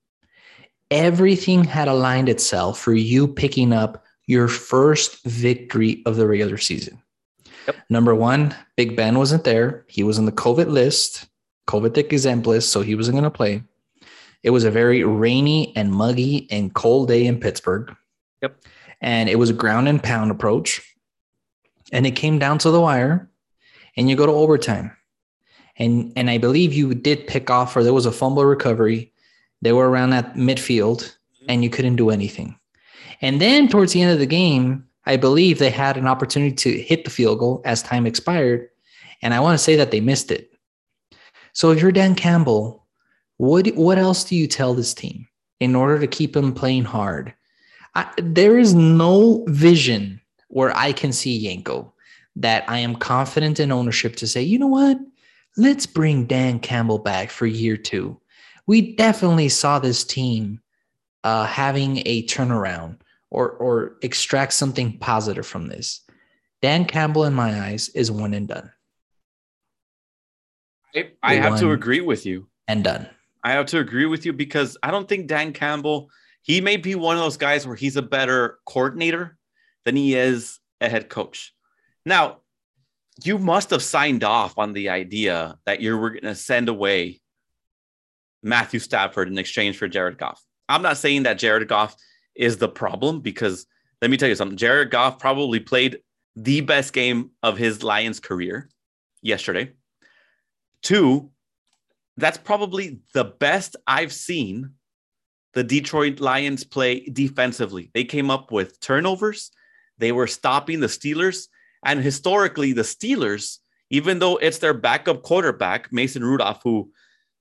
[0.89, 7.01] Everything had aligned itself for you picking up your first victory of the regular season.
[7.67, 7.75] Yep.
[7.89, 9.83] Number one, Big Ben wasn't there.
[9.89, 11.27] He was on the COVID list,
[11.67, 13.63] COVID exempt list, so he wasn't going to play.
[14.43, 17.93] It was a very rainy and muggy and cold day in Pittsburgh.
[18.41, 18.55] Yep
[19.03, 20.81] and it was a ground and pound approach.
[21.91, 23.29] And it came down to the wire,
[23.95, 24.95] and you go to overtime.
[25.77, 29.11] And and I believe you did pick off, or there was a fumble recovery.
[29.61, 31.45] They were around that midfield, mm-hmm.
[31.49, 32.55] and you couldn't do anything.
[33.21, 36.81] And then towards the end of the game, I believe they had an opportunity to
[36.81, 38.69] hit the field goal as time expired.
[39.21, 40.51] And I want to say that they missed it.
[41.53, 42.85] So if you're Dan Campbell,
[43.37, 45.27] what what else do you tell this team
[45.59, 47.33] in order to keep them playing hard?
[47.95, 50.19] I, there is no vision
[50.49, 51.91] where I can see Yenko
[52.35, 54.97] that I am confident in ownership to say, you know what?
[55.55, 58.19] Let's bring Dan Campbell back for year two.
[58.65, 60.59] We definitely saw this team
[61.23, 62.97] uh, having a turnaround
[63.29, 66.01] or or extract something positive from this.
[66.61, 68.71] Dan Campbell, in my eyes, is one and done.
[70.95, 72.47] I, I have to agree with you.
[72.67, 73.09] And done.
[73.43, 76.09] I have to agree with you because I don't think Dan Campbell,
[76.41, 79.37] he may be one of those guys where he's a better coordinator
[79.83, 81.53] than he is a head coach.
[82.05, 82.37] Now,
[83.23, 87.21] you must have signed off on the idea that you were going to send away
[88.41, 90.41] Matthew Stafford in exchange for Jared Goff.
[90.67, 91.95] I'm not saying that Jared Goff
[92.35, 93.65] is the problem because
[94.01, 94.57] let me tell you something.
[94.57, 95.99] Jared Goff probably played
[96.35, 98.69] the best game of his Lions career
[99.21, 99.71] yesterday.
[100.81, 101.31] Two,
[102.17, 104.71] that's probably the best I've seen
[105.53, 107.91] the Detroit Lions play defensively.
[107.93, 109.51] They came up with turnovers,
[109.99, 111.47] they were stopping the Steelers.
[111.85, 113.59] And historically, the Steelers,
[113.89, 116.91] even though it's their backup quarterback, Mason Rudolph, who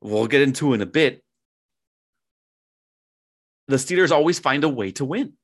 [0.01, 1.23] we'll get into in a bit,
[3.69, 5.35] the Steelers always find a way to win.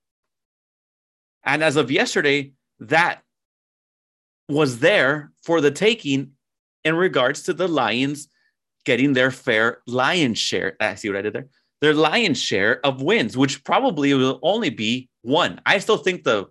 [1.45, 3.23] And as of yesterday, that
[4.49, 6.33] was there for the taking
[6.85, 8.29] in regards to the Lions
[8.85, 10.77] getting their fair lion's share.
[10.81, 11.49] I ah, see what I did there.
[11.81, 15.61] Their lion's share of wins, which probably will only be one.
[15.67, 16.47] I still think the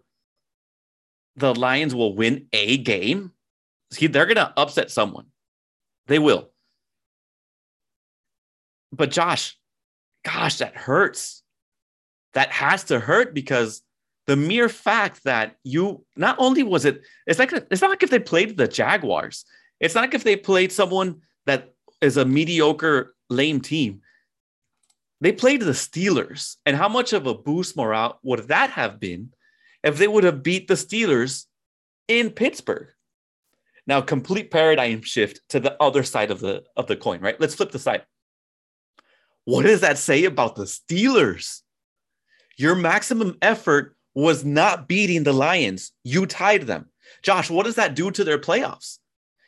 [1.37, 3.31] the Lions will win a game.
[3.91, 5.27] See, they're gonna upset someone.
[6.07, 6.49] They will.
[8.91, 9.57] But Josh,
[10.25, 11.43] gosh, that hurts.
[12.33, 13.81] That has to hurt because
[14.25, 18.09] the mere fact that you not only was it, it's like it's not like if
[18.09, 19.45] they played the Jaguars.
[19.79, 24.01] It's not like if they played someone that is a mediocre, lame team.
[25.21, 29.31] They played the Steelers, and how much of a boost morale would that have been
[29.83, 31.45] if they would have beat the Steelers
[32.07, 32.89] in Pittsburgh?
[33.85, 37.39] Now, complete paradigm shift to the other side of the of the coin, right?
[37.39, 38.05] Let's flip the side.
[39.45, 41.61] What does that say about the Steelers?
[42.57, 45.93] Your maximum effort was not beating the Lions.
[46.03, 46.89] You tied them.
[47.21, 48.97] Josh, what does that do to their playoffs?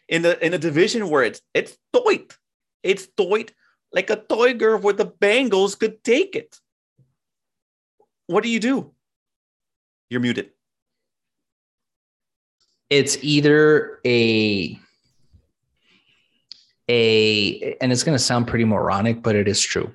[0.07, 2.37] In the in a division where it's it's toit.
[2.81, 3.51] It's toit
[3.91, 6.59] like a toy girl where the Bengals could take it.
[8.27, 8.93] What do you do?
[10.09, 10.51] You're muted.
[12.89, 14.79] It's either a
[16.89, 19.93] a and it's going to sound pretty moronic, but it is true.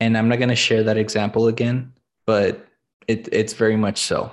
[0.00, 1.92] And I'm not going to share that example again,
[2.24, 2.68] but
[3.08, 4.32] it, it's very much so.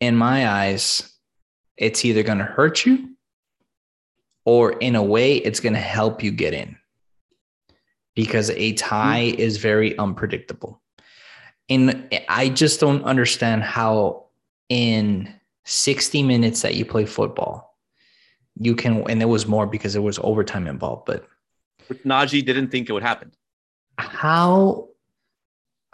[0.00, 1.12] In my eyes,
[1.76, 3.10] it's either going to hurt you
[4.46, 6.76] or in a way, it's going to help you get in
[8.14, 10.80] because a tie is very unpredictable.
[11.68, 14.26] And I just don't understand how
[14.68, 15.32] in
[15.64, 17.78] 60 minutes that you play football,
[18.58, 21.26] you can, and it was more because there was overtime involved, but
[22.04, 23.32] Najee didn't think it would happen.
[23.98, 24.88] How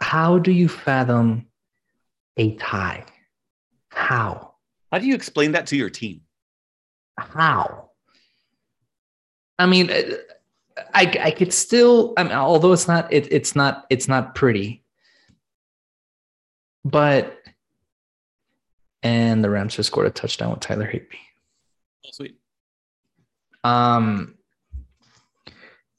[0.01, 1.47] how do you fathom
[2.37, 3.05] a tie?
[3.89, 4.55] How?
[4.91, 6.21] How do you explain that to your team?
[7.17, 7.91] How?
[9.59, 9.91] I mean,
[10.93, 12.13] I I could still.
[12.17, 14.80] I mean, although it's not it, it's not it's not pretty,
[16.83, 17.37] but
[19.03, 21.17] and the Rams just scored a touchdown with Tyler Higbee.
[22.05, 22.37] Oh, sweet.
[23.63, 24.37] Um,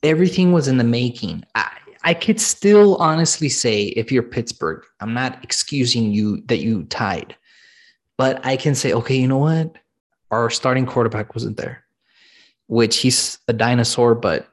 [0.02, 1.44] everything was in the making.
[1.54, 1.70] I,
[2.04, 7.36] I could still honestly say if you're Pittsburgh, I'm not excusing you that you tied,
[8.18, 9.76] but I can say, okay, you know what?
[10.30, 11.84] Our starting quarterback wasn't there,
[12.66, 14.48] which he's a dinosaur, but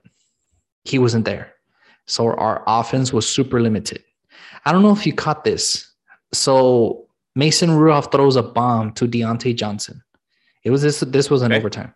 [0.83, 1.53] he wasn't there.
[2.05, 4.03] So our offense was super limited.
[4.65, 5.88] I don't know if you caught this.
[6.31, 10.03] So Mason Rudolph throws a bomb to Diontae Johnson.
[10.63, 10.99] It was this.
[10.99, 11.59] This was an okay.
[11.59, 11.93] overtime.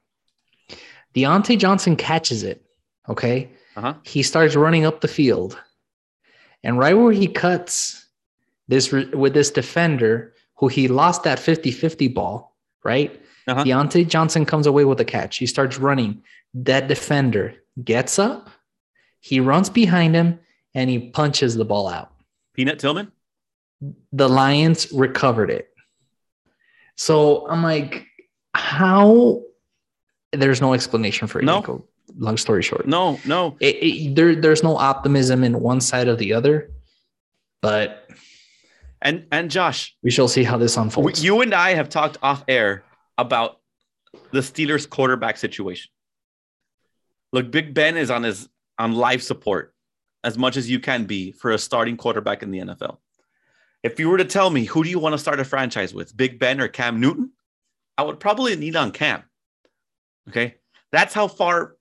[1.16, 2.66] Diontae Johnson catches it.
[3.10, 3.50] Okay.
[3.76, 3.96] Uh-huh.
[4.04, 5.60] He starts running up the field.
[6.64, 8.06] And right where he cuts
[8.68, 13.22] this with this defender who he lost that 50-50 ball, right?
[13.48, 13.64] Uh-huh.
[13.64, 15.38] Diontae Johnson comes away with a catch.
[15.38, 16.24] He starts running.
[16.54, 18.50] That defender gets up,
[19.20, 20.40] he runs behind him,
[20.76, 22.14] and he punches the ball out.
[22.54, 23.12] Peanut Tillman?
[24.12, 25.70] The Lions recovered it.
[26.96, 28.06] So I'm like,
[28.54, 29.42] how?
[30.32, 31.46] There's no explanation for it.
[31.46, 31.86] No
[32.18, 32.88] long story short.
[32.88, 33.56] No, no.
[33.60, 36.72] It, it, there, there's no optimism in one side or the other,
[37.62, 38.10] but
[39.02, 41.24] and and Josh, we shall see how this unfolds.
[41.24, 42.84] You and I have talked off air
[43.18, 43.60] about
[44.32, 45.92] the Steelers quarterback situation.
[47.32, 49.74] Look, Big Ben is on his on life support
[50.24, 52.98] as much as you can be for a starting quarterback in the NFL.
[53.84, 56.16] If you were to tell me who do you want to start a franchise with,
[56.16, 57.32] Big Ben or Cam Newton,
[57.98, 59.24] I would probably need on Cam.
[60.30, 60.56] Okay,
[60.92, 61.76] that's how far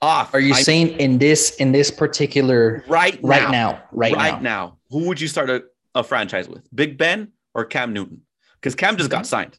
[0.00, 0.34] off.
[0.34, 4.66] Are you I, saying in this in this particular right right now, right, right now.
[4.66, 5.62] now, who would you start a,
[5.94, 6.66] a franchise with?
[6.74, 8.22] Big Ben or Cam Newton?
[8.54, 9.26] Because Cam just got mm-hmm.
[9.26, 9.58] signed,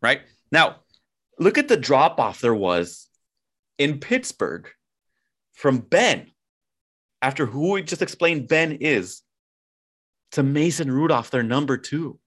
[0.00, 0.22] right?
[0.50, 0.76] Now,
[1.38, 3.08] look at the drop off there was
[3.78, 4.68] in Pittsburgh
[5.52, 6.30] from Ben
[7.22, 9.22] after who we just explained Ben is
[10.32, 12.18] to Mason Rudolph, their number two.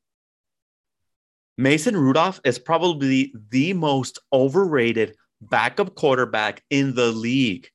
[1.57, 7.69] Mason Rudolph is probably the most overrated backup quarterback in the league.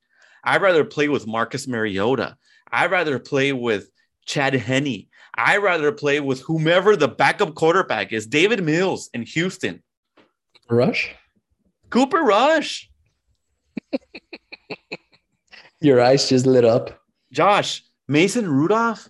[0.45, 2.37] I'd rather play with Marcus Mariota.
[2.70, 3.91] I'd rather play with
[4.26, 5.07] Chad Henne.
[5.35, 8.26] I'd rather play with whomever the backup quarterback is.
[8.26, 9.83] Davis Mills in Houston.
[10.68, 11.14] Rush?
[11.91, 12.91] Cooper Rush.
[15.81, 17.01] Your eyes just lit up.
[17.33, 19.09] Josh, Mason Rudolph,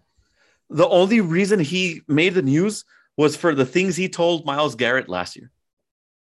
[0.71, 2.85] the only reason he made the news
[3.16, 5.51] was for the things he told Myles Garrett last year.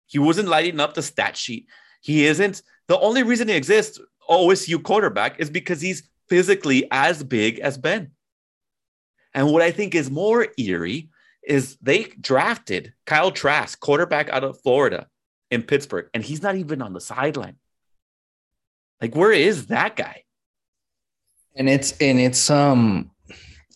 [0.08, 1.68] He wasn't lighting up the stat sheet.
[2.02, 2.62] He isn't.
[2.88, 8.12] The only reason he exists, OSU quarterback, is because he's physically as big as Ben.
[9.34, 11.10] And what I think is more eerie
[11.46, 15.08] is they drafted Kyle Trask, quarterback out of Florida
[15.52, 17.58] in Pittsburgh, and he's not even on the sideline.
[19.02, 20.24] Like, where is that guy?
[21.56, 23.12] And it's and it's um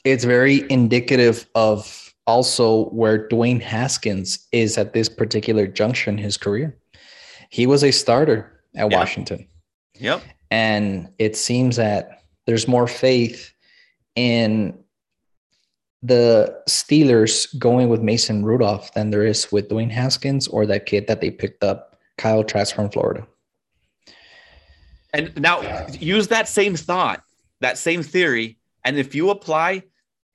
[0.03, 6.37] it's very indicative of also where Dwayne Haskins is at this particular junction in his
[6.37, 6.77] career.
[7.49, 8.97] He was a starter at Yeah.
[8.97, 9.47] Washington.
[9.95, 10.21] Yep.
[10.51, 13.51] And it seems that there's more faith
[14.15, 14.77] in
[16.01, 21.07] the Steelers going with Mason Rudolph than there is with Dwayne Haskins or that kid
[21.07, 23.27] that they picked up, Kyle Trask from Florida.
[25.13, 27.23] And now use that same thought,
[27.59, 29.83] that same theory, and if you apply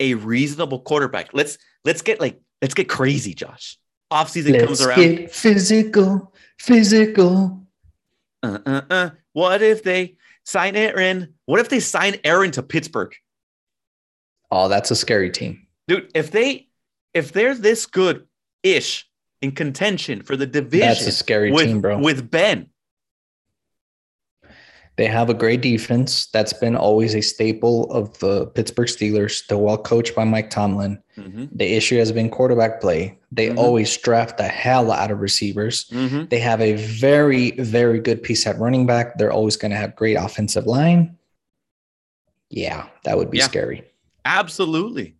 [0.00, 3.78] a reasonable quarterback, let's let's get like let's get crazy, Josh.
[4.12, 4.98] Offseason comes Let's around.
[5.16, 7.66] get physical, physical.
[8.42, 9.10] Uh, uh, uh.
[9.32, 11.34] What if they sign Aaron?
[11.46, 13.14] What if they sign Aaron to Pittsburgh?
[14.50, 15.66] Oh, that's a scary team.
[15.88, 16.68] Dude, if they
[17.12, 18.26] if they're this good
[18.62, 19.08] ish
[19.42, 21.98] in contention for the division That's a scary with, team, bro.
[21.98, 22.68] with Ben.
[24.96, 26.26] They have a great defense.
[26.26, 29.44] That's been always a staple of the Pittsburgh Steelers.
[29.46, 31.02] They're well coached by Mike Tomlin.
[31.18, 33.18] Mhm, The issue has been quarterback play.
[33.32, 33.58] They Mhm.
[33.58, 35.86] always draft the hell out of receivers.
[35.90, 36.30] mhm.
[36.30, 39.18] They have a very, very good piece at running back.
[39.18, 41.16] They're always going to have great offensive line.
[42.50, 43.44] Yeah, that would be Yeah.
[43.46, 43.82] scary.
[44.24, 45.16] Absolutely.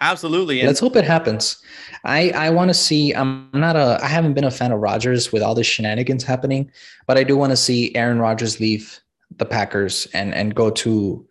[0.00, 0.60] Absolutely.
[0.60, 1.62] And Let's hope it happens.
[2.04, 3.12] I I want to see.
[3.12, 3.98] I'm not a.
[4.02, 6.70] I haven't been a fan of Rodgers with all the shenanigans happening,
[7.06, 9.00] but I do want to see Aaron Rodgers leave
[9.36, 11.26] the Packers and and go to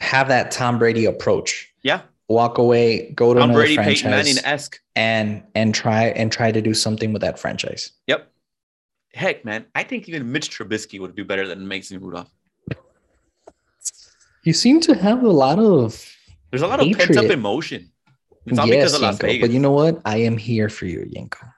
[0.00, 1.70] have that Tom Brady approach.
[1.82, 4.80] yeah, Walk away, go to Tom another Brady, franchise, esque.
[4.96, 7.92] and and try and try to do something with that franchise.
[8.06, 8.30] Yep.
[9.14, 12.30] Heck, man, I think even Mitch Trubisky would do better than Mason Rudolph.
[14.44, 16.06] You seem to have a lot of
[16.50, 17.90] There's a lot of pent up emotion.
[18.48, 19.48] It's not because of Las Yenko, Vegas.
[19.48, 20.00] But you know what?
[20.04, 21.52] I am here for you, Yenko.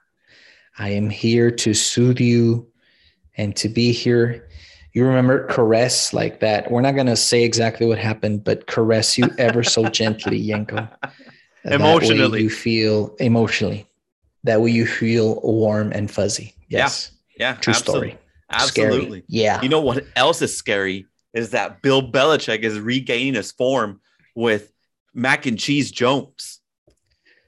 [0.77, 2.67] I am here to soothe you
[3.37, 4.47] and to be here.
[4.93, 6.69] You remember caress like that.
[6.71, 10.65] We're not gonna say exactly what happened, but caress you ever so gently, way
[11.65, 12.41] Emotionally.
[12.43, 13.87] you feel emotionally.
[14.43, 16.55] That way you feel warm and fuzzy.
[16.67, 18.17] Yes, yeah, true absolute- story.
[18.53, 19.19] Absolutely.
[19.19, 19.23] Scary.
[19.29, 24.01] Yeah, You know what else is scary is that Bill Belichick is regaining his form
[24.35, 24.73] with
[25.13, 26.59] Mac and Cheese Jones.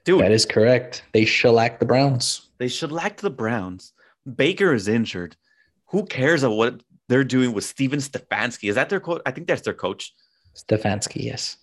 [0.05, 1.03] Dude, that is correct.
[1.13, 2.49] They shellacked the Browns.
[2.57, 3.93] they should lack the Browns.
[4.35, 5.35] Baker is injured.
[5.87, 8.69] Who cares of what they're doing with Steven Stefanski?
[8.69, 9.21] Is that their coach?
[9.25, 10.13] I think that's their coach.
[10.55, 11.57] Stefanski, yes.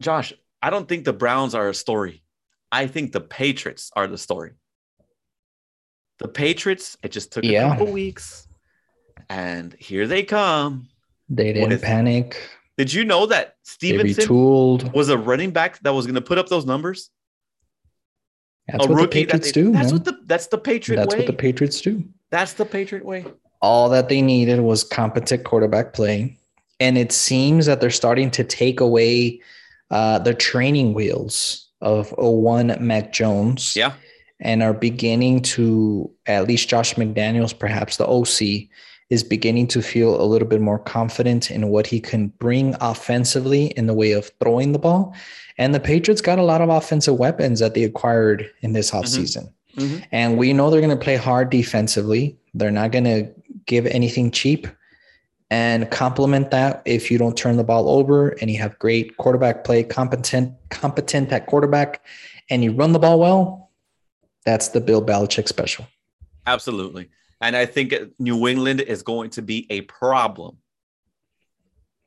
[0.00, 2.22] Josh, I don't think the Browns are a story.
[2.72, 4.52] I think the Patriots are the story.
[6.18, 7.68] The Patriots, it just took a Yeah.
[7.70, 8.48] couple weeks,
[9.28, 10.88] and here they come.
[11.28, 12.36] They didn't panic.
[12.78, 14.28] Did you know that Stevenson
[14.92, 17.10] was a running back that was going to put up those numbers?
[18.68, 19.72] That's a what the rookie that Patriots they- do.
[19.72, 19.92] That's man.
[19.94, 21.20] what the that's the Patriot That's way.
[21.20, 22.04] what the Patriots do.
[22.30, 23.24] that's the Patriot way.
[23.62, 26.36] All that they needed was competent quarterback play.
[26.78, 29.40] And it seems that they're starting to take away
[29.90, 33.94] uh, the training wheels of a one Mac Jones Yeah.
[34.40, 38.68] and are beginning to, at least Josh McDaniels, perhaps the OC,
[39.08, 43.66] is beginning to feel a little bit more confident in what he can bring offensively
[43.76, 45.14] in the way of throwing the ball.
[45.58, 49.52] And the Patriots got a lot of offensive weapons that they acquired in this offseason.
[49.76, 50.02] Mhm.
[50.10, 52.36] And we know they're going to play hard defensively.
[52.54, 53.30] They're not going to
[53.66, 54.66] give anything cheap
[55.50, 59.64] and complement that if you don't turn the ball over and you have great quarterback
[59.64, 62.04] play, competent, competent at quarterback,
[62.50, 63.70] and you run the ball well.
[64.44, 65.86] That's the Bill Belichick special.
[66.46, 67.08] Absolutely.
[67.40, 70.56] And I think New England is going to be a problem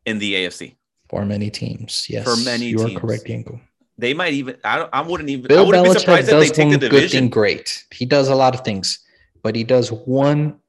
[0.05, 0.75] in the AFC.
[1.07, 2.23] For many teams, yes.
[2.23, 2.95] For many you teams.
[2.95, 3.59] are correct, Yenko.
[3.97, 4.55] They might even.
[4.63, 5.45] I, don't, I wouldn't even.
[5.45, 7.30] I Bill wouldn't be Belichick surprised if they does take one the good thing division.
[7.30, 7.86] great.
[7.91, 8.99] He does a lot of things,
[9.43, 10.59] but he does one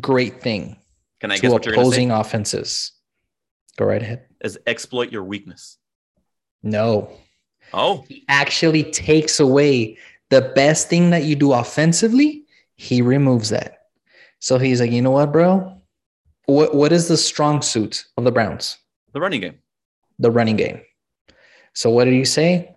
[0.00, 0.76] great thing
[1.20, 1.80] Can I to guess what you're say?
[1.80, 2.92] opposing offenses.
[3.76, 4.26] Go right ahead.
[4.42, 5.76] Is exploit your weakness.
[6.62, 7.10] No,
[7.72, 9.96] Oh, he actually takes away
[10.30, 12.44] the best thing that you do offensively.
[12.80, 13.88] He removes that.
[14.38, 15.82] So he's like, you know what, bro?
[16.46, 18.78] What what is the strong suit of the Browns?
[19.12, 19.58] the running game.
[20.18, 20.80] The running game.
[21.74, 22.74] So what did you say?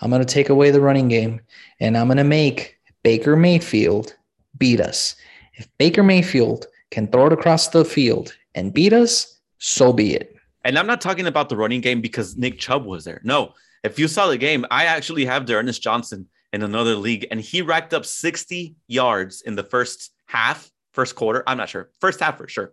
[0.00, 1.42] I'm gonna take away the running game
[1.80, 4.16] and I'm gonna make Baker Mayfield
[4.56, 5.16] beat us.
[5.52, 10.34] If Baker Mayfield can throw it across the field and beat us, so be it.
[10.64, 13.20] And I'm not talking about the running game because Nick Chubb was there.
[13.22, 13.52] No,
[13.84, 17.62] if you saw the game, I actually have D'Ernest Johnson in another league, and he
[17.62, 21.42] racked up 60 yards in the first half, first quarter.
[21.46, 21.90] I'm not sure.
[22.00, 22.72] First half for sure.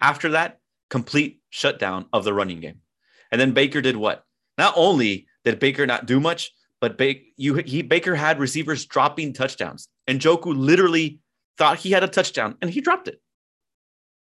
[0.00, 0.58] After that,
[0.90, 2.80] complete shutdown of the running game.
[3.30, 4.24] And then Baker did what?
[4.58, 9.32] Not only did Baker not do much, but ba- you he Baker had receivers dropping
[9.32, 11.20] touchdowns, and Njoku literally
[11.56, 13.20] thought he had a touchdown, and he dropped it.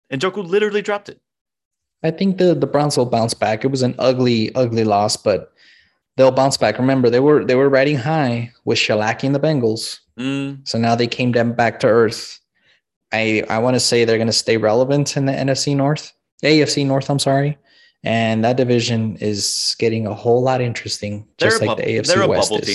[0.09, 1.19] And Njoku literally dropped it.
[2.03, 3.65] I think the the Browns will bounce back.
[3.65, 5.51] It was an ugly, ugly loss, but
[6.17, 6.77] they'll bounce back.
[6.79, 11.07] Remember, they were they were riding high with shellacking the Bengals, Mm, so now they
[11.07, 12.39] came down back to earth.
[13.11, 16.13] I I want to say they're going to stay relevant in the NFC North,
[16.43, 17.09] AFC North.
[17.09, 17.57] I'm sorry,
[18.03, 22.21] and that division is getting a whole lot interesting, they're just like the AFC they're
[22.23, 22.67] a West bubble is.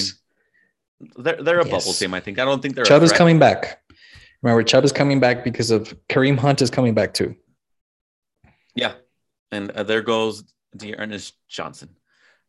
[1.00, 1.12] team.
[1.24, 1.84] They're they're a Yes.
[1.84, 2.12] bubble team.
[2.14, 2.38] I think.
[2.38, 2.84] I don't think they're.
[2.84, 3.80] a Chubb is coming back.
[4.42, 7.34] Remember, Chubb is coming back because of Kareem Hunt is coming back too.
[8.74, 8.92] Yeah,
[9.50, 10.44] and uh, there goes
[10.76, 11.90] D'Ernest Johnson.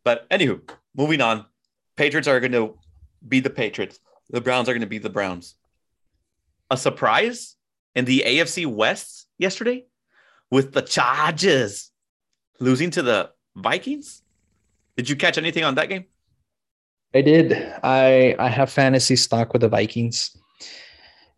[0.03, 0.61] But anywho,
[0.95, 1.45] moving on.
[1.95, 2.77] Patriots are going to
[3.27, 3.99] be the Patriots.
[4.29, 5.55] The Browns are going to be the Browns.
[6.69, 7.55] A surprise
[7.95, 9.85] in the AFC West yesterday
[10.49, 11.91] with the Chargers
[12.59, 14.21] losing to the Vikings.
[14.95, 16.05] Did you catch anything on that game?
[17.13, 17.53] I did.
[17.83, 20.35] I I have fantasy stock with the Vikings.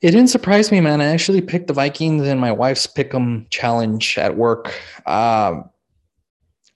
[0.01, 1.01] It didn't surprise me, man.
[1.01, 4.67] I actually picked the Vikings in my wife's pick'em challenge at work.
[5.07, 5.69] Um,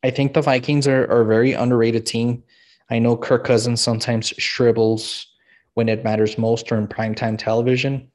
[0.01, 2.43] I think the Vikings are, are a very underrated team.
[2.89, 5.27] I know Kirk Cousins sometimes shrivels
[5.73, 8.09] when it matters most or in primetime television,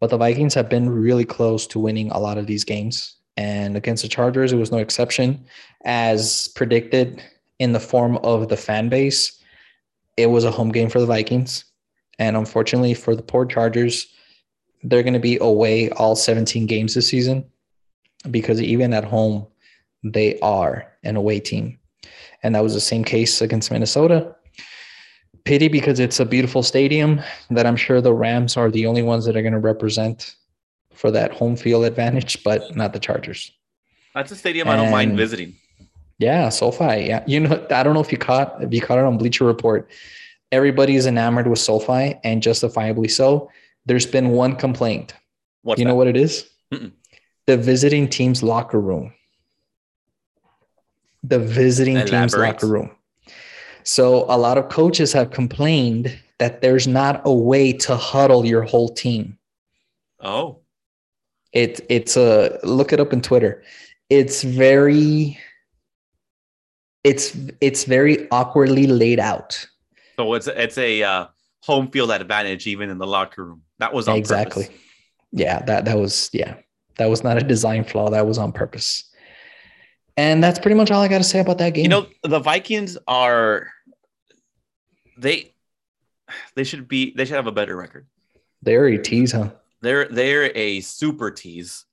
[0.00, 3.16] but the Vikings have been really close to winning a lot of these games.
[3.36, 5.44] And against the Chargers, it was no exception.
[5.84, 7.22] As predicted
[7.58, 9.40] in the form of the fan base,
[10.16, 11.64] it was a home game for the Vikings.
[12.18, 14.08] And unfortunately for the poor Chargers,
[14.82, 17.44] they're going to be away all 17 games this season
[18.30, 19.46] because even at home,
[20.02, 21.77] they are an away team.
[22.42, 24.34] And that was the same case against Minnesota.
[25.44, 27.20] Pity because it's a beautiful stadium
[27.50, 30.36] that I'm sure the Rams are the only ones that are going to represent
[30.94, 33.52] for that home field advantage, but not the Chargers.
[34.14, 35.54] That's a stadium I don't mind visiting.
[36.18, 37.06] Yeah, SoFi.
[37.06, 39.44] Yeah, you know, I don't know if you caught if you caught it on Bleacher
[39.44, 39.88] Report.
[40.50, 43.50] Everybody is enamored with SoFi, and justifiably so.
[43.86, 45.14] There's been one complaint.
[45.62, 46.48] What's you know what it is?
[47.46, 49.12] The visiting team's locker room.
[51.22, 52.90] The visiting team's locker room.
[53.82, 58.62] So a lot of coaches have complained that there's not a way to huddle your
[58.62, 59.38] whole team.
[60.20, 60.60] Oh,
[61.52, 63.62] It it's a look it up in Twitter.
[64.10, 65.38] It's very
[67.04, 69.66] it's it's very awkwardly laid out.
[70.16, 71.26] so it's it's a uh,
[71.62, 73.62] home field advantage even in the locker room.
[73.78, 74.64] That was on exactly.
[74.64, 74.80] purpose.
[75.32, 76.56] Yeah, that that was yeah.
[76.98, 78.10] That was not a design flaw.
[78.10, 79.04] That was on purpose.
[80.18, 81.84] And that's pretty much all I got to say about that game.
[81.84, 83.68] You know, the Vikings are
[85.16, 85.54] they
[86.56, 88.04] they should be they should have a better record.
[88.62, 89.50] they're a tease, huh?
[89.80, 91.84] They're they're a super tease,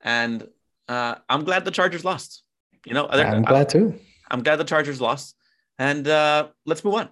[0.00, 0.46] and
[0.88, 2.44] uh, I'm glad the Chargers lost.
[2.86, 3.98] You know, they're- I'm glad too.
[4.30, 5.34] I'm glad the Chargers lost.
[5.76, 7.08] And uh, let's move on.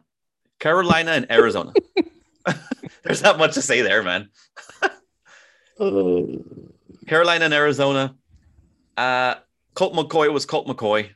[0.60, 1.72] Carolina and Arizona.
[3.02, 4.28] There's not much to say there, man.
[7.08, 8.14] Carolina and Arizona.
[8.96, 9.34] Uh,
[9.74, 11.10] Colt McCoy was Colt McCoy.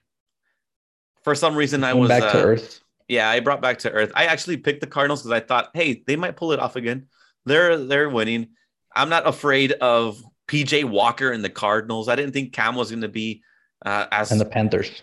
[1.22, 2.80] For some reason, I was back uh, to earth.
[3.08, 4.12] yeah, I brought back to earth.
[4.14, 7.06] I actually picked the Cardinals because I thought, hey, they might pull it off again.
[7.44, 8.48] They're they're winning.
[8.94, 12.08] I'm not afraid of PJ Walker and the Cardinals.
[12.08, 13.42] I didn't think Cam was going to be
[13.84, 15.02] uh, as And the Panthers.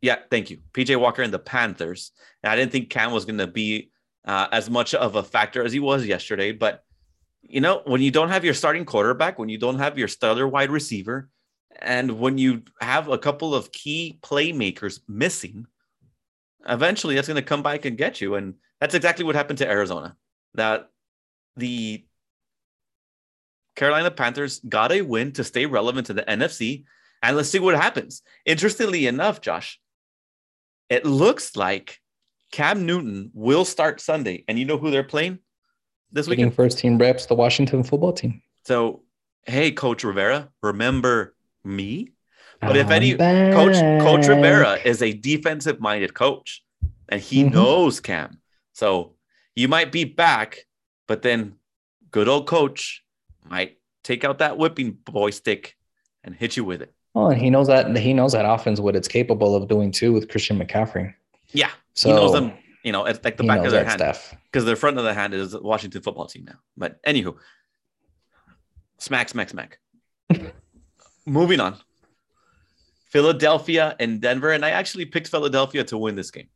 [0.00, 0.58] yeah, thank you.
[0.72, 2.12] PJ Walker and the Panthers.
[2.42, 3.90] And I didn't think Cam was going to be
[4.24, 6.52] uh, as much of a factor as he was yesterday.
[6.52, 6.82] But,
[7.42, 10.48] you know, when you don't have your starting quarterback, when you don't have your stellar
[10.48, 11.28] wide receiver,
[11.78, 15.66] and when you have a couple of key playmakers missing,
[16.68, 18.34] eventually that's going to come back and get you.
[18.34, 20.16] And that's exactly what happened to Arizona.
[20.54, 20.90] That
[21.56, 22.04] the
[23.76, 26.84] Carolina Panthers got a win to stay relevant to the NFC.
[27.22, 28.22] And let's see what happens.
[28.44, 29.80] Interestingly enough, Josh,
[30.88, 32.00] it looks like
[32.50, 34.44] Cam Newton will start Sunday.
[34.48, 35.38] And you know who they're playing
[36.10, 36.54] this weekend?
[36.54, 38.42] first team reps, the Washington football team.
[38.64, 39.02] So,
[39.46, 41.34] hey, Coach Rivera, remember
[41.68, 42.10] me?
[42.60, 44.26] But if any coach Coach.
[44.26, 46.64] Rivera is a defensive minded coach
[47.08, 47.52] and he Mhm.
[47.52, 48.40] knows Cam.
[48.72, 49.14] So
[49.54, 50.66] you might be back,
[51.06, 51.54] but then
[52.10, 53.04] good old coach
[53.44, 55.76] might take out that whipping boy stick
[56.24, 56.92] and hit you with it.
[57.14, 60.12] Oh, and he knows that he knows that offense what it's capable of doing too
[60.12, 61.14] with Christian McCaffrey.
[61.52, 61.70] Yeah.
[61.94, 62.52] So he knows them,
[62.84, 64.02] you know, it's like the back of their hand.
[64.44, 66.58] because their front of the hand is the Washington football team now.
[66.76, 67.36] But anywho,
[68.98, 69.78] smack, smack, smack.
[71.28, 71.76] Moving on.
[73.10, 76.48] Philadelphia and Denver, and I actually picked Philadelphia to win this game.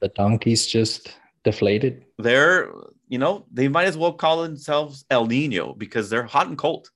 [0.00, 2.04] The donkeys just deflated.
[2.18, 2.70] They're,
[3.08, 6.90] you know, they might as well call themselves El Nino because they're hot and cold.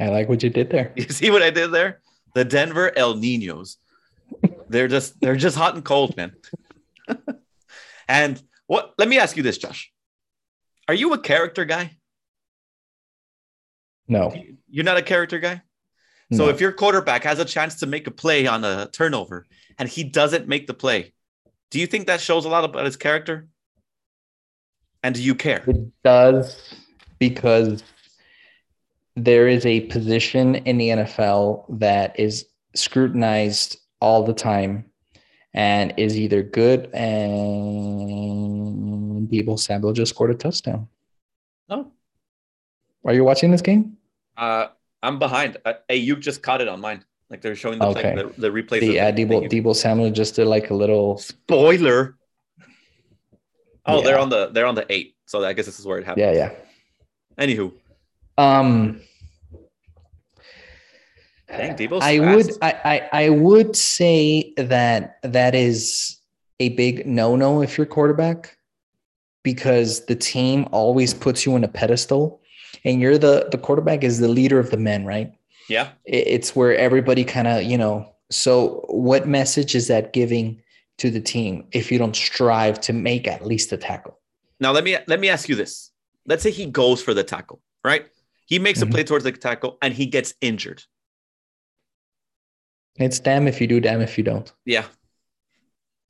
[0.00, 0.92] I like what you did there.
[0.96, 2.00] You see what I did there?
[2.34, 3.78] The Denver El Ninos.
[4.68, 6.32] They're just they're just hot and cold, man.
[8.08, 8.94] and what?
[8.98, 9.90] Let me ask you this, Josh.
[10.86, 11.97] Are you a character guy?
[14.08, 14.34] No.
[14.68, 15.62] You're not a character guy.
[16.32, 16.50] So no.
[16.50, 19.46] if your quarterback has a chance to make a play on a turnover
[19.78, 21.14] and he doesn't make the play,
[21.70, 23.48] do you think that shows a lot about his character?
[25.02, 25.62] And do you care?
[25.66, 26.74] It does
[27.18, 27.82] because
[29.16, 34.84] there is a position in the NFL that is scrutinized all the time
[35.54, 37.18] and is either good and
[39.28, 40.88] Deebo Samuel just scored a touchdown.
[41.68, 41.90] Oh.
[43.04, 43.97] Are you watching this game?
[44.38, 44.68] Uh,
[45.02, 45.56] I'm behind.
[45.64, 47.04] Uh, hey, you just caught it on mine.
[47.28, 48.12] Like they're showing the, Okay.
[48.12, 48.80] play, the, the replays.
[48.80, 49.50] The uh, the Deebo.
[49.50, 52.16] Deebo Samuel just did like a little Spoiler.
[53.84, 55.14] Oh, they're on the they're on the eight.
[55.26, 56.24] So I guess this is where it happened.
[56.26, 57.44] yeah, yeah.
[57.44, 57.72] Anywho,
[58.38, 59.00] Um
[61.48, 62.36] Dang, Deebo's I fast.
[62.36, 62.70] would I,
[63.12, 66.18] I I would say that that is
[66.60, 68.56] a big no-no if you're quarterback
[69.42, 72.42] because the team always puts you on a pedestal
[72.84, 75.32] and you're the the quarterback is the leader of the men, right?
[75.68, 75.90] yeah.
[76.04, 80.62] It- It's where everybody kind of, you know, so what message is that giving
[80.98, 84.18] to the team if you don't strive to make at least a tackle?
[84.60, 85.90] Now let me let me ask you this.
[86.26, 88.06] Let's say he goes for the tackle, right?
[88.46, 88.88] He makes Mhm.
[88.88, 90.82] a play towards the tackle and he gets injured.
[92.96, 94.52] It's damn if you do, damn if you don't.
[94.64, 94.86] Yeah.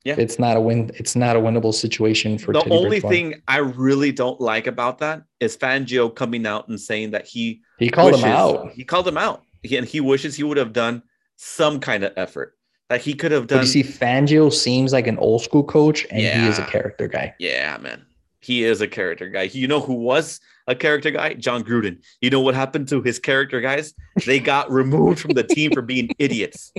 [0.05, 0.15] Yeah.
[0.17, 0.91] It's not a win.
[0.95, 3.15] It's not a winnable situation for the Teddy only Bridgewater.
[3.15, 7.61] thing I really don't like about that is Fangio coming out and saying that he
[7.79, 8.71] he called wishes, him out.
[8.71, 9.43] He called him out.
[9.61, 11.03] He, and he wishes he would have done
[11.35, 12.55] some kind of effort.
[12.87, 13.59] That he could have But done.
[13.61, 17.35] you see, Fangio seems like an old school coach, and he is a character guy.
[17.37, 18.05] yeah, man.
[18.41, 19.43] He is a character guy.
[19.43, 21.33] You know who was a character guy?
[21.33, 22.01] Jon Gruden.
[22.21, 23.93] You know what happened to his character guys?
[24.25, 26.71] They got removed from the team for being idiots.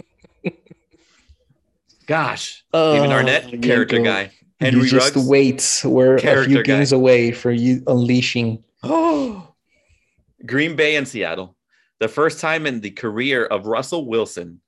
[2.10, 2.64] Gosh.
[2.72, 4.32] Damon Arnette, oh, character Yenko, guy.
[4.58, 5.28] Henry Oh, you just Ruggs.
[5.28, 5.80] wait.
[5.84, 6.62] We're a few guy.
[6.62, 8.64] games away for you unleashing.
[8.82, 9.54] Oh,
[10.44, 11.54] Green Bay and Seattle.
[12.00, 14.60] The first time in the career of Russell Wilson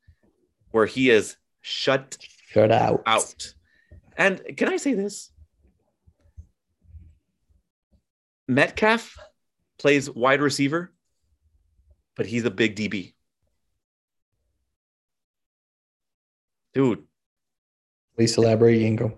[0.70, 2.16] where he is shut
[2.52, 3.02] Shut out.
[3.06, 3.52] out.
[4.16, 5.32] And can I say this?
[8.46, 9.18] Metcalf
[9.80, 10.92] plays wide receiver,
[12.14, 13.14] but he's a big DB.
[16.72, 17.02] Dude,
[18.16, 19.14] Please elaborate, Yenko.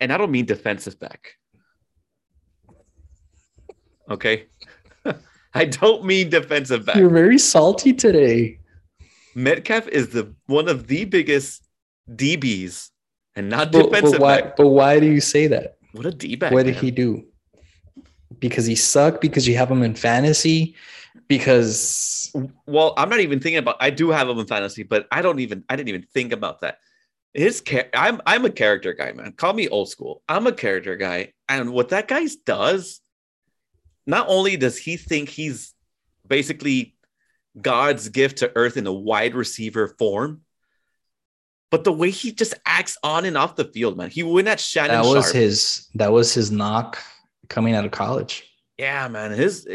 [0.00, 1.32] and I don't mean defensive back.
[4.10, 4.46] Okay.
[5.54, 6.96] I don't mean defensive back.
[6.96, 8.58] You're very salty today.
[9.34, 11.62] Metcalf is the one of the biggest
[12.14, 12.90] DBs
[13.34, 14.40] and not But, defensive but why?
[14.42, 14.56] back.
[14.56, 15.76] But why do you say that?
[15.92, 16.52] What a D back.
[16.52, 17.24] what did he do?
[18.38, 19.20] Because he sucked.
[19.20, 20.74] Because you have him in fantasy.
[21.28, 22.30] Because
[22.66, 23.76] Well, I'm not even thinking about.
[23.80, 25.64] I do have him in fantasy, but I don't even.
[25.68, 26.78] I didn't even think about that.
[27.34, 27.62] His
[27.94, 29.32] I'm I'm a character guy, man.
[29.32, 30.22] Call me old school.
[30.28, 33.00] I'm a character guy, and what that guy does,
[34.06, 35.74] not only does he think he's
[36.26, 36.96] basically
[37.60, 40.42] God's gift to Earth in a wide receiver form,
[41.70, 44.10] but the way he just acts on and off the field, man.
[44.10, 45.34] He went at Shannon that was Sharp.
[45.34, 45.88] his.
[45.94, 46.98] That was his knock
[47.48, 48.45] coming out of college.
[48.78, 49.66] Yeah man his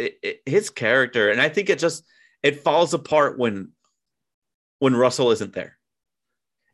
[0.45, 2.03] his character and i think it just
[2.43, 3.71] it falls apart when
[4.79, 5.77] when russell isn't there.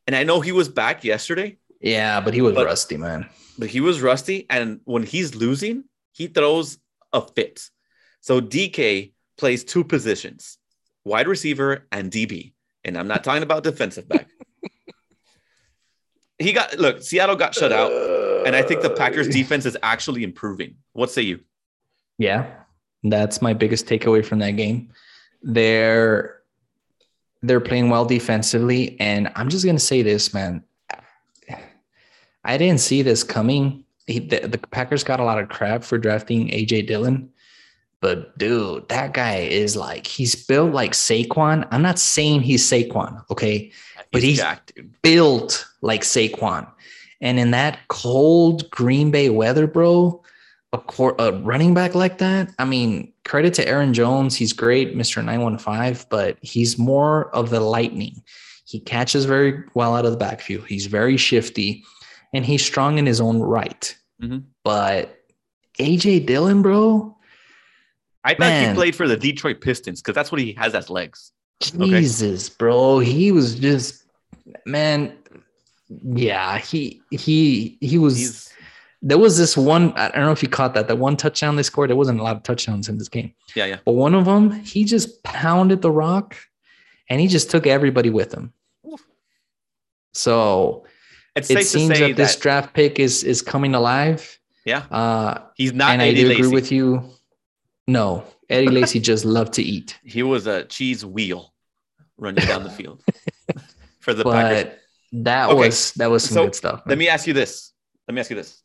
[0.07, 1.57] And i know he was back yesterday.
[1.81, 3.29] Yeah, but he was But- rusty, man.
[3.59, 5.83] but he was rusty and when he's losing
[6.13, 6.77] he throws
[7.13, 7.69] a fit.
[8.21, 10.57] So dk plays two positions
[11.05, 14.27] wide receiver and db and i'm not talking about defensive back.
[16.39, 17.91] He got look seattle got shut out
[18.45, 20.75] and i think the packers defense is actually improving.
[20.93, 21.39] What say you
[22.17, 22.47] Yeah,
[23.03, 24.89] that's my biggest takeaway from that game.
[25.43, 26.41] They're
[27.43, 30.63] they're playing well defensively, and I'm just gonna say this, man.
[32.43, 33.83] I didn't see this coming.
[34.05, 37.29] He, the, the Packers got a lot of crap for drafting AJ Dillon,
[37.99, 41.67] but dude, that guy is like he's built like Saquon.
[41.71, 43.71] I'm not saying he's Saquon, okay?
[44.11, 46.67] But he's- jacked built like Saquon.
[47.19, 50.21] And in that cold Green Bay weather, bro,
[50.73, 54.35] a, cor- a running back like that, I mean, credit to Aaron Jones.
[54.35, 55.23] He's great, Mr.
[55.23, 58.21] 915, but he's more of the lightning.
[58.65, 60.65] He catches very well out of the backfield.
[60.67, 61.83] He's very shifty
[62.33, 63.95] and he's strong in his own right.
[64.21, 64.43] Mhm.
[64.63, 65.17] But
[65.79, 67.15] AJ Dillon, bro,
[68.25, 68.69] I thought Man.
[68.71, 71.31] he played for the Detroit Pistons because that's what he has as legs.
[71.63, 71.85] Okay.
[72.01, 72.99] Jesus, bro.
[72.99, 74.03] He was just
[74.65, 75.17] man.
[75.89, 78.46] Yeah, he he he was He's
[79.07, 81.63] there was this one, I don't know if you caught that, that one touchdown they
[81.63, 81.89] scored.
[81.89, 83.77] There wasn't a lot of touchdowns in this game, yeah, yeah.
[83.85, 86.35] but one of them, he just pounded the rock
[87.09, 88.51] and he just took everybody with him.
[90.13, 90.85] So
[91.35, 94.39] It's it seems say that this draft pick is is coming alive.
[94.65, 97.09] yeah, Uh, he's not and I do agree with you.
[97.87, 101.53] No, Eddie Lacy just loved to eat, He was a cheese wheel
[102.17, 103.03] running down the field
[103.99, 104.63] for the Packers.
[104.63, 104.79] but
[105.23, 106.81] that Okay, was that was some so good stuff.
[106.85, 107.71] Let me ask you this.
[108.07, 108.63] Let me ask you this.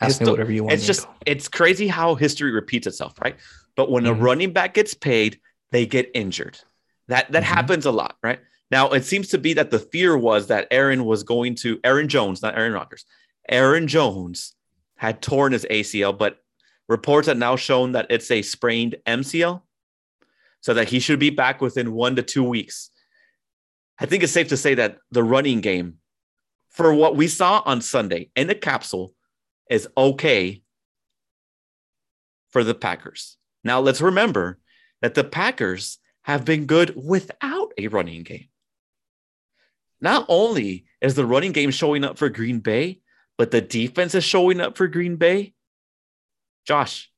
[0.00, 0.74] Ask me whatever you want.
[0.74, 3.36] It's just it's crazy how history repeats itself, right?
[3.76, 4.10] But when Mhm.
[4.10, 5.40] a running back gets paid,
[5.70, 6.58] they get injured.
[7.08, 7.46] That that Mhm.
[7.46, 8.40] happens a lot, right?
[8.70, 12.08] Now it seems to be that the fear was that Aaron was going to Aaron
[12.08, 13.04] Jones, not Aaron Rodgers.
[13.48, 14.54] Aaron Jones
[14.96, 16.38] had torn his ACL, but
[16.88, 19.62] reports have now shown that it's a sprained MCL,
[20.60, 22.90] so that he should be back within one to two weeks.
[23.98, 25.98] I think it's safe to say that the running game,
[26.68, 29.14] for what we saw on Sunday in the capsule,
[29.70, 30.62] is okay
[32.50, 33.36] for the Packers.
[33.64, 34.58] Now, let's remember
[35.02, 38.48] that the Packers have been good without a running game.
[40.00, 43.00] Not only is the running game showing up for Green Bay,
[43.38, 45.54] but the defense is showing up for Green Bay.
[46.66, 47.10] Josh,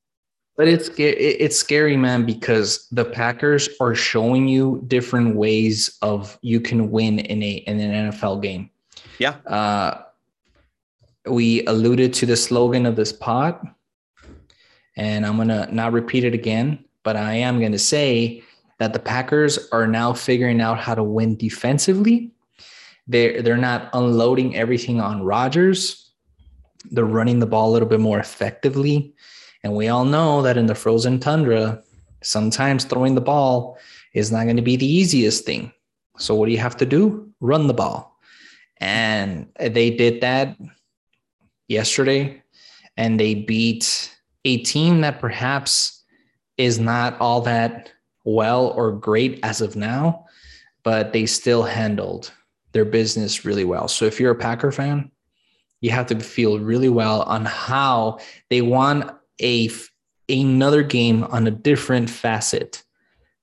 [0.56, 6.60] But it's it's scary, man, because the Packers are showing you different ways of you
[6.60, 8.70] can win in a in an NFL game.
[9.18, 9.36] Yeah.
[9.46, 10.02] Uh,
[11.28, 13.60] we alluded to the slogan of this pod,
[14.96, 18.42] and I'm gonna not repeat it again, but I am gonna say
[18.78, 22.30] that the Packers are now figuring out how to win defensively.
[23.06, 26.12] They're they're not unloading everything on Rodgers.
[26.90, 29.14] They're running the ball a little bit more effectively.
[29.64, 31.82] And we all know that in the frozen tundra,
[32.22, 33.78] sometimes throwing the ball
[34.14, 35.72] is not going to be the easiest thing.
[36.18, 37.28] So, what do you have to do?
[37.40, 38.16] Run the ball.
[38.78, 40.56] And they did that
[41.68, 42.42] yesterday,
[42.96, 46.04] and they beat a team that perhaps
[46.56, 47.92] is not all that
[48.24, 50.26] well or great as of now,
[50.82, 52.32] but they still handled
[52.72, 53.88] their business really well.
[53.88, 55.10] So, if you're a Packer fan,
[55.80, 58.18] you have to feel really well on how
[58.50, 59.70] they won a
[60.28, 62.82] another game on a different facet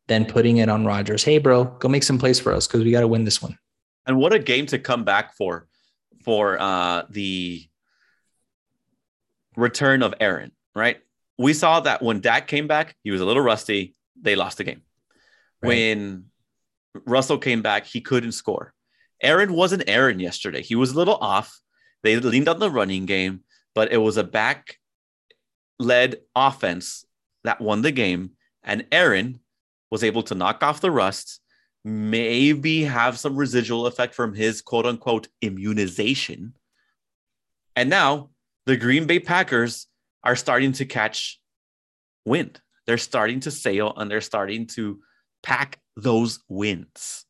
[0.08, 1.24] than putting it on Rodgers.
[1.24, 3.58] Hey, bro, go make some plays for us because we got to win this one.
[4.06, 5.68] and what a game to come back for
[6.24, 7.68] for uh, the
[9.56, 11.00] return of Aaron, right?
[11.38, 13.96] We saw that when Dak came back, he was a little rusty.
[14.22, 14.82] They lost the game.
[15.62, 15.70] Right.
[15.70, 16.26] When
[17.06, 18.74] Russell came back, he couldn't score.
[19.22, 20.62] Aaron wasn't Aaron yesterday.
[20.62, 21.60] He was a little off.
[22.04, 23.42] They leaned on the running game,
[23.74, 24.78] but it was a back
[25.80, 27.06] led offense
[27.44, 28.32] that won the game.
[28.64, 29.40] And Aaron
[29.92, 31.42] was able to knock off the rust,
[31.84, 36.56] maybe have some residual effect from his quote unquote immunization.
[37.76, 38.30] And now
[38.66, 39.88] the Green Bay Packers
[40.24, 41.40] are starting to catch
[42.26, 42.60] wind.
[42.88, 45.00] They're starting to sail and they're starting to
[45.44, 47.26] pack those wins.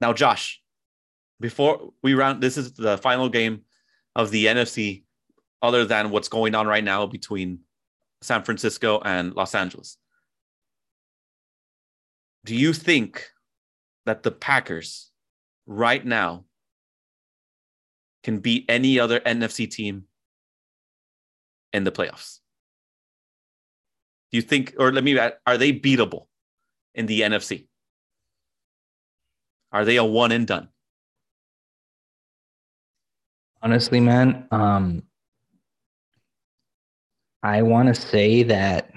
[0.00, 0.60] Now, Josh,
[1.40, 3.62] before we round, this is the final game
[4.16, 5.04] of the NFC,
[5.62, 7.60] other than what's going on right now between
[8.22, 9.96] San Francisco and Los Angeles.
[12.44, 13.30] Do you think
[14.04, 15.10] that the Packers
[15.66, 16.44] right now
[18.24, 20.04] can beat any other NFC team
[21.72, 22.40] in the playoffs?
[24.32, 26.26] Do you think, or let me, add, are they beatable
[26.94, 27.66] in the NFC?
[29.70, 30.68] Are they a one and done?
[33.62, 35.02] Honestly, man, um,
[37.42, 38.90] I want to say that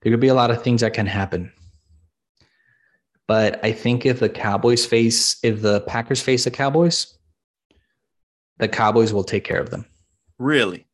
[0.00, 1.52] there could be a lot of things that can happen.
[3.26, 7.16] But I think if the Cowboys face, if the Packers face the Cowboys,
[8.58, 9.84] the Cowboys will take care of them.
[10.38, 10.86] Really?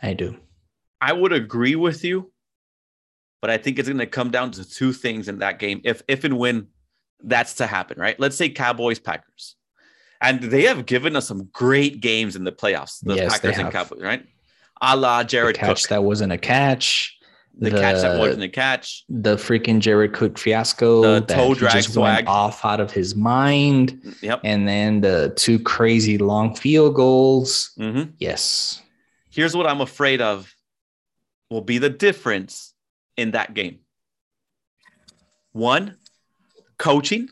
[0.00, 0.36] I do.
[1.00, 2.32] I would agree with you,
[3.40, 5.80] but I think it's going to come down to two things in that game.
[5.84, 6.68] If if and when
[7.22, 8.18] that's to happen, right?
[8.18, 9.56] Let's say Cowboys Packers,
[10.20, 13.00] and they have given us some great games in the playoffs.
[13.02, 13.72] The Yes, Packers and.
[13.72, 14.26] Cowboys, right?
[14.82, 17.13] A la The Jared catch Cook, that wasn't a catch.
[17.58, 19.04] The, catch that wasn't a catch.
[19.08, 22.24] the freaking Jared Cook fiasco The that toe drag just swag.
[22.24, 24.40] went off out of his mind, Yep.
[24.44, 27.72] and then the two crazy long field goals.
[27.76, 28.82] hmm Yes,
[29.30, 30.52] Here's what I'm afraid of
[31.50, 32.72] will be the difference
[33.16, 33.80] in that game.
[35.52, 35.96] One,
[36.78, 37.28] coaching,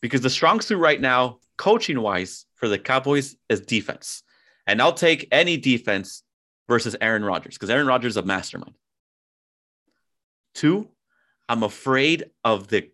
[0.00, 4.22] because the strong suit right now, coaching wise, for the Cowboys is defense.
[4.66, 6.22] And I'll take any defense
[6.70, 8.76] versus Aaron Rodgers because Aaron Rodgers is a mastermind.
[10.54, 10.88] Two,
[11.48, 12.90] I'm afraid of the,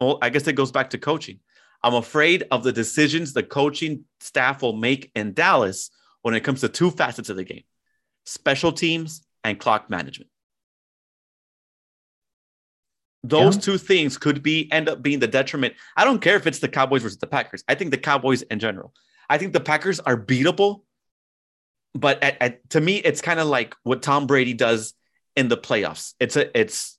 [0.00, 1.40] well, I guess it goes back to coaching.
[1.82, 5.90] I'm afraid of the decisions the coaching staff will make in Dallas
[6.20, 7.64] when it comes to two facets of the game
[8.26, 10.30] special teams and clock management.
[13.22, 13.60] those Yeah.
[13.60, 15.74] two things could be end up being the detriment.
[15.96, 17.62] I don't care if it's the Cowboys versus the Packers.
[17.68, 18.94] I think the Cowboys in general.
[19.28, 20.82] I think the Packers are beatable,
[21.94, 24.94] but at, at, to me, it's kind of like what Tom Brady does
[25.36, 26.14] in the playoffs.
[26.20, 26.98] It's a it's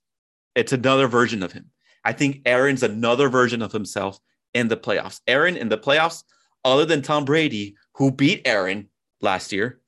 [0.56, 1.72] it's another version of him.
[2.04, 4.20] I think Aaron's another version of himself
[4.54, 5.22] in the playoffs.
[5.28, 6.24] Aaron in the playoffs,
[6.66, 8.90] other than Tom Brady, who beat Aaron
[9.22, 9.80] last year,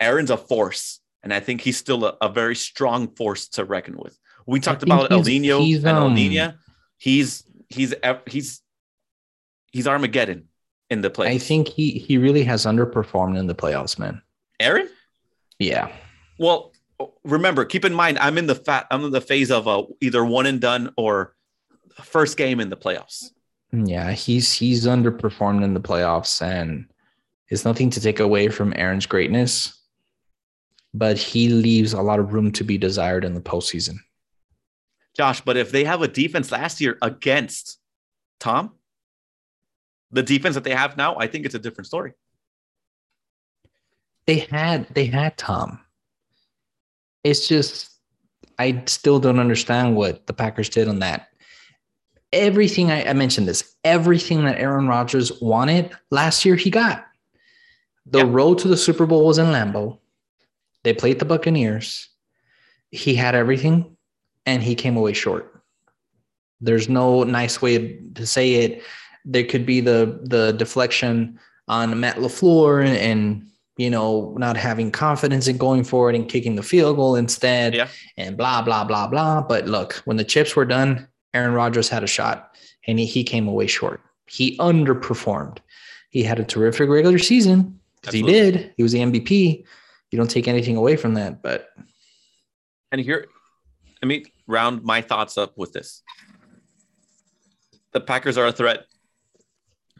[0.00, 3.96] Aaron's a force, and I think he's still a, a very strong force to reckon
[3.96, 4.18] with.
[4.46, 6.58] We talked about El Nino he's, and El um, Nina.
[6.96, 7.94] He's he's
[8.26, 8.62] he's
[9.72, 10.48] he's Armageddon
[10.90, 11.28] in the playoffs.
[11.28, 14.22] I think he he really has underperformed in the playoffs, man.
[14.60, 14.88] Aaron.
[15.58, 15.92] Yeah.
[16.38, 16.72] Well,
[17.24, 18.86] remember, keep in mind, I'm in the fat.
[18.90, 21.34] I'm in the phase of uh, either one and done or
[22.02, 23.30] first game in the playoffs.
[23.72, 26.86] Yeah, he's he's underperformed in the playoffs, and
[27.48, 29.78] it's nothing to take away from Aaron's greatness,
[30.94, 33.98] but he leaves a lot of room to be desired in the postseason.
[35.16, 37.78] Josh, but if they have a defense last year against
[38.38, 38.74] Tom,
[40.12, 42.12] the defense that they have now, I think it's a different story.
[44.28, 45.80] They had they had Tom.
[47.24, 47.90] It's just
[48.58, 51.28] I still don't understand what the Packers did on that.
[52.34, 57.06] Everything I, I mentioned this, everything that Aaron Rodgers wanted last year, he got.
[58.04, 58.26] The Yeah.
[58.28, 59.98] road to the Super Bowl was in Lambeau.
[60.84, 62.10] They played the Buccaneers.
[62.90, 63.96] He had everything,
[64.44, 65.62] and he came away short.
[66.60, 68.82] There's no nice way to say it.
[69.24, 73.48] There could be the the deflection on Matt LaFleur and, and
[73.78, 77.88] you know not having confidence in going forward and kicking the field goal instead, Yeah.
[78.18, 79.40] and blah blah blah blah.
[79.40, 82.54] But look, when the chips were done, Aaron Rodgers had a shot,
[82.86, 84.00] and he, he came away short.
[84.26, 85.58] He underperformed.
[86.10, 88.74] He had a terrific regular season because he did.
[88.76, 89.64] He was the MVP.
[90.10, 91.68] You don't take anything away from that, but
[92.92, 93.26] And here,
[94.02, 96.02] let me round my thoughts up with this.
[97.92, 98.84] The Packers are a threat.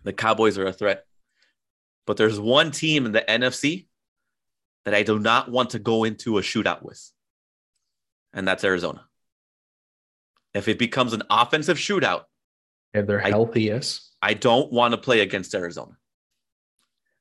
[0.04, 1.04] The Cowboys are a threat.
[2.08, 3.86] But there's one team in the NFC
[4.86, 6.98] that I do not want to go into a shootout with.
[8.32, 9.04] And that's Arizona.
[10.54, 12.22] If it becomes an offensive shootout,
[12.94, 14.10] if they're I- healthy, yes.
[14.22, 15.98] I don't want to play against Arizona.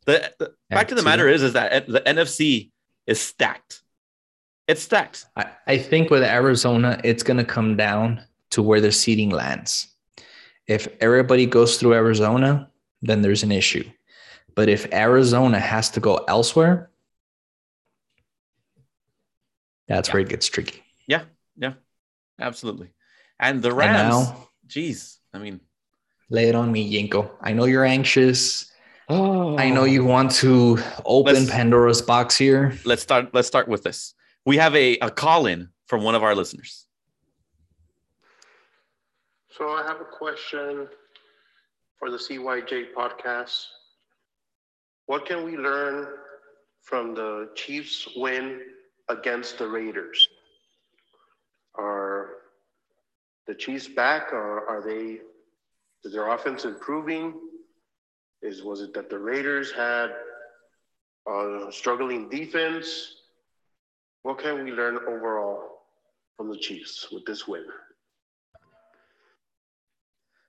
[0.06, 2.72] The, the fact of the matter is, is that the NFC
[3.06, 3.82] is stacked.
[4.70, 5.26] It's stacked.
[5.36, 9.94] I, I think with Arizona, it's going to come down to where the seating lands.
[10.66, 13.84] If everybody goes through Arizona, then there's an issue.
[14.58, 16.90] But if Arizona has to go elsewhere,
[19.88, 20.14] that's Yeah.
[20.16, 20.84] where it gets tricky.
[21.06, 21.26] Yeah,
[21.56, 21.74] yeah,
[22.40, 22.90] absolutely.
[23.40, 25.62] And the And Rams, now, geez, I mean,
[26.32, 27.30] lay it on me, Yenko.
[27.40, 28.72] I know you're anxious.
[29.10, 32.74] oh, I know you want to open Let's- Pandora's box here.
[32.84, 33.34] Let's start.
[33.36, 34.16] Let's start with this.
[34.44, 36.88] We have a, a call in from one of our listeners.
[39.56, 40.88] So I have a question
[42.00, 43.68] for the CYJ podcast.
[45.08, 46.06] What can we learn
[46.82, 48.60] from the Chiefs' win
[49.10, 50.28] against the Raiders?
[51.76, 52.30] Are
[53.48, 55.22] the Chiefs back, or are they?
[56.04, 57.34] Is their offense improving?
[58.42, 60.12] Is was it that the Raiders had
[61.26, 63.16] a struggling defense?
[64.24, 65.84] What can we learn overall
[66.36, 67.66] from the Chiefs with this win?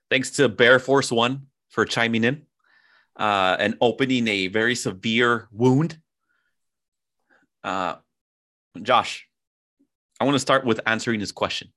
[0.09, 2.45] Thanks to Bear Force One for chiming in
[3.19, 5.99] uh, and opening a very severe wound.
[7.63, 7.95] Uh,
[8.81, 9.27] Josh,
[10.19, 11.71] I want to start with answering this question.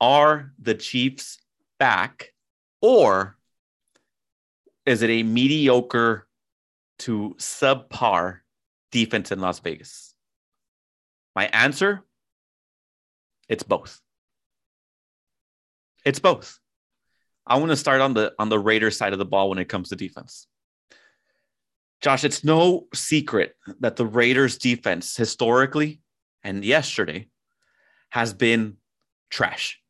[0.00, 1.38] Are the Chiefs
[1.78, 2.32] back,
[2.82, 3.36] or
[4.84, 6.26] is it a mediocre
[7.00, 8.40] to subpar
[8.90, 10.14] defense in Las Vegas?
[11.34, 12.02] My answer
[13.48, 14.00] it's both.
[16.04, 16.60] It's both.
[17.48, 19.68] I want to start on the on the Raiders side of the ball when it
[19.68, 20.46] comes to defense.
[22.00, 26.00] Josh, it's no secret that the Raiders defense historically
[26.44, 27.28] and yesterday
[28.10, 28.76] has been
[29.30, 29.80] trash.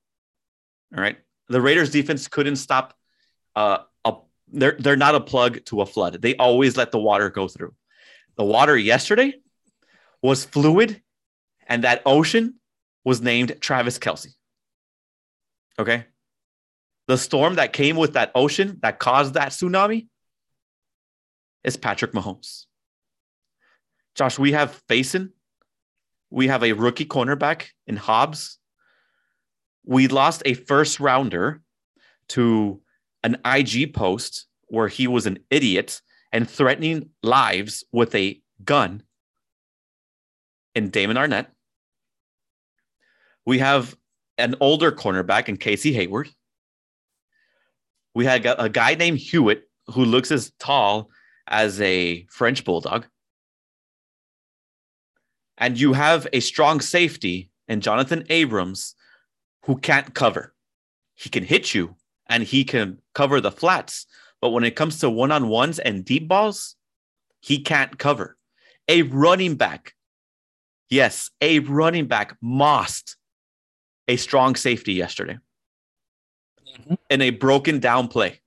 [0.96, 1.18] All right.
[1.48, 2.94] The Raiders defense couldn't stop
[3.56, 4.14] uh, a
[4.48, 6.22] they're they're not a plug to a flood.
[6.22, 7.74] They always let the water go through.
[8.36, 9.34] The water yesterday
[10.22, 11.02] was fluid,
[11.66, 12.54] and that ocean
[13.04, 14.28] was named Travis Kelce.
[15.78, 16.06] Okay.
[17.08, 20.08] The storm that came with that ocean that caused that tsunami
[21.64, 22.66] is Patrick Mahomes.
[24.14, 25.30] Josh, we have Facyson.
[26.30, 28.58] We have a rookie cornerback in Hobbs.
[29.86, 31.62] We lost a first rounder
[32.30, 32.82] to
[33.22, 39.02] an IG post where he was an idiot and threatening lives with a gun
[40.74, 41.46] in Damon Arnette.
[43.46, 43.96] We have
[44.36, 46.28] an older cornerback in Casey Hayward.
[48.18, 51.08] We had a, guy named Hewitt who looks as tall
[51.46, 53.06] as a French bulldog.
[55.56, 58.96] And you have a strong safety in Jonathan Abrams
[59.66, 60.52] who can't cover.
[61.14, 61.94] He can hit you
[62.26, 64.04] and he can cover the flats.
[64.40, 66.74] But when it comes to one on ones and deep balls,
[67.38, 68.36] he can't cover.
[68.88, 69.94] A running back,
[70.90, 73.14] yes, a running back mossed
[74.08, 75.38] a strong safety yesterday
[76.80, 76.94] mm-hmm.
[77.10, 78.40] in a broken down play.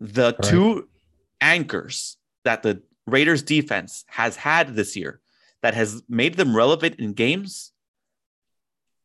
[0.00, 0.88] The two
[1.40, 5.20] anchors that the Raiders defense has had this year
[5.62, 7.72] that has made them relevant in games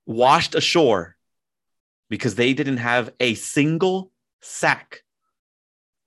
[0.05, 1.15] washed ashore
[2.09, 4.11] because they didn't have a single
[4.41, 5.03] sack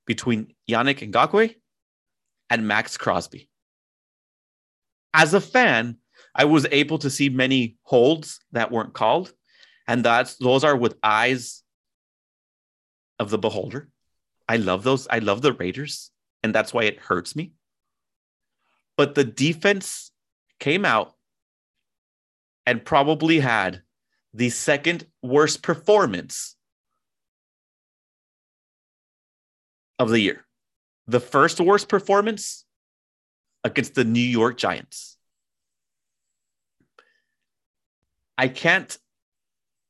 [0.07, 1.55] between Yannick Ngakoue
[2.49, 3.49] and Maxx Crosby.
[5.13, 5.97] As a fan,
[6.35, 9.33] I was able to see many holds that weren't called,
[9.87, 11.63] and that's those are with eyes
[13.19, 13.89] of the beholder.
[14.49, 15.09] I love those.
[15.09, 16.11] I love the Raiders,
[16.43, 17.53] and that's why it hurts me.
[18.97, 20.11] But the defense
[20.59, 21.15] came out
[22.65, 23.83] and probably had
[24.33, 26.57] the second worst performance
[29.99, 30.45] of the year.
[31.07, 32.65] The first worst performance
[33.65, 35.17] against the New York Giants.
[38.39, 38.97] I can't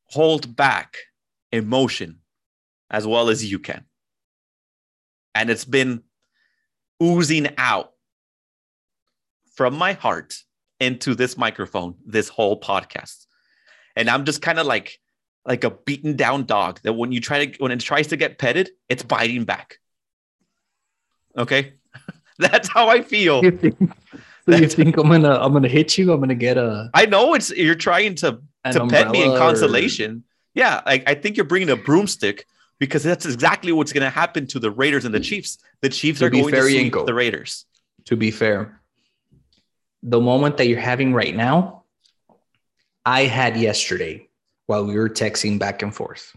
[0.08, 0.96] hold back
[1.52, 2.20] emotion
[2.90, 3.84] as well as you can.
[5.34, 6.02] And it's been
[7.02, 7.92] oozing out
[9.54, 10.36] from my heart
[10.80, 13.26] into this microphone this whole podcast.
[13.96, 14.98] And I'm just kind of like
[15.44, 18.38] like a beaten down dog that when you try to when it tries to get
[18.38, 19.78] petted, it's biting back.
[21.36, 21.74] Okay?
[22.38, 23.42] That's how I feel.
[23.42, 23.78] You think,
[24.48, 26.12] so you think I'm gonna I'm gonna hit you?
[26.12, 28.40] I'm gonna get a I know it's you're trying to
[28.72, 30.16] to pet me in consolation.
[30.16, 30.22] Or...
[30.54, 32.46] Yeah, like I think you're bringing a broomstick
[32.78, 35.58] because that's exactly what's going to happen to the Raiders and the Chiefs.
[35.80, 37.64] The Chiefs to are going to sweep the Raiders.
[38.06, 38.80] To be fair,
[40.02, 41.82] the moment that you're having right now,
[43.04, 44.28] I had yesterday
[44.66, 46.34] while we were texting back and forth.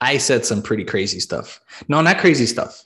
[0.00, 1.60] I said some pretty crazy stuff.
[1.86, 2.84] No, not crazy stuff.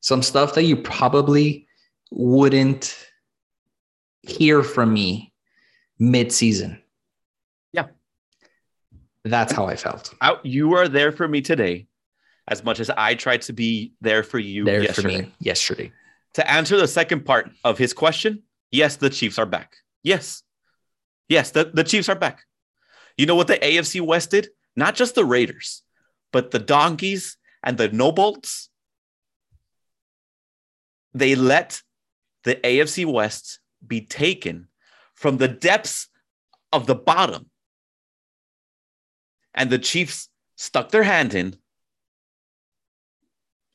[0.00, 1.66] Some stuff that you probably
[2.10, 3.07] wouldn't
[4.28, 5.32] hear from me
[5.98, 6.80] mid-season.
[7.72, 7.86] Yeah.
[9.24, 10.14] That's how I felt.
[10.20, 11.86] I, you are there for me today
[12.46, 15.16] as much as I tried to be there for you there yesterday.
[15.16, 15.92] For me yesterday.
[16.34, 19.76] To answer the second part of his question, yes, the Chiefs are back.
[20.02, 20.42] Yes.
[21.28, 22.44] Yes, the, the Chiefs are back.
[23.16, 24.48] You know what the AFC West did?
[24.76, 25.82] Not just the Raiders,
[26.32, 28.68] but the Donkeys and the Nobolts.
[31.14, 31.82] They let
[32.44, 34.68] the AFC West be taken
[35.14, 36.08] from the depths
[36.72, 37.50] of the bottom.
[39.54, 41.56] And the Chiefs stuck their hand in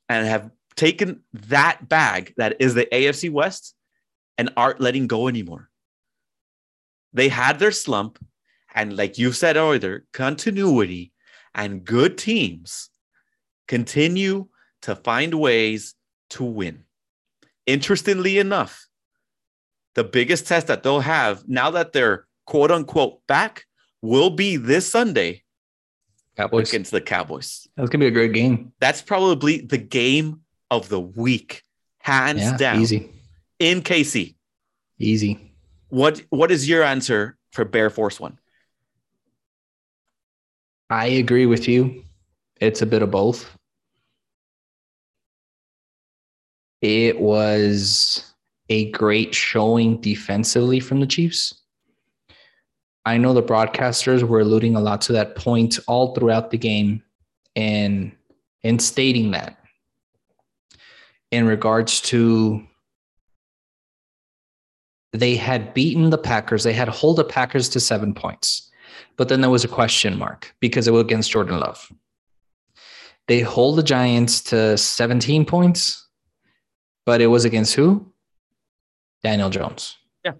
[0.10, 3.76] and have taken that bag that is the AFC West
[4.38, 5.70] and aren't letting go anymore.
[7.14, 8.24] They had their slump,
[8.74, 11.12] and like you said earlier, continuity
[11.54, 12.90] and good teams
[13.68, 14.48] continue
[14.82, 15.96] to find ways
[16.32, 16.84] to win.
[17.66, 18.88] Interestingly enough,
[19.95, 23.65] the biggest test that they'll have now that they're quote unquote back
[24.02, 25.44] will be this Sunday
[26.36, 26.70] Cowboys.
[26.70, 27.68] against the Cowboys.
[27.78, 28.74] That's gonna be a great game.
[28.80, 30.41] That's probably the game
[30.72, 31.64] of the week,
[31.99, 32.82] hands yeah, down.
[32.82, 33.10] Easy
[33.60, 34.36] in KC.
[34.99, 35.53] Easy.
[35.90, 38.40] What What is your answer for Bear Force One?
[40.90, 42.03] I agree with you.
[42.60, 43.49] It's a bit of both.
[46.82, 48.33] It was
[48.69, 51.53] a great showing defensively from the Chiefs.
[53.06, 57.03] I know the broadcasters were alluding a lot to that point all throughout the game
[57.56, 58.14] and
[58.64, 59.57] and stating that
[61.31, 62.64] in regards to
[65.11, 66.64] they had beaten the Packers.
[66.64, 68.69] They had hold the Packers to seven points.
[69.15, 71.91] But then there was a question mark because it was against Jordan Love.
[73.27, 76.07] They hold the Giants to 17 points,
[77.06, 78.11] but it was against who?
[79.24, 79.98] Daniel Jones.
[80.24, 80.34] Yeah.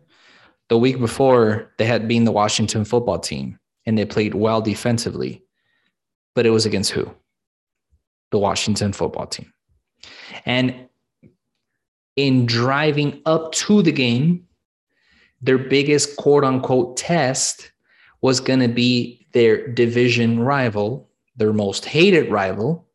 [0.70, 5.44] The week before, they had been the Washington football team and they played well defensively,
[6.36, 7.10] but it was against who?
[8.32, 9.54] The Washington football team.
[10.46, 10.88] And
[12.16, 14.48] in driving up to the game,
[15.42, 17.72] their biggest quote unquote test
[18.22, 22.88] was going to be their division rival, their most hated rival,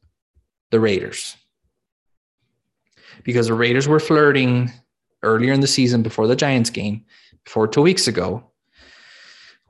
[0.70, 1.36] the Raiders.
[3.24, 4.72] Because the Raiders were flirting
[5.22, 7.04] earlier in the season before the Giants game,
[7.44, 8.44] before two weeks ago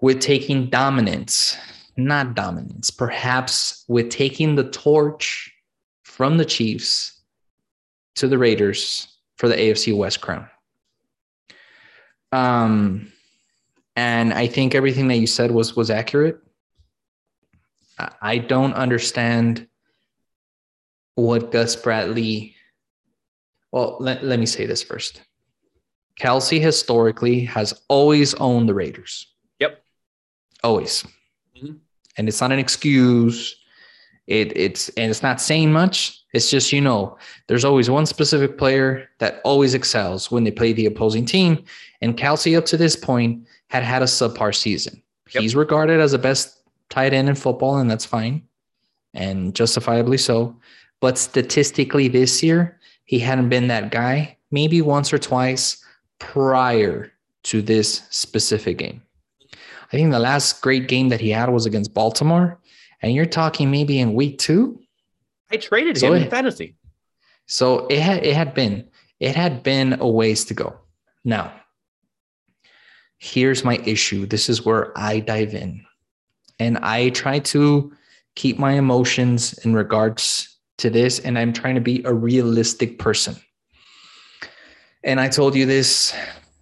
[0.01, 1.57] with taking dominance,
[1.97, 5.53] not dominance, perhaps with taking the torch
[6.05, 7.21] from the Chiefs
[8.17, 10.49] to the Raiders for the AFC West crown.
[12.33, 13.13] Um,
[13.97, 16.39] and I think everything that you said was was accurate.
[18.21, 19.67] I don't understand
[21.17, 22.55] what Gus Bradley.
[23.73, 25.21] Well, let, let me say this first.
[26.19, 29.27] Kelce historically has always owned the Raiders.
[29.61, 29.83] Yep.
[30.65, 31.05] Always.
[31.57, 31.75] Mm-hmm.
[32.17, 33.57] And it's not an excuse.
[34.27, 36.23] It it's and it's not saying much.
[36.35, 37.17] It's just you know,
[37.47, 41.65] there's always one specific player that always excels when they play the opposing team.
[42.03, 45.03] And Kelce, up to this point, had had a subpar season.
[45.31, 45.43] Yep.
[45.43, 48.43] He's regarded as the best tight end in football, and that's fine,
[49.15, 50.57] and justifiably so.
[51.01, 54.37] But statistically, this year, he hadn't been that guy.
[54.51, 55.85] Maybe once or twice
[56.19, 57.13] prior
[57.45, 59.03] to this specific game.
[59.53, 62.61] I think the last great game that he had was against Baltimore,
[63.01, 64.81] and you're talking maybe in week two.
[65.51, 66.77] I traded so him it, in fantasy.
[67.47, 68.89] So it had it had been
[69.21, 70.79] it had been a ways to go.
[71.25, 71.53] Now,
[73.19, 74.27] here's my issue.
[74.27, 75.85] This is where I dive in.
[76.59, 77.93] And I try to
[78.35, 83.37] keep my emotions in regards to this, and I'm trying to be a realistic person.
[85.09, 86.15] And I told you this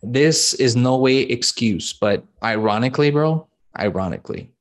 [0.04, 4.52] this is no way excuse, but ironically, bro, ironically,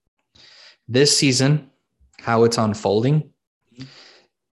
[0.87, 1.69] this season
[2.17, 3.29] how it's unfolding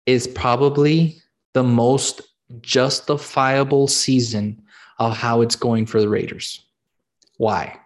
[0.06, 1.18] is probably
[1.52, 2.22] the most
[2.62, 4.62] justifiable season
[4.98, 6.66] of how it's going for the Raiders.
[7.36, 7.78] Why?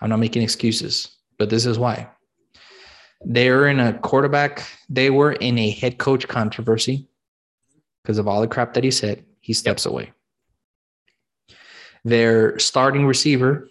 [0.00, 2.08] I'm not making excuses, but this is why.
[3.24, 7.08] They're in a quarterback, they were in a head coach controversy
[8.04, 9.24] because of all the crap that he said.
[9.40, 10.12] He steps away.
[12.04, 13.68] Their starting receiver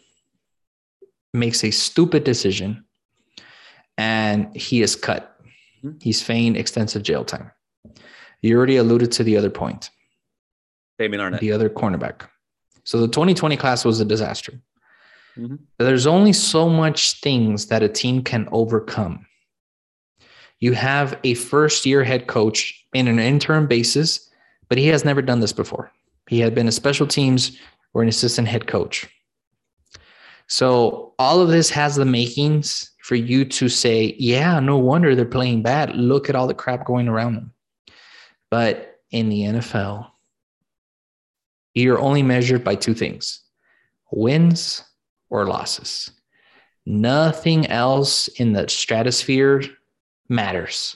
[1.33, 2.85] makes a stupid decision
[3.97, 5.39] and he is cut.
[5.83, 5.97] Mm-hmm.
[6.01, 7.51] He's feigned extensive jail time.
[8.41, 9.89] You already alluded to the other point.
[10.99, 11.39] Damon Arnette.
[11.39, 12.27] The other cornerback.
[12.83, 14.53] So the 2020 class was a disaster.
[15.37, 15.55] Mm-hmm.
[15.77, 19.25] There's only so much things that a team can overcome.
[20.59, 24.29] You have a first year head coach in an interim basis,
[24.69, 25.91] but he has never done this before.
[26.27, 27.57] He had been a special teams
[27.93, 29.07] or an assistant head coach.
[30.47, 35.25] So all of this has the makings for you to say, yeah, no wonder they're
[35.25, 35.95] playing bad.
[35.95, 37.53] Look at all the crap going around them.
[38.49, 40.09] But in the NFL,
[41.73, 43.43] you're only measured by two things
[44.11, 44.83] wins
[45.29, 46.11] or losses.
[46.85, 49.63] Nothing else in the stratosphere
[50.29, 50.95] matters.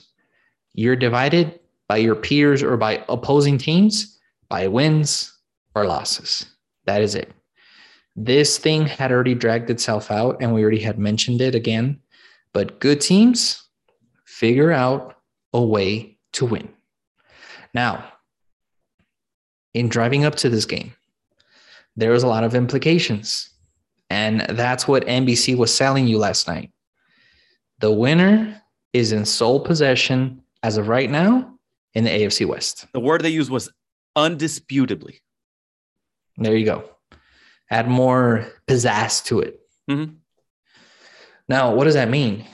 [0.72, 5.38] You're divided by your peers or by opposing teams by wins
[5.74, 6.46] or losses.
[6.86, 7.32] That is it.
[8.14, 12.00] This thing had already dragged itself out, and we already had mentioned it again.
[12.52, 13.62] But good teams
[14.24, 15.16] figure out
[15.52, 16.68] a way to win.
[17.74, 18.04] Now,
[19.74, 20.94] in driving up to this game,
[21.96, 23.48] there was a lot of implications.
[24.10, 26.70] And that's what NBC was selling you last night.
[27.78, 28.60] The winner
[28.92, 31.58] is in sole possession as of right now
[31.94, 32.86] in the AFC West.
[32.92, 33.70] The word they used was
[34.16, 35.20] undisputably.
[36.36, 36.84] There you go.
[37.70, 39.60] Add more pizzazz to it.
[39.90, 40.14] Mm-hmm.
[41.48, 42.44] Now, what does that mean?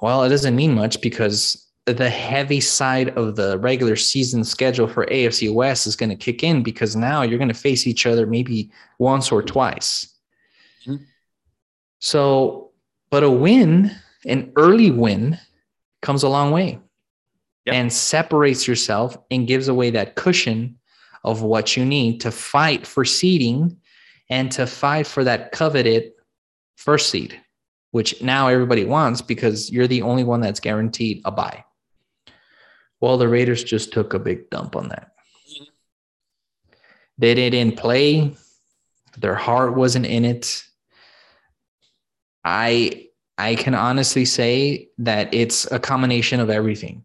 [0.00, 5.06] Well, it doesn't mean much because the heavy side of the regular season schedule for
[5.06, 8.26] AFC West is going to kick in because now you're going to face each other
[8.26, 10.14] maybe once or twice.
[10.86, 11.04] Mm-hmm.
[11.98, 12.72] So,
[13.10, 13.90] but a win,
[14.26, 15.38] an early win,
[16.02, 16.78] comes a long way
[17.64, 17.74] yep.
[17.74, 20.78] and separates yourself and gives away that cushion
[21.24, 23.76] of what you need to fight for seeding
[24.30, 26.12] and to fight for that coveted
[26.76, 27.40] first seed,
[27.90, 31.64] which now everybody wants because you're the only one that's guaranteed a buy.
[33.00, 35.12] Well, the Raiders just took a big dump on that.
[37.18, 38.34] They didn't play,
[39.16, 40.64] their heart wasn't in it.
[42.44, 47.04] I I can honestly say that it's a combination of everything.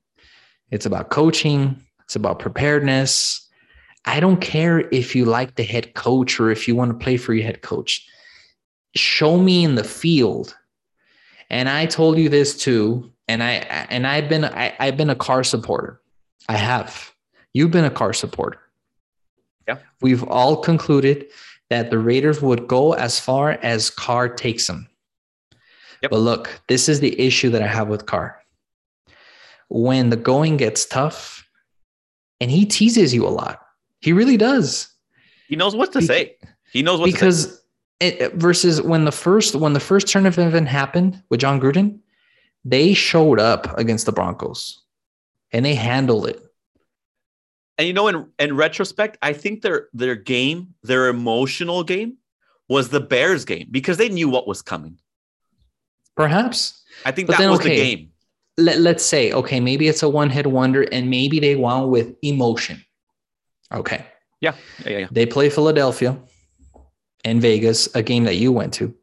[0.72, 3.49] It's about coaching, it's about preparedness,
[4.10, 7.15] I don't care if you like the head coach or if you want to play
[7.15, 8.07] for your head coach.
[8.95, 10.57] Show me in the field.
[11.52, 13.11] And I told you this too.
[13.27, 13.52] And I
[13.91, 16.02] and I've been I, I've been a Carr supporter.
[16.48, 17.14] I have.
[17.53, 18.60] You've been a Carr supporter.
[19.68, 19.77] Yeah.
[20.02, 21.27] We've all concluded
[21.69, 24.88] that the Raiders would go as far as Carr takes them.
[26.02, 26.10] Yep.
[26.10, 28.41] But look, this is the issue that I have with Carr.
[29.68, 31.48] When the going gets tough,
[32.41, 33.59] and he teases you a lot.
[34.00, 34.92] He really does.
[35.48, 36.36] He knows what to Be- say.
[36.72, 37.64] He knows what because
[38.00, 42.00] it, versus when the first when the first turn of event happened with Jon Gruden,
[42.64, 44.84] they showed up against the Broncos
[45.52, 46.42] and they handled it.
[47.78, 52.18] And you know, in in retrospect, I think their their game, their emotional game,
[52.68, 55.00] was the Bears game because they knew what was coming.
[56.16, 56.84] Perhaps.
[57.06, 57.70] I think But that then, was okay.
[57.70, 58.12] the game.
[58.58, 62.14] Let, let's say, okay, maybe it's a one hit wonder and maybe they won with
[62.22, 62.84] emotion.
[63.74, 64.06] Okay.
[64.41, 64.56] Yeah,
[64.86, 65.08] yeah, yeah.
[65.12, 66.18] They play Philadelphia
[67.26, 68.94] and Vegas, a game that you went to,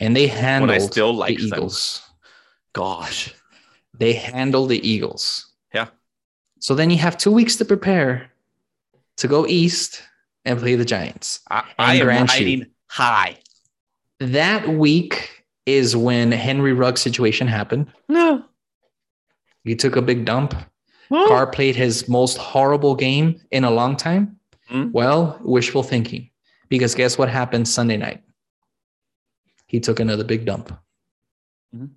[0.00, 1.46] and they handled I still the liked them.
[1.48, 2.02] Eagles.
[2.74, 3.32] Gosh,
[3.98, 5.46] They handled the Eagles.
[5.74, 5.88] Yeah.
[6.58, 8.30] So then you have two weeks to prepare
[9.18, 10.02] to go east
[10.44, 11.40] and play the Giants.
[11.50, 12.28] I, I am Granchi.
[12.38, 13.36] riding high.
[14.20, 17.86] That week is when Henry Ruggs situation happened.
[18.08, 18.42] No,
[19.64, 20.54] He took a big dump.
[21.12, 24.36] Carr played his most horrible game in a long time.
[24.68, 24.90] Hmm.
[24.92, 26.30] Well, wishful thinking.
[26.68, 28.22] Because guess what happened Sunday night?
[29.66, 30.72] He took another big dump.
[31.74, 31.90] Mhm.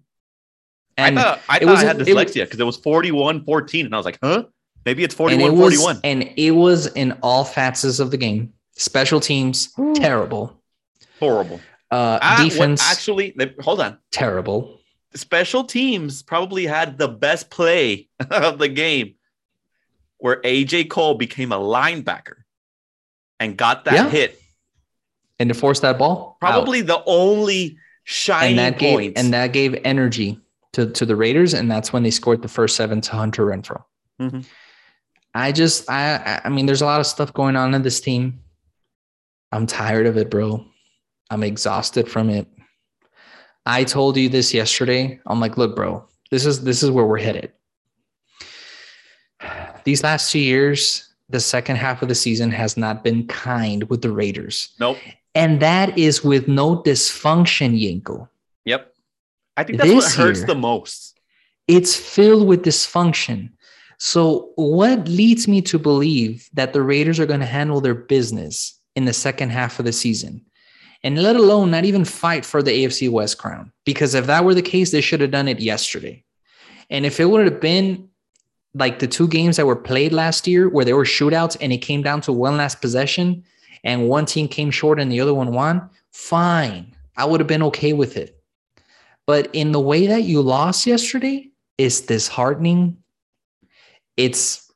[0.97, 3.85] And I thought I, it thought was- I had it dyslexia because it was 41-14,
[3.85, 4.43] and I was like, huh?
[4.85, 8.53] Maybe it's and it 41 was and it was in all facets of the game.
[8.77, 10.61] Special teams, terrible.
[11.19, 11.59] Horrible.
[11.91, 13.97] Uh, what- defense, actually, they- hold on.
[14.11, 14.79] terrible.
[15.15, 19.15] Special teams probably had the best play of the game
[20.17, 22.37] where AJ Cole became a linebacker
[23.39, 24.09] and got that Yeah.
[24.09, 24.41] hit.
[25.39, 26.39] And to force that ball, out.
[26.39, 30.39] Probably the only shining and that gave and that gave energy
[30.73, 33.83] to, to the Raiders, and that's when they scored the first seven to Hunter Renfrow.
[34.21, 34.45] Mhm.
[35.33, 38.39] I just I- I mean, there's a lot of stuff going on in this team.
[39.51, 40.65] I'm tired of it, bro.
[41.29, 42.47] I'm exhausted from it.
[43.65, 45.19] I told you this yesterday.
[45.25, 47.51] I'm like, look, bro, this is this is where we're headed.
[49.83, 54.01] These last two years, the second half of the season has not been kind with
[54.01, 54.73] the Raiders.
[54.79, 54.97] nope.
[55.37, 58.29] And that is with no dysfunction, Yenko.
[58.63, 58.93] Yep.
[59.57, 61.19] I think that's what This hurts year- the most.
[61.67, 63.49] It's filled with dysfunction.
[63.97, 68.79] So, what leads me to believe that the Raiders are going to handle their business
[68.95, 70.45] in the second half of the season?
[71.03, 73.71] And let alone not even fight for the AFC West crown.
[73.85, 76.23] Because if that were the case, they should have done it yesterday.
[76.89, 78.09] And if it would have been
[78.73, 81.77] like the two games that were played last year where there were shootouts and it
[81.77, 83.43] came down to one last possession
[83.83, 86.95] and one team came short and the other one won, fine.
[87.15, 88.41] I would have been okay with it.
[89.25, 92.97] But in the way that you lost yesterday, it's disheartening.
[94.17, 94.71] It's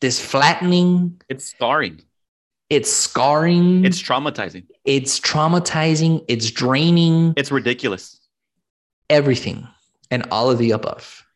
[0.00, 1.20] this flattening.
[1.28, 2.02] It's scarring.
[2.70, 3.84] It's scarring.
[3.84, 4.66] It's traumatizing.
[4.88, 6.24] It's traumatizing.
[6.28, 7.34] It's draining.
[7.36, 8.18] It's ridiculous.
[9.10, 9.68] everything
[10.10, 11.26] and all of the above.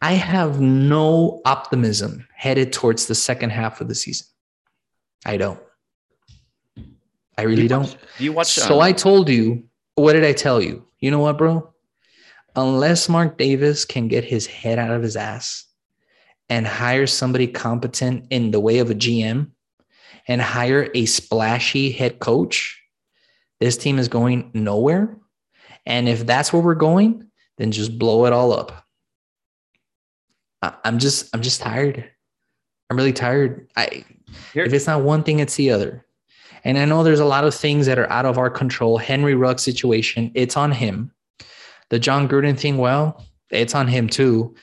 [0.00, 4.26] I have no optimism headed towards the second half of the season.
[5.24, 5.60] I don't.
[7.38, 7.82] I really you don't.
[7.82, 8.48] Watch, do you watch?
[8.48, 9.62] So uh, I told you,
[9.94, 10.84] what did I tell you?
[10.98, 11.72] You know what, bro?
[12.56, 15.66] Unless Mark Davis can get his head out of his ass
[16.50, 19.52] and hire somebody competent in the way of a GM
[20.28, 22.80] and hire a splashy head coach,
[23.60, 25.16] this team is going nowhere.
[25.86, 27.28] And if that's where we're going,
[27.58, 28.86] then just blow it all up.
[30.84, 32.08] I'm just, I'm just tired.
[32.88, 33.68] I'm really tired.
[33.76, 34.04] I,
[34.52, 36.06] Here- if it's not one thing, it's the other.
[36.64, 38.96] And I know there's a lot of things that are out of our control.
[38.96, 41.10] Henry Ruggs situation, it's on him.
[41.88, 44.54] The Jon Gruden thing, well, it's on him too.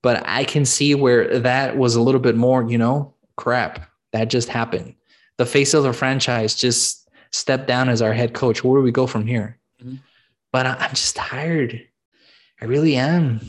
[0.00, 3.90] But I can see where that was a little bit more, you know, crap.
[4.12, 4.94] That just happened.
[5.38, 8.62] The face of the franchise just stepped down as our head coach.
[8.62, 9.58] Where do we go from here?
[9.82, 10.00] Mhm.
[10.52, 11.86] But I'm just tired.
[12.60, 13.40] I really am.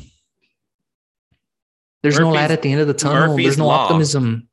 [2.04, 3.30] There's no light at the end of the tunnel.
[3.30, 4.48] Murphy's There's no optimism.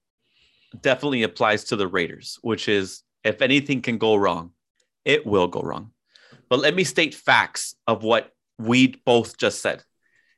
[0.81, 4.53] definitely applies to the Raiders, which is if anything can go wrong,
[5.05, 5.93] it will go wrong.
[6.49, 9.85] But let me state facts of what we both just said.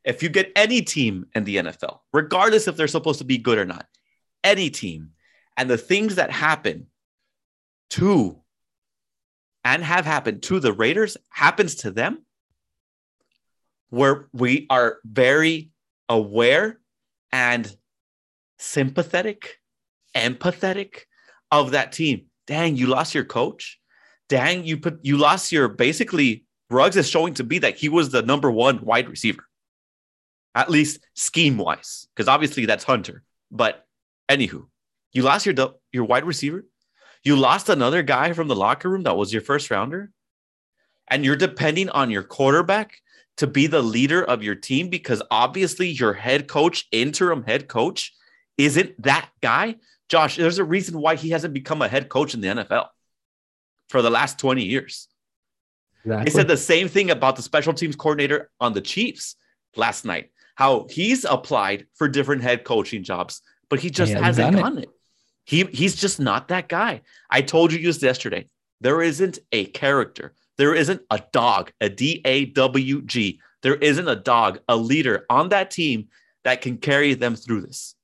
[0.05, 3.59] If you get any team in the NFL, regardless if they're supposed to be good
[3.59, 3.87] or not,
[4.43, 5.11] any team,
[5.59, 6.87] and the things that happen
[7.91, 8.41] to
[9.65, 12.25] and have happened to the Raiders happens to them,
[13.91, 15.71] where we are very
[16.09, 16.79] aware
[17.33, 17.77] and
[18.59, 19.59] sympathetic,
[20.15, 21.01] empathetic
[21.51, 22.27] of that team.
[22.47, 23.81] Dang, you lost your coach.
[24.29, 28.11] Dang, you put you lost your basically Ruggs is showing to be that he was
[28.11, 29.45] the number one wide receiver,
[30.55, 33.25] at least scheme wise, because obviously that's Hunter.
[33.51, 33.87] But
[34.29, 34.67] anywho,
[35.13, 35.55] you lost your
[35.93, 36.65] your wide receiver.
[37.25, 40.11] You lost another guy from the locker room that was your first rounder,
[41.09, 42.97] and you're depending on your quarterback
[43.39, 48.13] to be the leader of your team because obviously your head coach, interim head coach,
[48.57, 49.77] isn't that guy.
[50.09, 52.89] Josh, there's a reason why he hasn't become a head coach in the NFL.
[53.89, 55.09] for the last 20 years.
[56.05, 56.25] Exactly.
[56.25, 59.37] They said the same thing about the special teams coordinator on the Chiefs
[59.77, 60.31] last night.
[60.55, 64.63] How he's applied for different head coaching jobs, but he just hasn't hasn't done it.
[64.63, 64.89] done it.
[65.49, 67.01] He he's just not that guy.
[67.31, 68.49] I told you just yesterday.
[68.83, 70.35] There isn't a character.
[70.59, 73.41] There isn't a dog, a D A W G.
[73.63, 76.09] There isn't a dog, a leader on that team
[76.45, 77.95] that can carry them through this.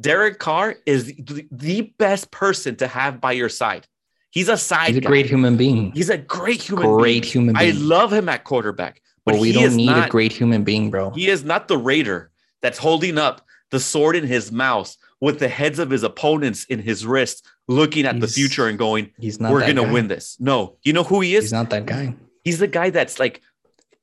[0.00, 1.14] Derek Carr is
[1.50, 3.86] the, best person to have by your side.
[4.32, 4.88] He's a side.
[4.88, 5.08] He's a guy.
[5.10, 5.92] great human being.
[5.92, 6.90] He's a great human.
[6.90, 7.22] great being.
[7.22, 10.64] human I love him at quarterback, but, but we don't need not, a great human
[10.64, 11.10] being, bro.
[11.10, 12.32] He is not the raider
[12.62, 16.78] that's holding up the sword in his mouth with the heads of his opponents in
[16.80, 19.52] his wrist, looking at the future and going, He's not.
[19.52, 19.92] "We're gonna guy.
[19.92, 21.44] win this." No, you know who he is?
[21.44, 22.14] He's not that guy.
[22.44, 23.42] He's the guy that's like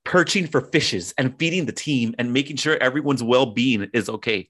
[0.04, 4.50] perching for fishes and feeding the team and making sure everyone's well-being is okay.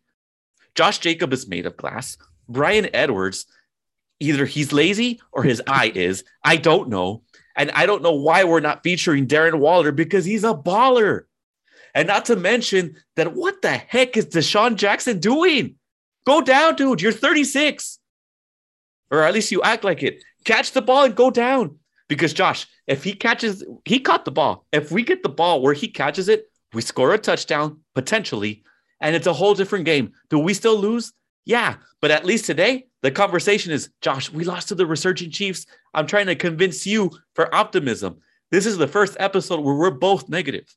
[0.76, 2.18] Josh Jacobs is made of glass.
[2.48, 3.48] Bryan Edwards,
[4.19, 6.23] either he's lazy or his eye is.
[6.44, 7.23] I don't know.
[7.56, 11.23] And I don't know why we're not featuring Darren Waller because he's a baller.
[11.95, 15.76] And not to mention that what the heck is DeSean Jackson doing?
[16.27, 17.01] Go down, dude.
[17.01, 17.99] You're 36.
[19.09, 20.21] Or at least you act like it.
[20.43, 21.79] Catch the ball and go down.
[22.09, 24.65] Because Josh, if he catches, he caught the ball.
[24.73, 28.65] If we get the ball where he catches it, we score a touchdown potentially,
[28.99, 30.11] and it's a whole different game.
[30.29, 31.13] Do we still lose?
[31.45, 35.65] Yeah, but at least today the conversation is, Josh, we lost to the resurging Chiefs.
[35.93, 38.17] I'm trying to convince you for optimism.
[38.51, 40.75] This is the first episode where we're both negative.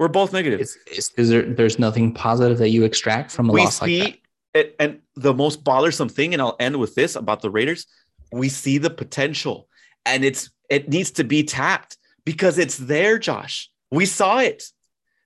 [0.00, 0.60] We're both negative.
[0.60, 1.42] Is, is, is there?
[1.42, 4.19] There's nothing positive that you extract from a we loss like that.
[4.54, 7.86] It, and the most bothersome thing, and I'll end with this about the Raiders.
[8.32, 9.68] We see the potential,
[10.04, 13.70] and it's it needs to be tapped because it's there, Josh.
[13.90, 14.64] We saw it.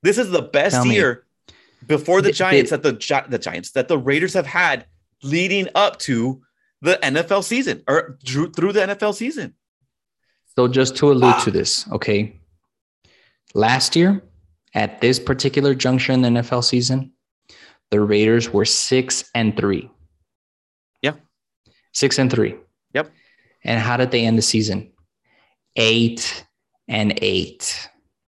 [0.02, 0.94] This is the best Tell me.
[0.94, 1.24] year
[1.86, 4.86] before the Th- Giants th- that the the Giants that the Raiders have had
[5.22, 6.42] leading up to
[6.82, 9.54] the NFL season or drew, through the NFL season.
[10.56, 11.52] So just to allude to ah.
[11.52, 12.38] this, okay.
[13.54, 14.22] Last year,
[14.74, 17.12] at this particular juncture in the NFL season,
[17.90, 19.90] the Raiders were six and three.
[21.02, 21.14] Yeah.
[21.92, 22.56] Six and three.
[22.92, 23.10] Yep.
[23.64, 24.92] And how did they end the season?
[25.76, 26.44] Eight
[26.88, 27.88] and eight.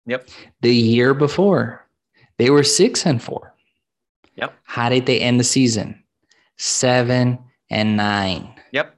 [0.06, 0.30] Yep.
[0.62, 1.88] The year before,
[2.38, 3.54] they were six and four.
[4.36, 4.54] Yep.
[4.64, 6.04] How did they end the season?
[6.58, 8.54] Seven and nine.
[8.72, 8.96] Yep.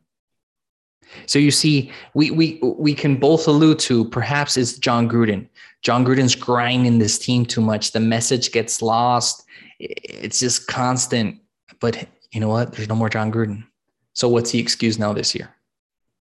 [1.26, 5.48] So you see, we we we can both allude to perhaps it's Jon Gruden.
[5.82, 7.92] Jon Gruden's grinding this team too much.
[7.92, 9.44] The message gets lost.
[9.90, 11.40] It's just constant.
[11.80, 12.74] But you know what?
[12.74, 13.66] There's no more Jon Gruden.
[14.14, 15.50] So what's the excuse now this year?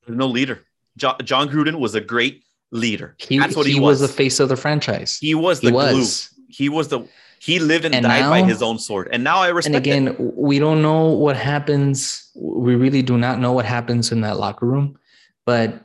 [0.06, 0.62] There's no leader.
[0.98, 3.16] Jo- Jon Gruden was a great leader.
[3.20, 4.02] He, That's what he, he was.
[4.02, 5.18] was the face of the franchise.
[5.20, 6.06] he was the He glue.
[6.48, 7.08] He was the
[7.40, 9.10] he lived and, And died by his own sword.
[9.12, 10.12] And now I respect And it.
[10.12, 12.30] again, we don't know what happens.
[12.36, 15.00] We really do not know what happens in that locker room.
[15.46, 15.82] But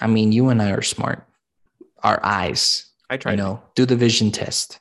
[0.00, 1.24] I mean, you and I are smart.
[2.02, 3.32] Our eyes, I try.
[3.32, 4.80] you know, do the vision test.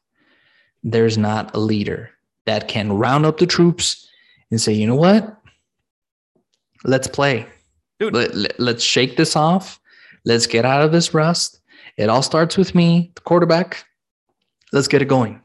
[0.84, 2.10] There's not a leader
[2.46, 4.08] that can round up the troops
[4.52, 5.38] and say, you know what?
[6.84, 7.46] Let's play.
[8.00, 8.14] Dude.
[8.14, 9.80] Let, let, let's shake this off.
[10.26, 11.60] Let's get out of this rust.
[11.98, 13.86] It all starts with me, the quarterback.
[14.72, 15.42] Let's get it going.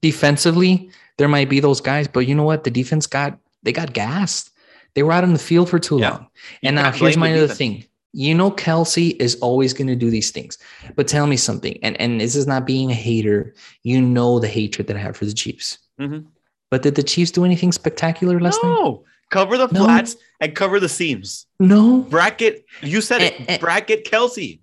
[0.00, 2.64] Defensively, there might be those guys, but you know what?
[2.64, 4.50] The defense got they got gassed.
[4.94, 6.10] They were out on the field for too Yeah.
[6.10, 6.26] long.
[6.62, 7.58] And You now here's my other defense.
[7.58, 7.84] thing.
[8.12, 10.58] You know, Kelce is always going to do these things.
[10.96, 13.54] But tell me something, and, and this is not being a hater.
[13.84, 15.78] You know the hatred that I have for the Chiefs.
[16.00, 16.26] Mhm.
[16.70, 18.70] But did the Chiefs do anything spectacular last night?
[18.70, 19.84] No, cover the No.
[19.84, 21.46] flats and cover the seams.
[21.58, 22.02] No.
[22.08, 23.34] Bracket, you said it.
[23.40, 23.58] Eh, eh.
[23.58, 24.60] Bracket Kelce.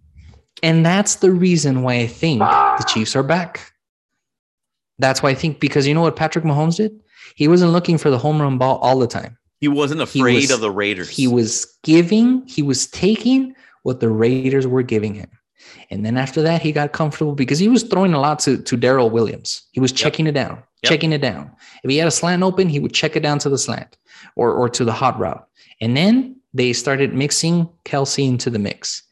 [0.63, 3.71] And that's the reason why I think the Chiefs are back.
[4.99, 6.91] That's why I think because you know what Patrick Mahomes did?
[7.35, 9.37] He wasn't looking for the home run ball all the time.
[9.59, 11.09] He wasn't He afraid was- of the Raiders.
[11.09, 13.53] He was giving, he was taking
[13.83, 15.29] what the Raiders were giving him.
[15.91, 18.77] And then after that, he got comfortable because he was throwing a lot to, to
[18.77, 19.63] Darrel Williams.
[19.71, 20.89] He was checking it down, Yep.
[20.91, 21.51] checking it down.
[21.83, 23.97] If he had a slant open, he would check it down to the slant
[24.35, 25.47] or, or to the hot route.
[25.81, 29.03] And then they started mixing Kelce into the mix.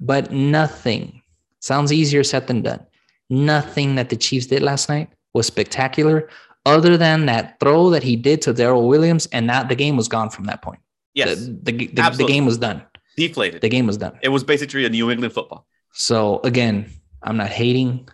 [0.00, 1.22] But nothing
[1.60, 2.84] sounds easier said than done.
[3.30, 6.28] Nothing that the Chiefs did last night was spectacular,
[6.66, 10.08] other than that throw that he did to Darrel Williams, and that the game was
[10.08, 10.80] gone from that point.
[11.14, 12.82] yes, The, the, the, the game was done.
[13.16, 13.60] deflated.
[13.62, 14.18] The game was done.
[14.22, 15.66] it was basically a New England football.
[15.92, 16.90] So again,
[17.22, 18.08] I'm not hating.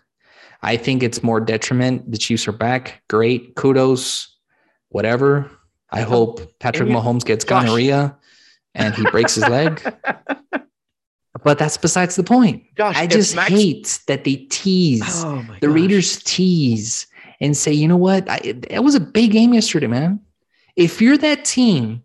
[0.62, 2.11] I think it's more detriment.
[2.11, 3.03] The Chiefs are back.
[3.09, 3.55] Great.
[3.57, 4.37] Kudos.
[4.91, 5.51] Whatever.
[5.91, 7.65] I hope Patrick you- Mahomes gets Gosh.
[7.65, 8.16] gonorrhea
[8.74, 9.81] and he breaks his leg.
[11.43, 12.65] But that's besides the point.
[12.74, 15.24] Gosh, I just Max- hate that they tease.
[15.24, 15.74] Oh the gosh.
[15.74, 17.07] Raiders tease
[17.41, 18.28] and say, you know what?
[18.28, 20.20] I, it was a big game yesterday, man.
[20.77, 22.03] If you're that team,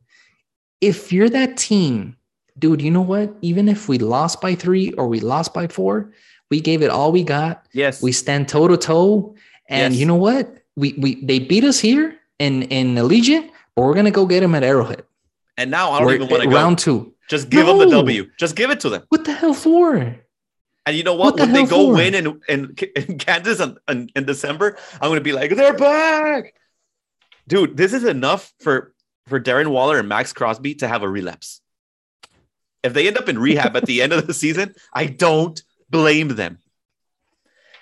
[0.79, 2.15] if you're that team
[2.57, 3.35] dude, you know what?
[3.41, 6.13] Even if we lost by three or we lost by four,
[6.51, 7.65] we gave it all we got.
[7.73, 8.01] Yes.
[8.01, 9.35] We stand toe to toe.
[9.67, 9.99] And Yes.
[9.99, 10.57] you know what?
[10.75, 14.53] We we they beat us here in in Allegiant, but we're gonna go get them
[14.55, 15.03] at Arrowhead.
[15.57, 16.55] and now I don't We're- even want to go.
[16.55, 17.13] round two.
[17.29, 18.29] Just give them the W.
[18.37, 19.03] Just give it to them.
[19.09, 19.95] What the hell for?
[20.87, 21.37] And you know What what?
[21.37, 21.93] the when they go for?
[21.95, 25.73] win in, in, in Kansas in, in, in December, I'm going to be like, they're
[25.75, 26.53] back.
[27.47, 28.93] Dude, this is enough for,
[29.25, 31.61] for Darren Waller and Maxx Crosby to have a relapse.
[32.83, 35.59] If they end up in rehab at the end of the season, I don't
[35.89, 36.59] blame them.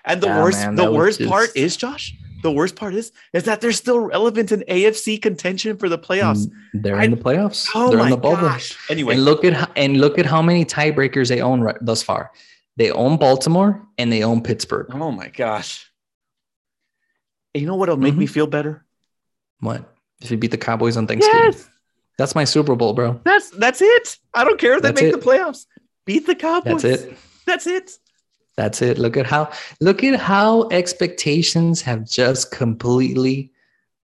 [0.05, 3.11] And the Yeah, worst, man, the worst just- part is, Josh, the worst part is,
[3.31, 6.47] is that they're still relevant in AFC contention for the playoffs.
[6.47, 6.51] Mm,
[6.83, 7.69] They're I- in the playoffs.
[7.73, 8.47] Oh They're my in the bubble.
[8.49, 8.77] gosh.
[8.89, 12.03] Anyway, And look at how, and look at how many tiebreakers they own right, thus
[12.03, 12.31] far.
[12.75, 14.87] They own Baltimore and they own Pittsburgh.
[14.93, 15.89] oh my gosh.
[17.53, 18.17] You know what'll make Mhm.
[18.17, 18.83] me feel better?
[19.59, 19.83] What
[20.21, 21.51] if you beat the Cowboys on Thanksgiving?
[21.53, 21.69] Yes.
[22.17, 23.21] That's my Super Bowl, bro.
[23.23, 24.17] That's that's it.
[24.33, 25.19] I don't care if they That's make it.
[25.19, 25.65] the playoffs.
[26.05, 26.81] Beat the Cowboys.
[26.81, 27.17] That's it.
[27.45, 27.91] That's it.
[28.55, 28.97] That's it.
[28.99, 33.51] Look at how look at how expectations have just completely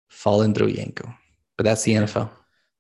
[0.08, 1.14] fallen through Yenko.
[1.58, 2.30] But that's the NFL.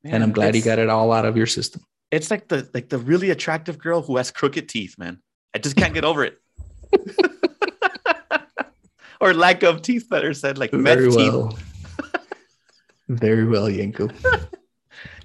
[0.05, 1.84] and I'm glad you got it all out of your system.
[2.11, 5.21] It's like the like the really attractive girl who has crooked teeth, man.
[5.53, 6.39] I just can't get over it.
[9.21, 11.34] or lack of teeth, better said, like meth Very teeth.
[11.34, 11.57] well.
[13.09, 14.13] Very well, Yenko.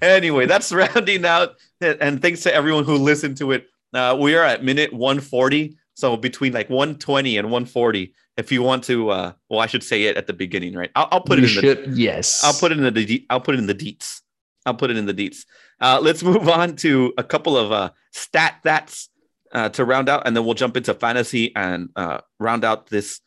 [0.03, 1.57] Anyway, that's rounding out.
[1.81, 3.69] And thanks to everyone who listened to it.
[3.95, 5.77] Uh, we are at minute 140.
[5.95, 8.13] So between like 120 and 140.
[8.37, 10.91] If you want to, uh, well, I should say it at the beginning, right?
[10.97, 12.43] I'll, I'll put you it in the yes.
[12.43, 14.23] I'll put it in the de- I'll put it in the deets.
[14.67, 15.45] I'll put it in the deets.
[15.81, 19.09] Uh, let's move on to a couple of uh, stat that's
[19.53, 23.21] uh, to round out, and then we'll jump into fantasy and uh, round out this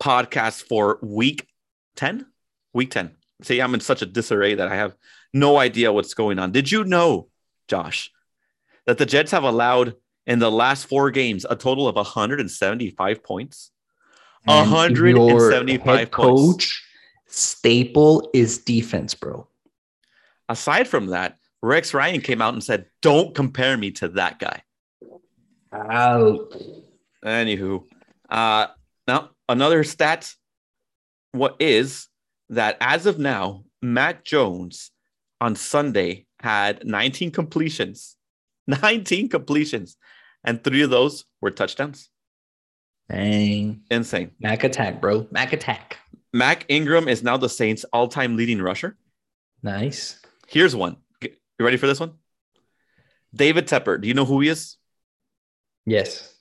[0.00, 1.48] podcast for week
[1.96, 2.26] ten.
[2.72, 3.16] Week ten.
[3.42, 4.94] See, I'm in such a disarray that I have
[5.32, 6.52] no idea what's going on.
[6.52, 7.28] Did you know,
[7.66, 8.12] Josh,
[8.86, 9.96] that the Jets have allowed
[10.26, 13.70] in the last four games a total of 175 points?
[14.46, 16.42] And 175 head points.
[16.52, 16.84] coach
[17.26, 19.46] staple is defense, bro.
[20.48, 24.62] aside from that, Rex Ryan came out and said, "Don't compare me to that guy."
[25.72, 26.54] Out.
[27.24, 27.84] Anywho,
[28.28, 28.66] uh,
[29.06, 30.34] now another stat.
[31.30, 32.08] What is
[32.48, 32.76] that?
[32.80, 34.90] As of now, Mac Jones
[35.40, 38.16] on Sunday had 19 completions,
[38.66, 39.96] 19 completions,
[40.44, 42.08] and three of those were touchdowns.
[43.08, 43.82] Dang.
[43.90, 44.32] Insane.
[44.40, 45.26] Mac attack, bro.
[45.30, 45.98] Mac attack.
[46.32, 48.96] Mark Ingram is now the Saints' all-time leading rusher.
[49.62, 50.20] Nice.
[50.48, 50.96] Here's one.
[51.20, 52.14] You ready for this one?
[53.34, 54.00] David Tepper.
[54.00, 54.76] Do you know who he is?
[55.84, 56.34] Yes.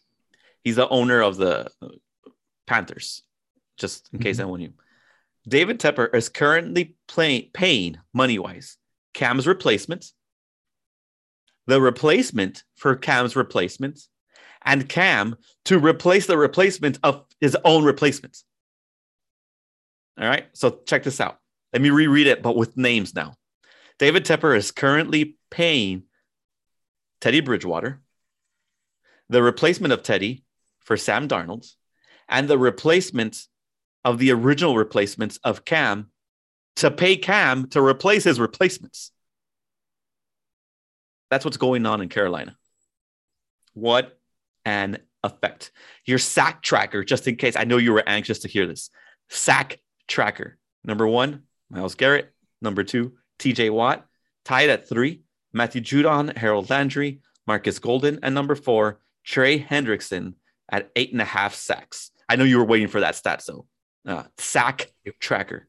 [0.63, 1.69] He's the owner of the
[2.67, 3.23] Panthers,
[3.77, 4.41] just in case Mhm.
[4.41, 4.73] anyone knew.
[5.47, 8.77] David Tepper is currently play, paying money wise
[9.13, 10.13] Cam's replacement,
[11.67, 13.99] the replacement for Cam's replacement,
[14.63, 15.35] and Cam
[15.65, 18.37] to replace the replacement of his own replacement.
[20.19, 21.39] All right, so check this out.
[21.73, 23.35] Let me reread it, but with names now.
[23.97, 26.03] David Tepper is currently paying
[27.21, 28.01] Teddy Bridgewater,
[29.29, 30.43] the replacement of Teddy
[30.79, 31.71] for Sam Darnold,
[32.27, 33.47] and the replacement
[34.03, 36.09] of the original replacements of Cam
[36.77, 39.11] to pay Cam to replace his replacements.
[41.31, 42.55] That's what's going on in Carolina.
[43.73, 44.19] What
[44.65, 45.71] an effect.
[46.05, 48.91] Your sack tracker, just in case I know you were anxious to hear this.
[49.29, 50.57] Sack tracker.
[50.83, 52.33] Number one, Myles Garrett.
[52.61, 54.05] Number two, TJ Watt.
[54.43, 55.21] Tied at three,
[55.53, 58.19] Matthew Judon, Harold Landry, Marcus Golden.
[58.23, 60.33] And number four, Trey Hendrickson
[60.69, 62.11] at eight and a half sacks.
[62.27, 63.67] I know you were waiting for that stat, so
[64.05, 65.67] uh, sack tracker.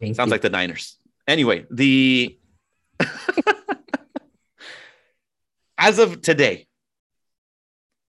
[0.00, 0.32] Thank Sounds you.
[0.32, 0.98] like the Niners.
[1.26, 2.38] Anyway, the
[5.78, 6.66] as of today,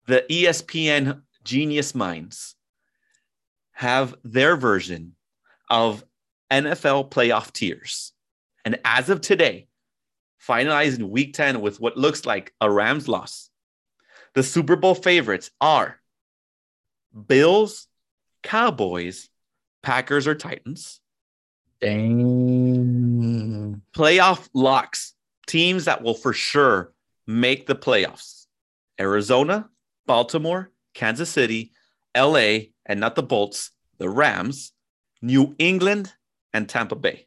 [0.06, 2.54] the ESPN genius minds
[3.72, 5.16] have their version
[5.70, 6.04] of
[6.50, 8.12] NFL playoff tiers.
[8.64, 9.68] And as of today,
[10.46, 13.48] finalizing week 10 with what looks like a Rams loss,
[14.34, 15.98] the Super Bowl favorites are
[17.26, 17.86] Bills,
[18.42, 19.30] Cowboys,
[19.82, 21.00] Packers, or Titans
[21.80, 23.80] Dang.
[23.96, 25.14] playoff locks,
[25.46, 26.93] teams that will for sure
[27.26, 28.46] make the playoffs
[29.00, 29.68] Arizona,
[30.06, 31.72] Baltimore, Kansas City,
[32.16, 34.72] LA, and not the Bolts, the Rams,
[35.22, 36.12] New England,
[36.52, 37.26] and Tampa Bay.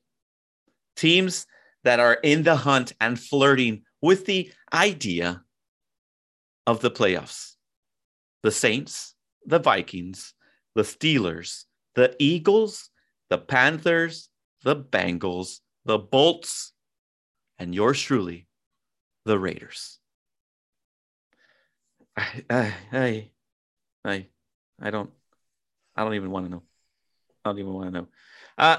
[0.95, 1.45] Teams
[1.83, 5.43] that are in the hunt and flirting with the idea
[6.65, 7.53] of the playoffs.
[8.43, 9.15] The Saints,
[9.45, 10.33] the Vikings,
[10.75, 11.63] the Steelers,
[11.95, 12.89] the Eagles,
[13.29, 14.29] the Panthers,
[14.63, 16.73] the Bengals, the Bolts,
[17.57, 18.46] and yours truly,
[19.27, 19.99] the Raiders.
[22.15, 23.29] I, I,
[24.03, 24.27] I,
[24.81, 25.11] I, don't,
[25.95, 26.63] I don't even want to know.
[27.45, 28.07] I don't even want to know.
[28.57, 28.77] Uh,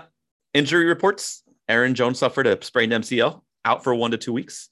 [0.53, 4.71] injury reports: Aaron Jones suffered a sprained MCL, out for one to two weeks.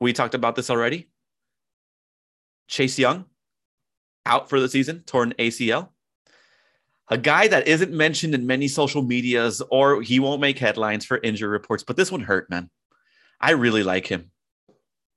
[0.00, 1.08] We talked about this already.
[2.66, 3.26] Chase Young,
[4.26, 5.90] out for the season, torn ACL.
[7.08, 11.18] A guy that isn't mentioned in many social medias, or he won't make headlines for
[11.18, 12.70] injury reports, but this one hurt, man.
[13.42, 14.30] I really like him.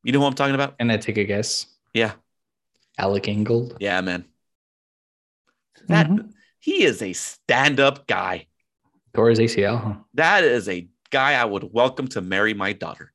[0.04, 0.76] You know who I'm talking about?
[0.80, 1.68] And I take a guess.
[1.94, 2.14] Yeah.
[2.98, 3.78] Alec Ingold.
[3.80, 4.26] Yeah, man.
[5.88, 6.34] That Mhm.
[6.60, 8.48] he is a stand-up guy.
[9.14, 10.06] Tore his ACL.
[10.16, 13.14] That is a guy I would welcome to marry my daughter.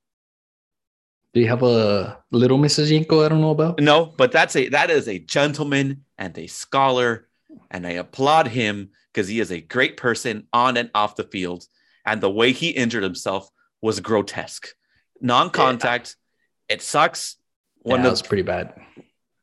[1.33, 2.91] Do you have a little Mrs.
[2.91, 3.81] Yenko I don't know about?
[3.81, 7.29] No, but that's a that is a gentleman and a scholar,
[7.71, 11.67] and I applaud him because he is a great person on and off the field.
[12.05, 13.51] And the way he injured himself
[13.81, 14.69] was grotesque.
[15.21, 16.17] Non-contact.
[16.69, 17.37] It sucks.
[17.83, 18.75] One yeah, of pretty bad.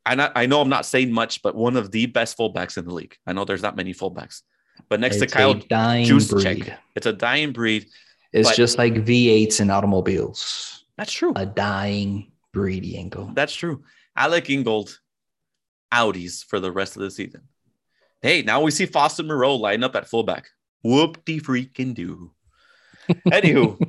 [0.06, 2.94] I I know I'm not saying much, but one of the best fullbacks in the
[2.94, 3.18] league.
[3.26, 4.42] I know there's not many fullbacks,
[4.90, 6.80] but next it's to Kyle, a dying Juice check.
[6.96, 7.88] it's a dying breed.
[8.32, 10.86] It's just like V8s in automobiles.
[10.98, 11.34] That's true.
[11.36, 13.34] A dying breed, Yenko.
[13.36, 13.84] That's true.
[14.16, 15.00] Alec Ingold,
[15.94, 17.42] Audis for the rest of the season.
[18.22, 20.50] Hey, now we see Foster Moreau line up at fullback.
[20.84, 22.32] Whoop de freaking do.
[23.28, 23.80] Anywho,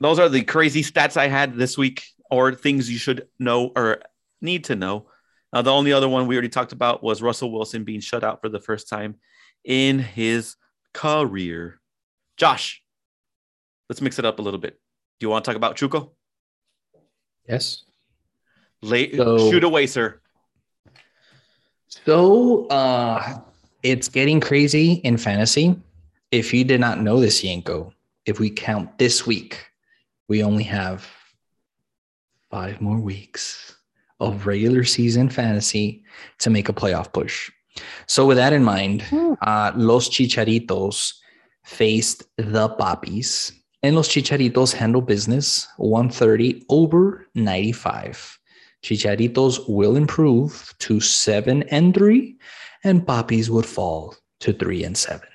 [0.00, 4.02] those are the crazy stats I had this week, or things you should know or
[4.40, 5.06] need to know.
[5.52, 8.40] Uh, the only other one we already talked about was Russell Wilson being shut out
[8.40, 9.14] for the first time
[9.64, 10.56] in his
[10.92, 11.80] career.
[12.36, 12.82] Josh,
[13.88, 14.78] let's mix it up a little bit.
[15.18, 16.10] Do you want to talk about Chuco?
[17.48, 17.84] Yes.
[18.82, 20.20] Late, So- shoot away, sir.
[21.88, 23.38] So uh
[23.82, 25.76] it's getting crazy in fantasy.
[26.32, 27.92] If you did not know this, Yenko,
[28.26, 29.64] if we count this week,
[30.28, 31.06] we only have
[32.50, 33.76] five more weeks
[34.20, 36.04] of regular season fantasy
[36.38, 37.50] to make a playoff push.
[38.06, 39.04] So with that in mind,
[39.42, 41.14] uh, Los Chicharitos
[41.64, 48.38] faced the Poppies, and Los Chicharitos handle business 130 over 95.
[48.82, 52.36] Chicharitos will improve to seven and three,
[52.84, 55.28] and Poppies would fall to three and seven.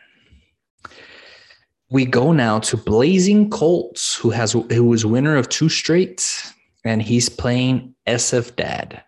[1.91, 6.53] We go now to Blazing Colts, who has who is winner of two straight,
[6.85, 9.03] and he's playing SF Dad.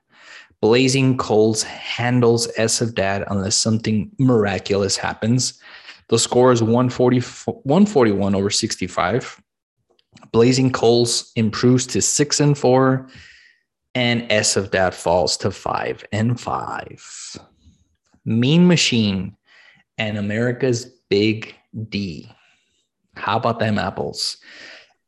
[0.60, 5.62] Blazing Colts handles SF Dad unless something miraculous happens.
[6.10, 9.42] The score is 140, 141 over 65.
[10.34, 13.08] Blazing Colts improves to six and four,
[13.96, 17.40] and S of falls to five and five.
[18.26, 19.38] Mean Machine
[19.98, 21.56] and America's Big
[21.88, 22.30] D.
[23.16, 24.38] How about them apples?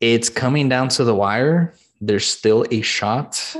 [0.02, 1.76] It's coming down to the wire.
[2.02, 3.56] There's still a shot.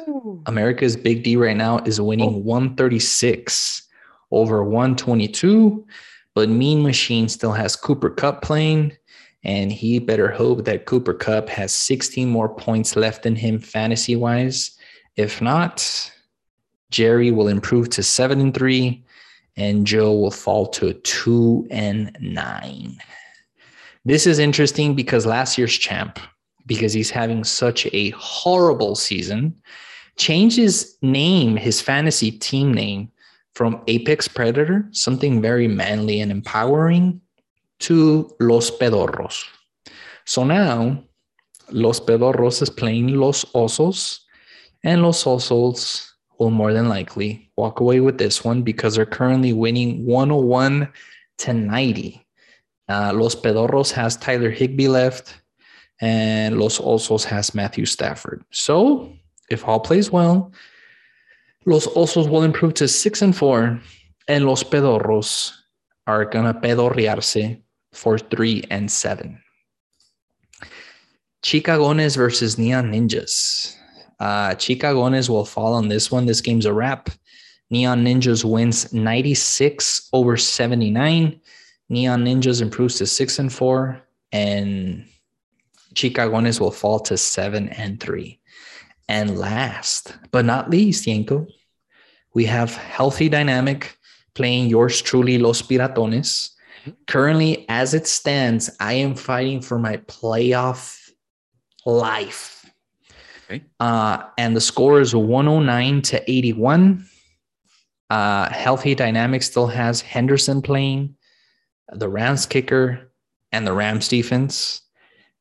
[0.46, 3.84] America's Big D right now is winning 136
[4.32, 5.86] over 122,
[6.34, 8.92] but Mean Machine still has Cooper Kupp playing,
[9.44, 14.16] and he better hope that Cooper Kupp has 16 more points left in him fantasy
[14.16, 14.78] wise.
[15.16, 16.12] If not,
[16.92, 19.04] Jerry will improve to seven and three,
[19.56, 22.98] and Joe will fall to two and nine.
[24.06, 26.20] This is interesting because last year's champ,
[26.68, 29.56] because he's having such a horrible season,
[30.16, 33.12] changed his name, his fantasy team name
[33.56, 37.20] from Apex Predator, something very manly and empowering,
[37.80, 39.44] to Los Pedorros.
[40.26, 41.04] So now
[41.72, 44.20] Los Pedorros is playing Los Osos,
[44.84, 49.52] and Los Osos will more than likely walk away with this one because they're currently
[49.52, 50.88] winning 101
[51.40, 52.25] to 90.
[52.88, 55.42] Uh, Los Pedorros has Tyler Higbee left,
[56.02, 58.44] and Los Osos has Matthew Stafford.
[58.52, 59.12] So
[59.50, 60.52] if all plays well,
[61.66, 63.80] Los Osos will improve to six and four,
[64.28, 65.52] and Los Pedorros
[66.08, 67.60] are gonna pedorrearse
[67.94, 69.42] for three and seven.
[71.44, 73.76] Chicagones versus Neon Ninjas.
[74.20, 76.26] Uh, Chicagones will fall on this one.
[76.26, 77.10] This game's a wrap.
[77.70, 81.40] Neon Ninjas wins 96 over 79.
[81.90, 84.02] Neon Ninjas improves to six and four,
[84.32, 85.06] and
[85.94, 88.40] Chicagones will fall to seven and three.
[89.08, 91.48] And last but not least, Yenko,
[92.34, 93.98] we have Healthy Dynamic
[94.34, 96.52] playing yours truly, Los Piratones.
[97.08, 101.00] Currently, as it stands, I am fighting for my playoff
[101.86, 102.70] life.
[103.46, 103.64] Okay.
[103.80, 107.06] Uh, and the score is 109 to 81.
[108.10, 111.16] Uh, Healthy Dynamic still has Henderson playing,
[111.92, 113.12] the Rams kicker,
[113.52, 114.82] and the Rams defense.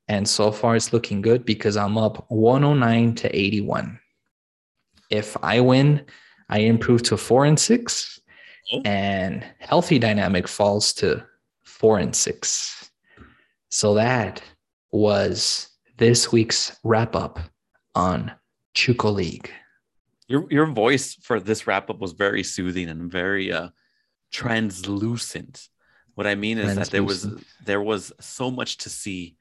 [0.09, 3.99] And so far, it's looking good because I'm up 109 to 81.
[5.11, 6.05] If I win,
[6.49, 8.21] I improve to four and six,
[8.85, 11.25] and healthy dynamic falls to
[11.65, 12.91] four and six.
[13.71, 14.43] So that
[14.93, 17.41] was this week's wrap up
[17.95, 18.33] on
[18.75, 19.51] Chuco League.
[20.29, 23.69] Your your voice for this wrap up was very soothing and very uh
[24.33, 25.69] translucent.
[26.15, 27.27] What I mean is that there was
[27.65, 29.37] there was so much to see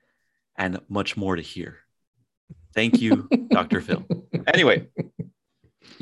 [0.55, 1.77] and much more to hear.
[2.73, 3.81] Thank you, Dr.
[3.81, 4.03] Phil.
[4.47, 4.87] Anyway,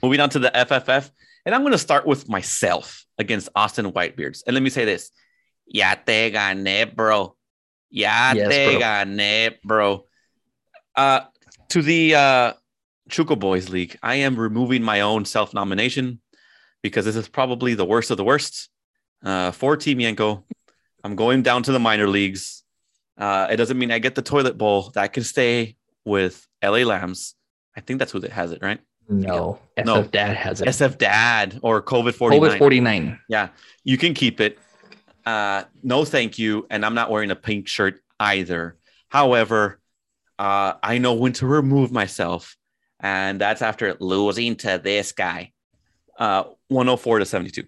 [0.01, 1.11] moving on to the FFF,
[1.45, 4.43] and I'm going to start with myself against Austin Whitebeards.
[4.47, 5.11] And let me say this:
[5.65, 7.35] Ya te gané, bro.
[7.89, 8.79] Ya Yes, te bro.
[8.79, 10.05] gané, bro.
[10.95, 11.21] Uh,
[11.69, 12.53] to the uh,
[13.09, 16.21] Chuco Boys League, I am removing my own self nomination
[16.81, 18.69] because this is probably the worst of the worst.
[19.23, 20.43] Uh, for Team Yenko,
[21.03, 22.63] I'm going down to the minor leagues.
[23.17, 24.91] Uh, it doesn't mean I get the toilet bowl.
[24.95, 25.75] That can stay
[26.05, 27.35] with LA Lambs.
[27.75, 28.79] I think that's who that has it, right?
[29.09, 30.03] No, FF No.
[30.03, 30.67] Dad has it.
[30.67, 32.51] SF Dad or COVID 49.
[32.51, 33.19] COVID 49.
[33.27, 33.49] Yeah,
[33.83, 34.57] you can keep it.
[35.25, 36.65] Uh, no, thank you.
[36.69, 38.77] And I'm not wearing a pink shirt either.
[39.09, 39.79] However,
[40.39, 42.55] uh, I know when to remove myself,
[42.99, 45.51] and that's after losing to this guy.
[46.17, 47.63] Uh, 104 to 72.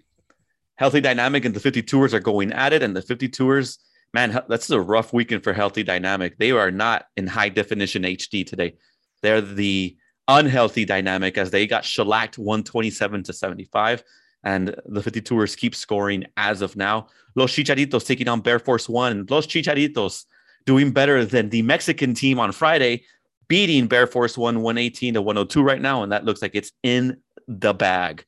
[0.75, 3.77] Healthy Dynamic and the 52ers are going at it, and the 52ers,
[4.13, 6.37] man, that's a rough weekend for Healthy Dynamic.
[6.37, 8.75] They are not in high definition HD today.
[9.21, 9.95] They're the
[10.27, 14.03] unhealthy dynamic as they got shellacked 127 to 75
[14.43, 17.07] and the 52ers keep scoring as of now.
[17.35, 19.25] Los Chicharitos taking on Bear Force One.
[19.29, 20.25] Los Chicharitos
[20.65, 23.03] doing better than the Mexican team on Friday,
[23.47, 26.03] beating Bear Force One 118 to 102 right now.
[26.03, 28.25] And that looks like it's in the bag.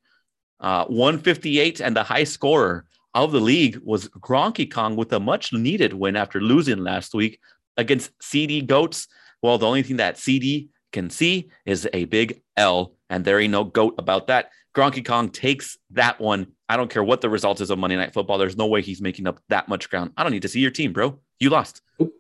[0.60, 5.54] Uh, 158 and the high scorer of the league was Gronky Kong with a much
[5.54, 7.40] needed win after losing last week
[7.78, 9.08] against CD Goats.
[9.42, 13.52] Well, the only thing that CD can see is a big L, and there ain't
[13.52, 14.50] no goat about that.
[14.76, 16.48] Gronky Kong takes that one.
[16.68, 18.38] I don't care what the result is of Monday Night Football.
[18.38, 20.12] There's no way he's making up that much ground.
[20.18, 21.20] I don't need to see your team, bro.
[21.40, 21.82] You lost.
[22.02, 22.14] Oop.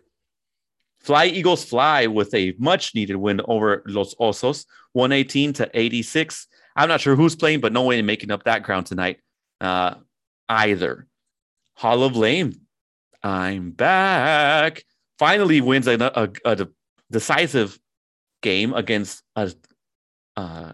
[0.99, 6.47] Fly Eagles fly with a much needed win over Los Osos, 118 to 86.
[6.76, 9.19] I'm not sure who's playing, but no way in making up that ground tonight
[9.61, 9.95] uh,
[10.49, 11.07] either.
[11.76, 12.53] Hall of Lame,
[13.23, 14.84] I'm back.
[15.18, 16.68] Finally wins a, a, a
[17.11, 17.80] decisive
[18.41, 19.53] game against a
[20.35, 20.73] uh,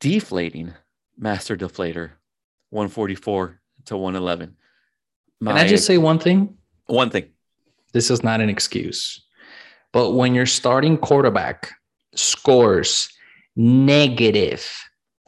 [0.00, 0.72] deflating
[1.16, 2.12] Master Deflator,
[2.70, 4.56] 144 to 111.
[5.40, 6.56] Can I just say one thing?
[6.86, 7.28] one thing?
[7.92, 9.22] This is not an excuse.
[9.92, 11.70] But when your starting quarterback
[12.14, 13.08] scores
[13.56, 14.66] negative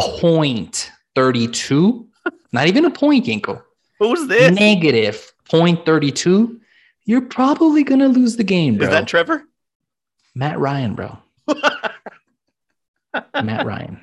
[0.00, 2.06] 0.32,
[2.52, 3.62] not even a point, Yenko,
[3.98, 4.54] Who's this?
[4.58, 6.58] negative 0.32,
[7.04, 8.86] you're probably going to lose the game, bro.
[8.86, 9.44] Is that Trevor?
[10.34, 11.16] Matt Ryan, bro.
[13.42, 14.00] Matt Ryan.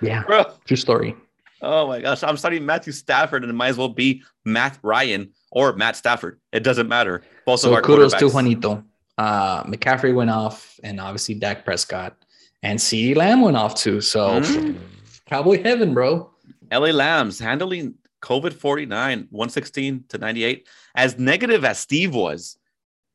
[0.00, 0.44] Yeah, Bro.
[0.66, 1.14] true story.
[1.62, 2.22] Oh my gosh.
[2.24, 6.40] I'm studying Matthew Stafford and it might as well be Matt Ryan or Matt Stafford.
[6.52, 7.22] It doesn't matter.
[7.46, 8.28] Both of our kudos to.
[8.28, 8.84] Juanito.
[9.16, 12.16] Uh, McCaffrey went off, and obviously Dak Prescott
[12.62, 14.00] and CeeDee Lamb went off too.
[14.00, 14.78] So Mm.
[15.26, 16.30] Cowboy heaven, bro.
[16.70, 20.68] LA Lambs handling COVID 49, 116 to 98.
[20.94, 22.58] As negative as Steve was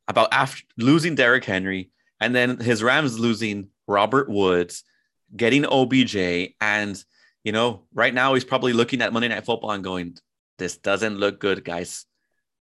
[0.07, 4.83] about after losing Derrick Henry and then his Rams losing Robert Woods,
[5.35, 6.55] getting OBJ.
[6.59, 7.03] And,
[7.43, 10.17] you know, right now he's probably looking at Monday Night Football and going,
[10.57, 12.05] this doesn't look good, guys.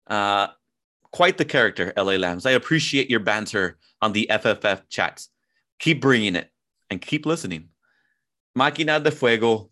[0.07, 0.49] Uh,
[1.13, 2.47] quite the character, LA Lambs.
[2.47, 5.31] I appreciate your banter on the FFF chats.
[5.79, 6.51] Keep bringing it
[6.91, 7.69] and keep listening.
[8.57, 9.71] Máquina de Fuego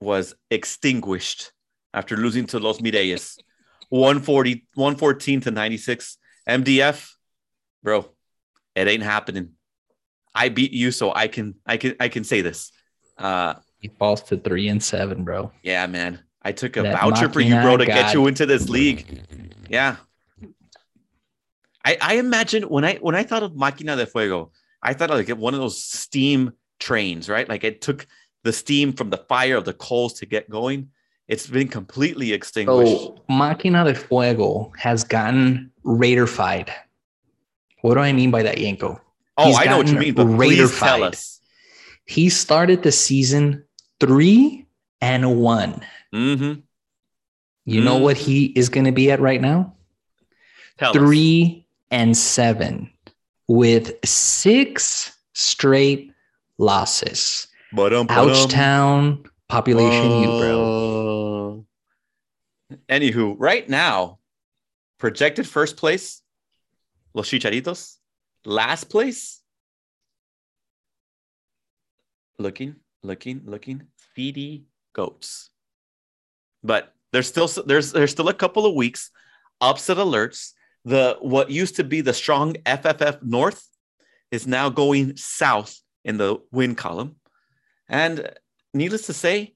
[0.00, 1.52] was extinguished
[1.92, 3.36] after losing to Los Mireyes
[3.90, 6.16] 140, 114 to 96.
[6.48, 7.10] MDF,
[7.82, 8.08] bro,
[8.74, 9.50] it ain't happening.
[10.34, 12.70] I beat you, so I can I can I can say this.
[13.18, 15.52] Uh He falls to three and seven, bro.
[15.62, 16.20] yeah, man.
[16.42, 19.22] I took a That voucher for you, bro, to get you into this league.
[19.68, 19.96] Yeah.
[21.84, 24.52] I, I imagine when I when I thought of Máquina de Fuego,
[24.82, 27.48] I thought like one of those steam trains, right?
[27.48, 28.06] Like it took
[28.44, 30.90] the steam from the fire of the coals to get going.
[31.28, 32.90] It's been completely extinguished.
[33.02, 36.70] So Máquina de Fuego has gotten Raiderfied.
[37.82, 39.00] What do I mean by that, Yenko?
[39.38, 41.40] oh, he's I know what you mean, but please tell us.
[42.04, 43.64] He started the season
[44.00, 44.66] three
[45.00, 45.84] and one.
[46.12, 46.60] Mm-hmm.
[47.66, 48.02] You know Mm.
[48.02, 49.74] what he is going to be at right now?
[50.78, 50.96] Tell us.
[50.96, 52.90] three and seven
[53.50, 56.12] with six straight
[56.56, 57.48] losses.
[57.72, 58.06] Ba-dum.
[58.06, 61.64] Ouchtown population, you bro.
[62.70, 64.20] Uh, Anywho, right now,
[64.98, 66.22] projected first place,
[67.12, 67.96] Los Chicharitos.
[68.44, 69.42] Last place,
[72.38, 73.82] looking, looking, looking.
[74.16, 74.62] Feedy
[74.92, 75.50] goats.
[76.62, 79.10] But there's still there's there's still a couple of weeks.
[79.60, 80.52] Upset alerts.
[80.84, 83.66] The what used to be the strong FFF North
[84.30, 87.16] is now going south in the win column.
[87.88, 88.30] And
[88.72, 89.54] needless to say,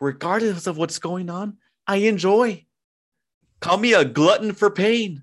[0.00, 2.66] regardless of what's going on, I enjoy.
[3.60, 5.22] Call me a glutton for pain.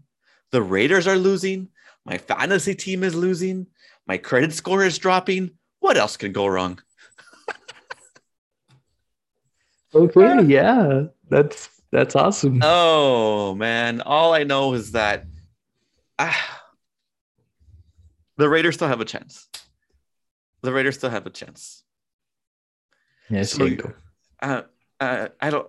[0.51, 1.69] The Raiders are losing.
[2.05, 3.67] My fantasy team is losing.
[4.07, 5.51] My credit score is dropping.
[5.79, 6.79] What else can go wrong?
[9.95, 12.59] okay, yeah, that's that's awesome.
[12.63, 15.25] Oh man, all I know is that
[16.19, 16.61] ah,
[18.37, 19.47] the Raiders still have a chance.
[20.61, 21.83] The Raiders still have a chance.
[23.29, 23.69] Yes, so,
[24.41, 24.61] uh,
[24.99, 25.67] uh, I don't.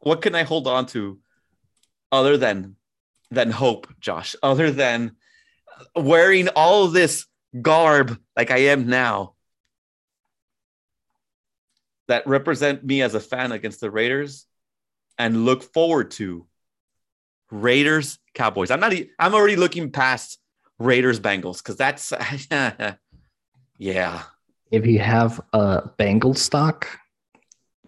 [0.00, 1.18] What can I hold on to
[2.12, 2.76] other than
[3.30, 4.36] than hope, Josh?
[4.42, 5.16] Other than
[5.94, 7.26] wearing all this
[7.60, 9.34] garb like I am now
[12.08, 14.46] that represent me as a fan against the Raiders
[15.18, 16.46] and look forward to
[17.50, 18.70] Raiders Cowboys.
[18.70, 20.38] I'm not I'm already looking past
[20.78, 22.12] Raiders Bengals cuz that's
[23.78, 24.22] yeah.
[24.70, 26.86] If you have a Bengals stock,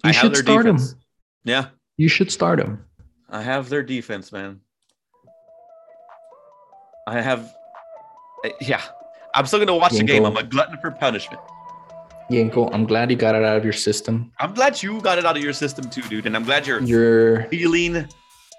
[0.04, 0.92] you I should start defense.
[0.92, 1.00] them.
[1.44, 1.66] Yeah.
[1.96, 2.84] You should start them.
[3.30, 4.60] I have their defense, man.
[7.06, 7.52] I have
[8.60, 8.82] yeah,
[9.34, 10.24] I'm still gonna watch Yenko, the game.
[10.24, 11.40] I'm a glutton for punishment.
[12.30, 14.32] Yenko, I'm glad you got it out of your system.
[14.38, 16.26] I'm glad you got it out of your system too, dude.
[16.26, 18.08] And I'm glad you're you're feeling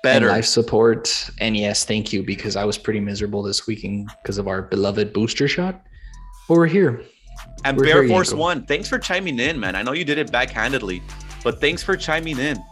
[0.03, 0.27] better.
[0.27, 1.29] life support.
[1.39, 5.13] And yes, thank you because I was pretty miserable this weekend because of our beloved
[5.13, 5.81] booster shot.
[6.47, 7.03] But we're here.
[7.65, 8.33] And we're Bear Force.
[8.33, 9.75] One, thanks for chiming in, man.
[9.75, 11.01] I know you did it backhandedly,
[11.43, 12.63] but thanks for chiming in.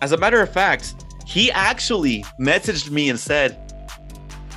[0.00, 3.58] As a matter of fact, he actually messaged me and said,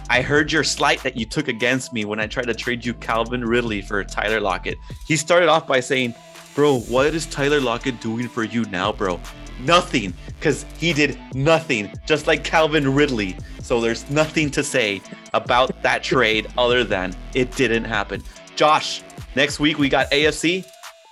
[0.09, 2.93] I heard your slight that you took against me when I tried to trade you
[2.93, 4.77] Calvin Ridley for Tyler Lockett.
[5.07, 6.13] He started off by saying,
[6.53, 9.19] Bro, what is Tyler Lockett doing for you now, bro?
[9.59, 13.35] Nothing, because he did nothing, just like Calvin Ridley.
[13.61, 15.01] So there's nothing to say
[15.33, 18.21] about that trade other than it didn't happen.
[18.55, 19.01] Josh,
[19.35, 20.65] next week we got AFC.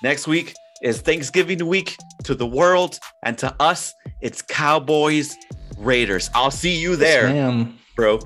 [0.03, 5.35] Next week is Thanksgiving week to the world, and to us, it's Cowboys
[5.77, 6.29] Raiders.
[6.35, 8.19] I'll see you there, yes, bro.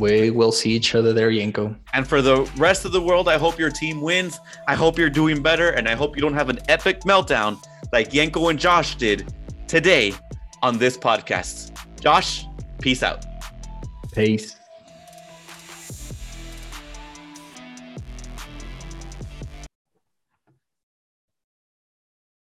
[0.00, 1.76] We will see each other there, Yenko.
[1.92, 4.38] And for the rest of the world, I hope your team wins.
[4.68, 7.58] I hope you're doing better, and I hope you don't have an epic meltdown
[7.92, 9.32] like Yanko and Josh did
[9.68, 10.12] today
[10.62, 11.72] on this podcast.
[12.00, 12.44] Josh,
[12.80, 13.24] peace out.
[14.12, 14.56] Peace.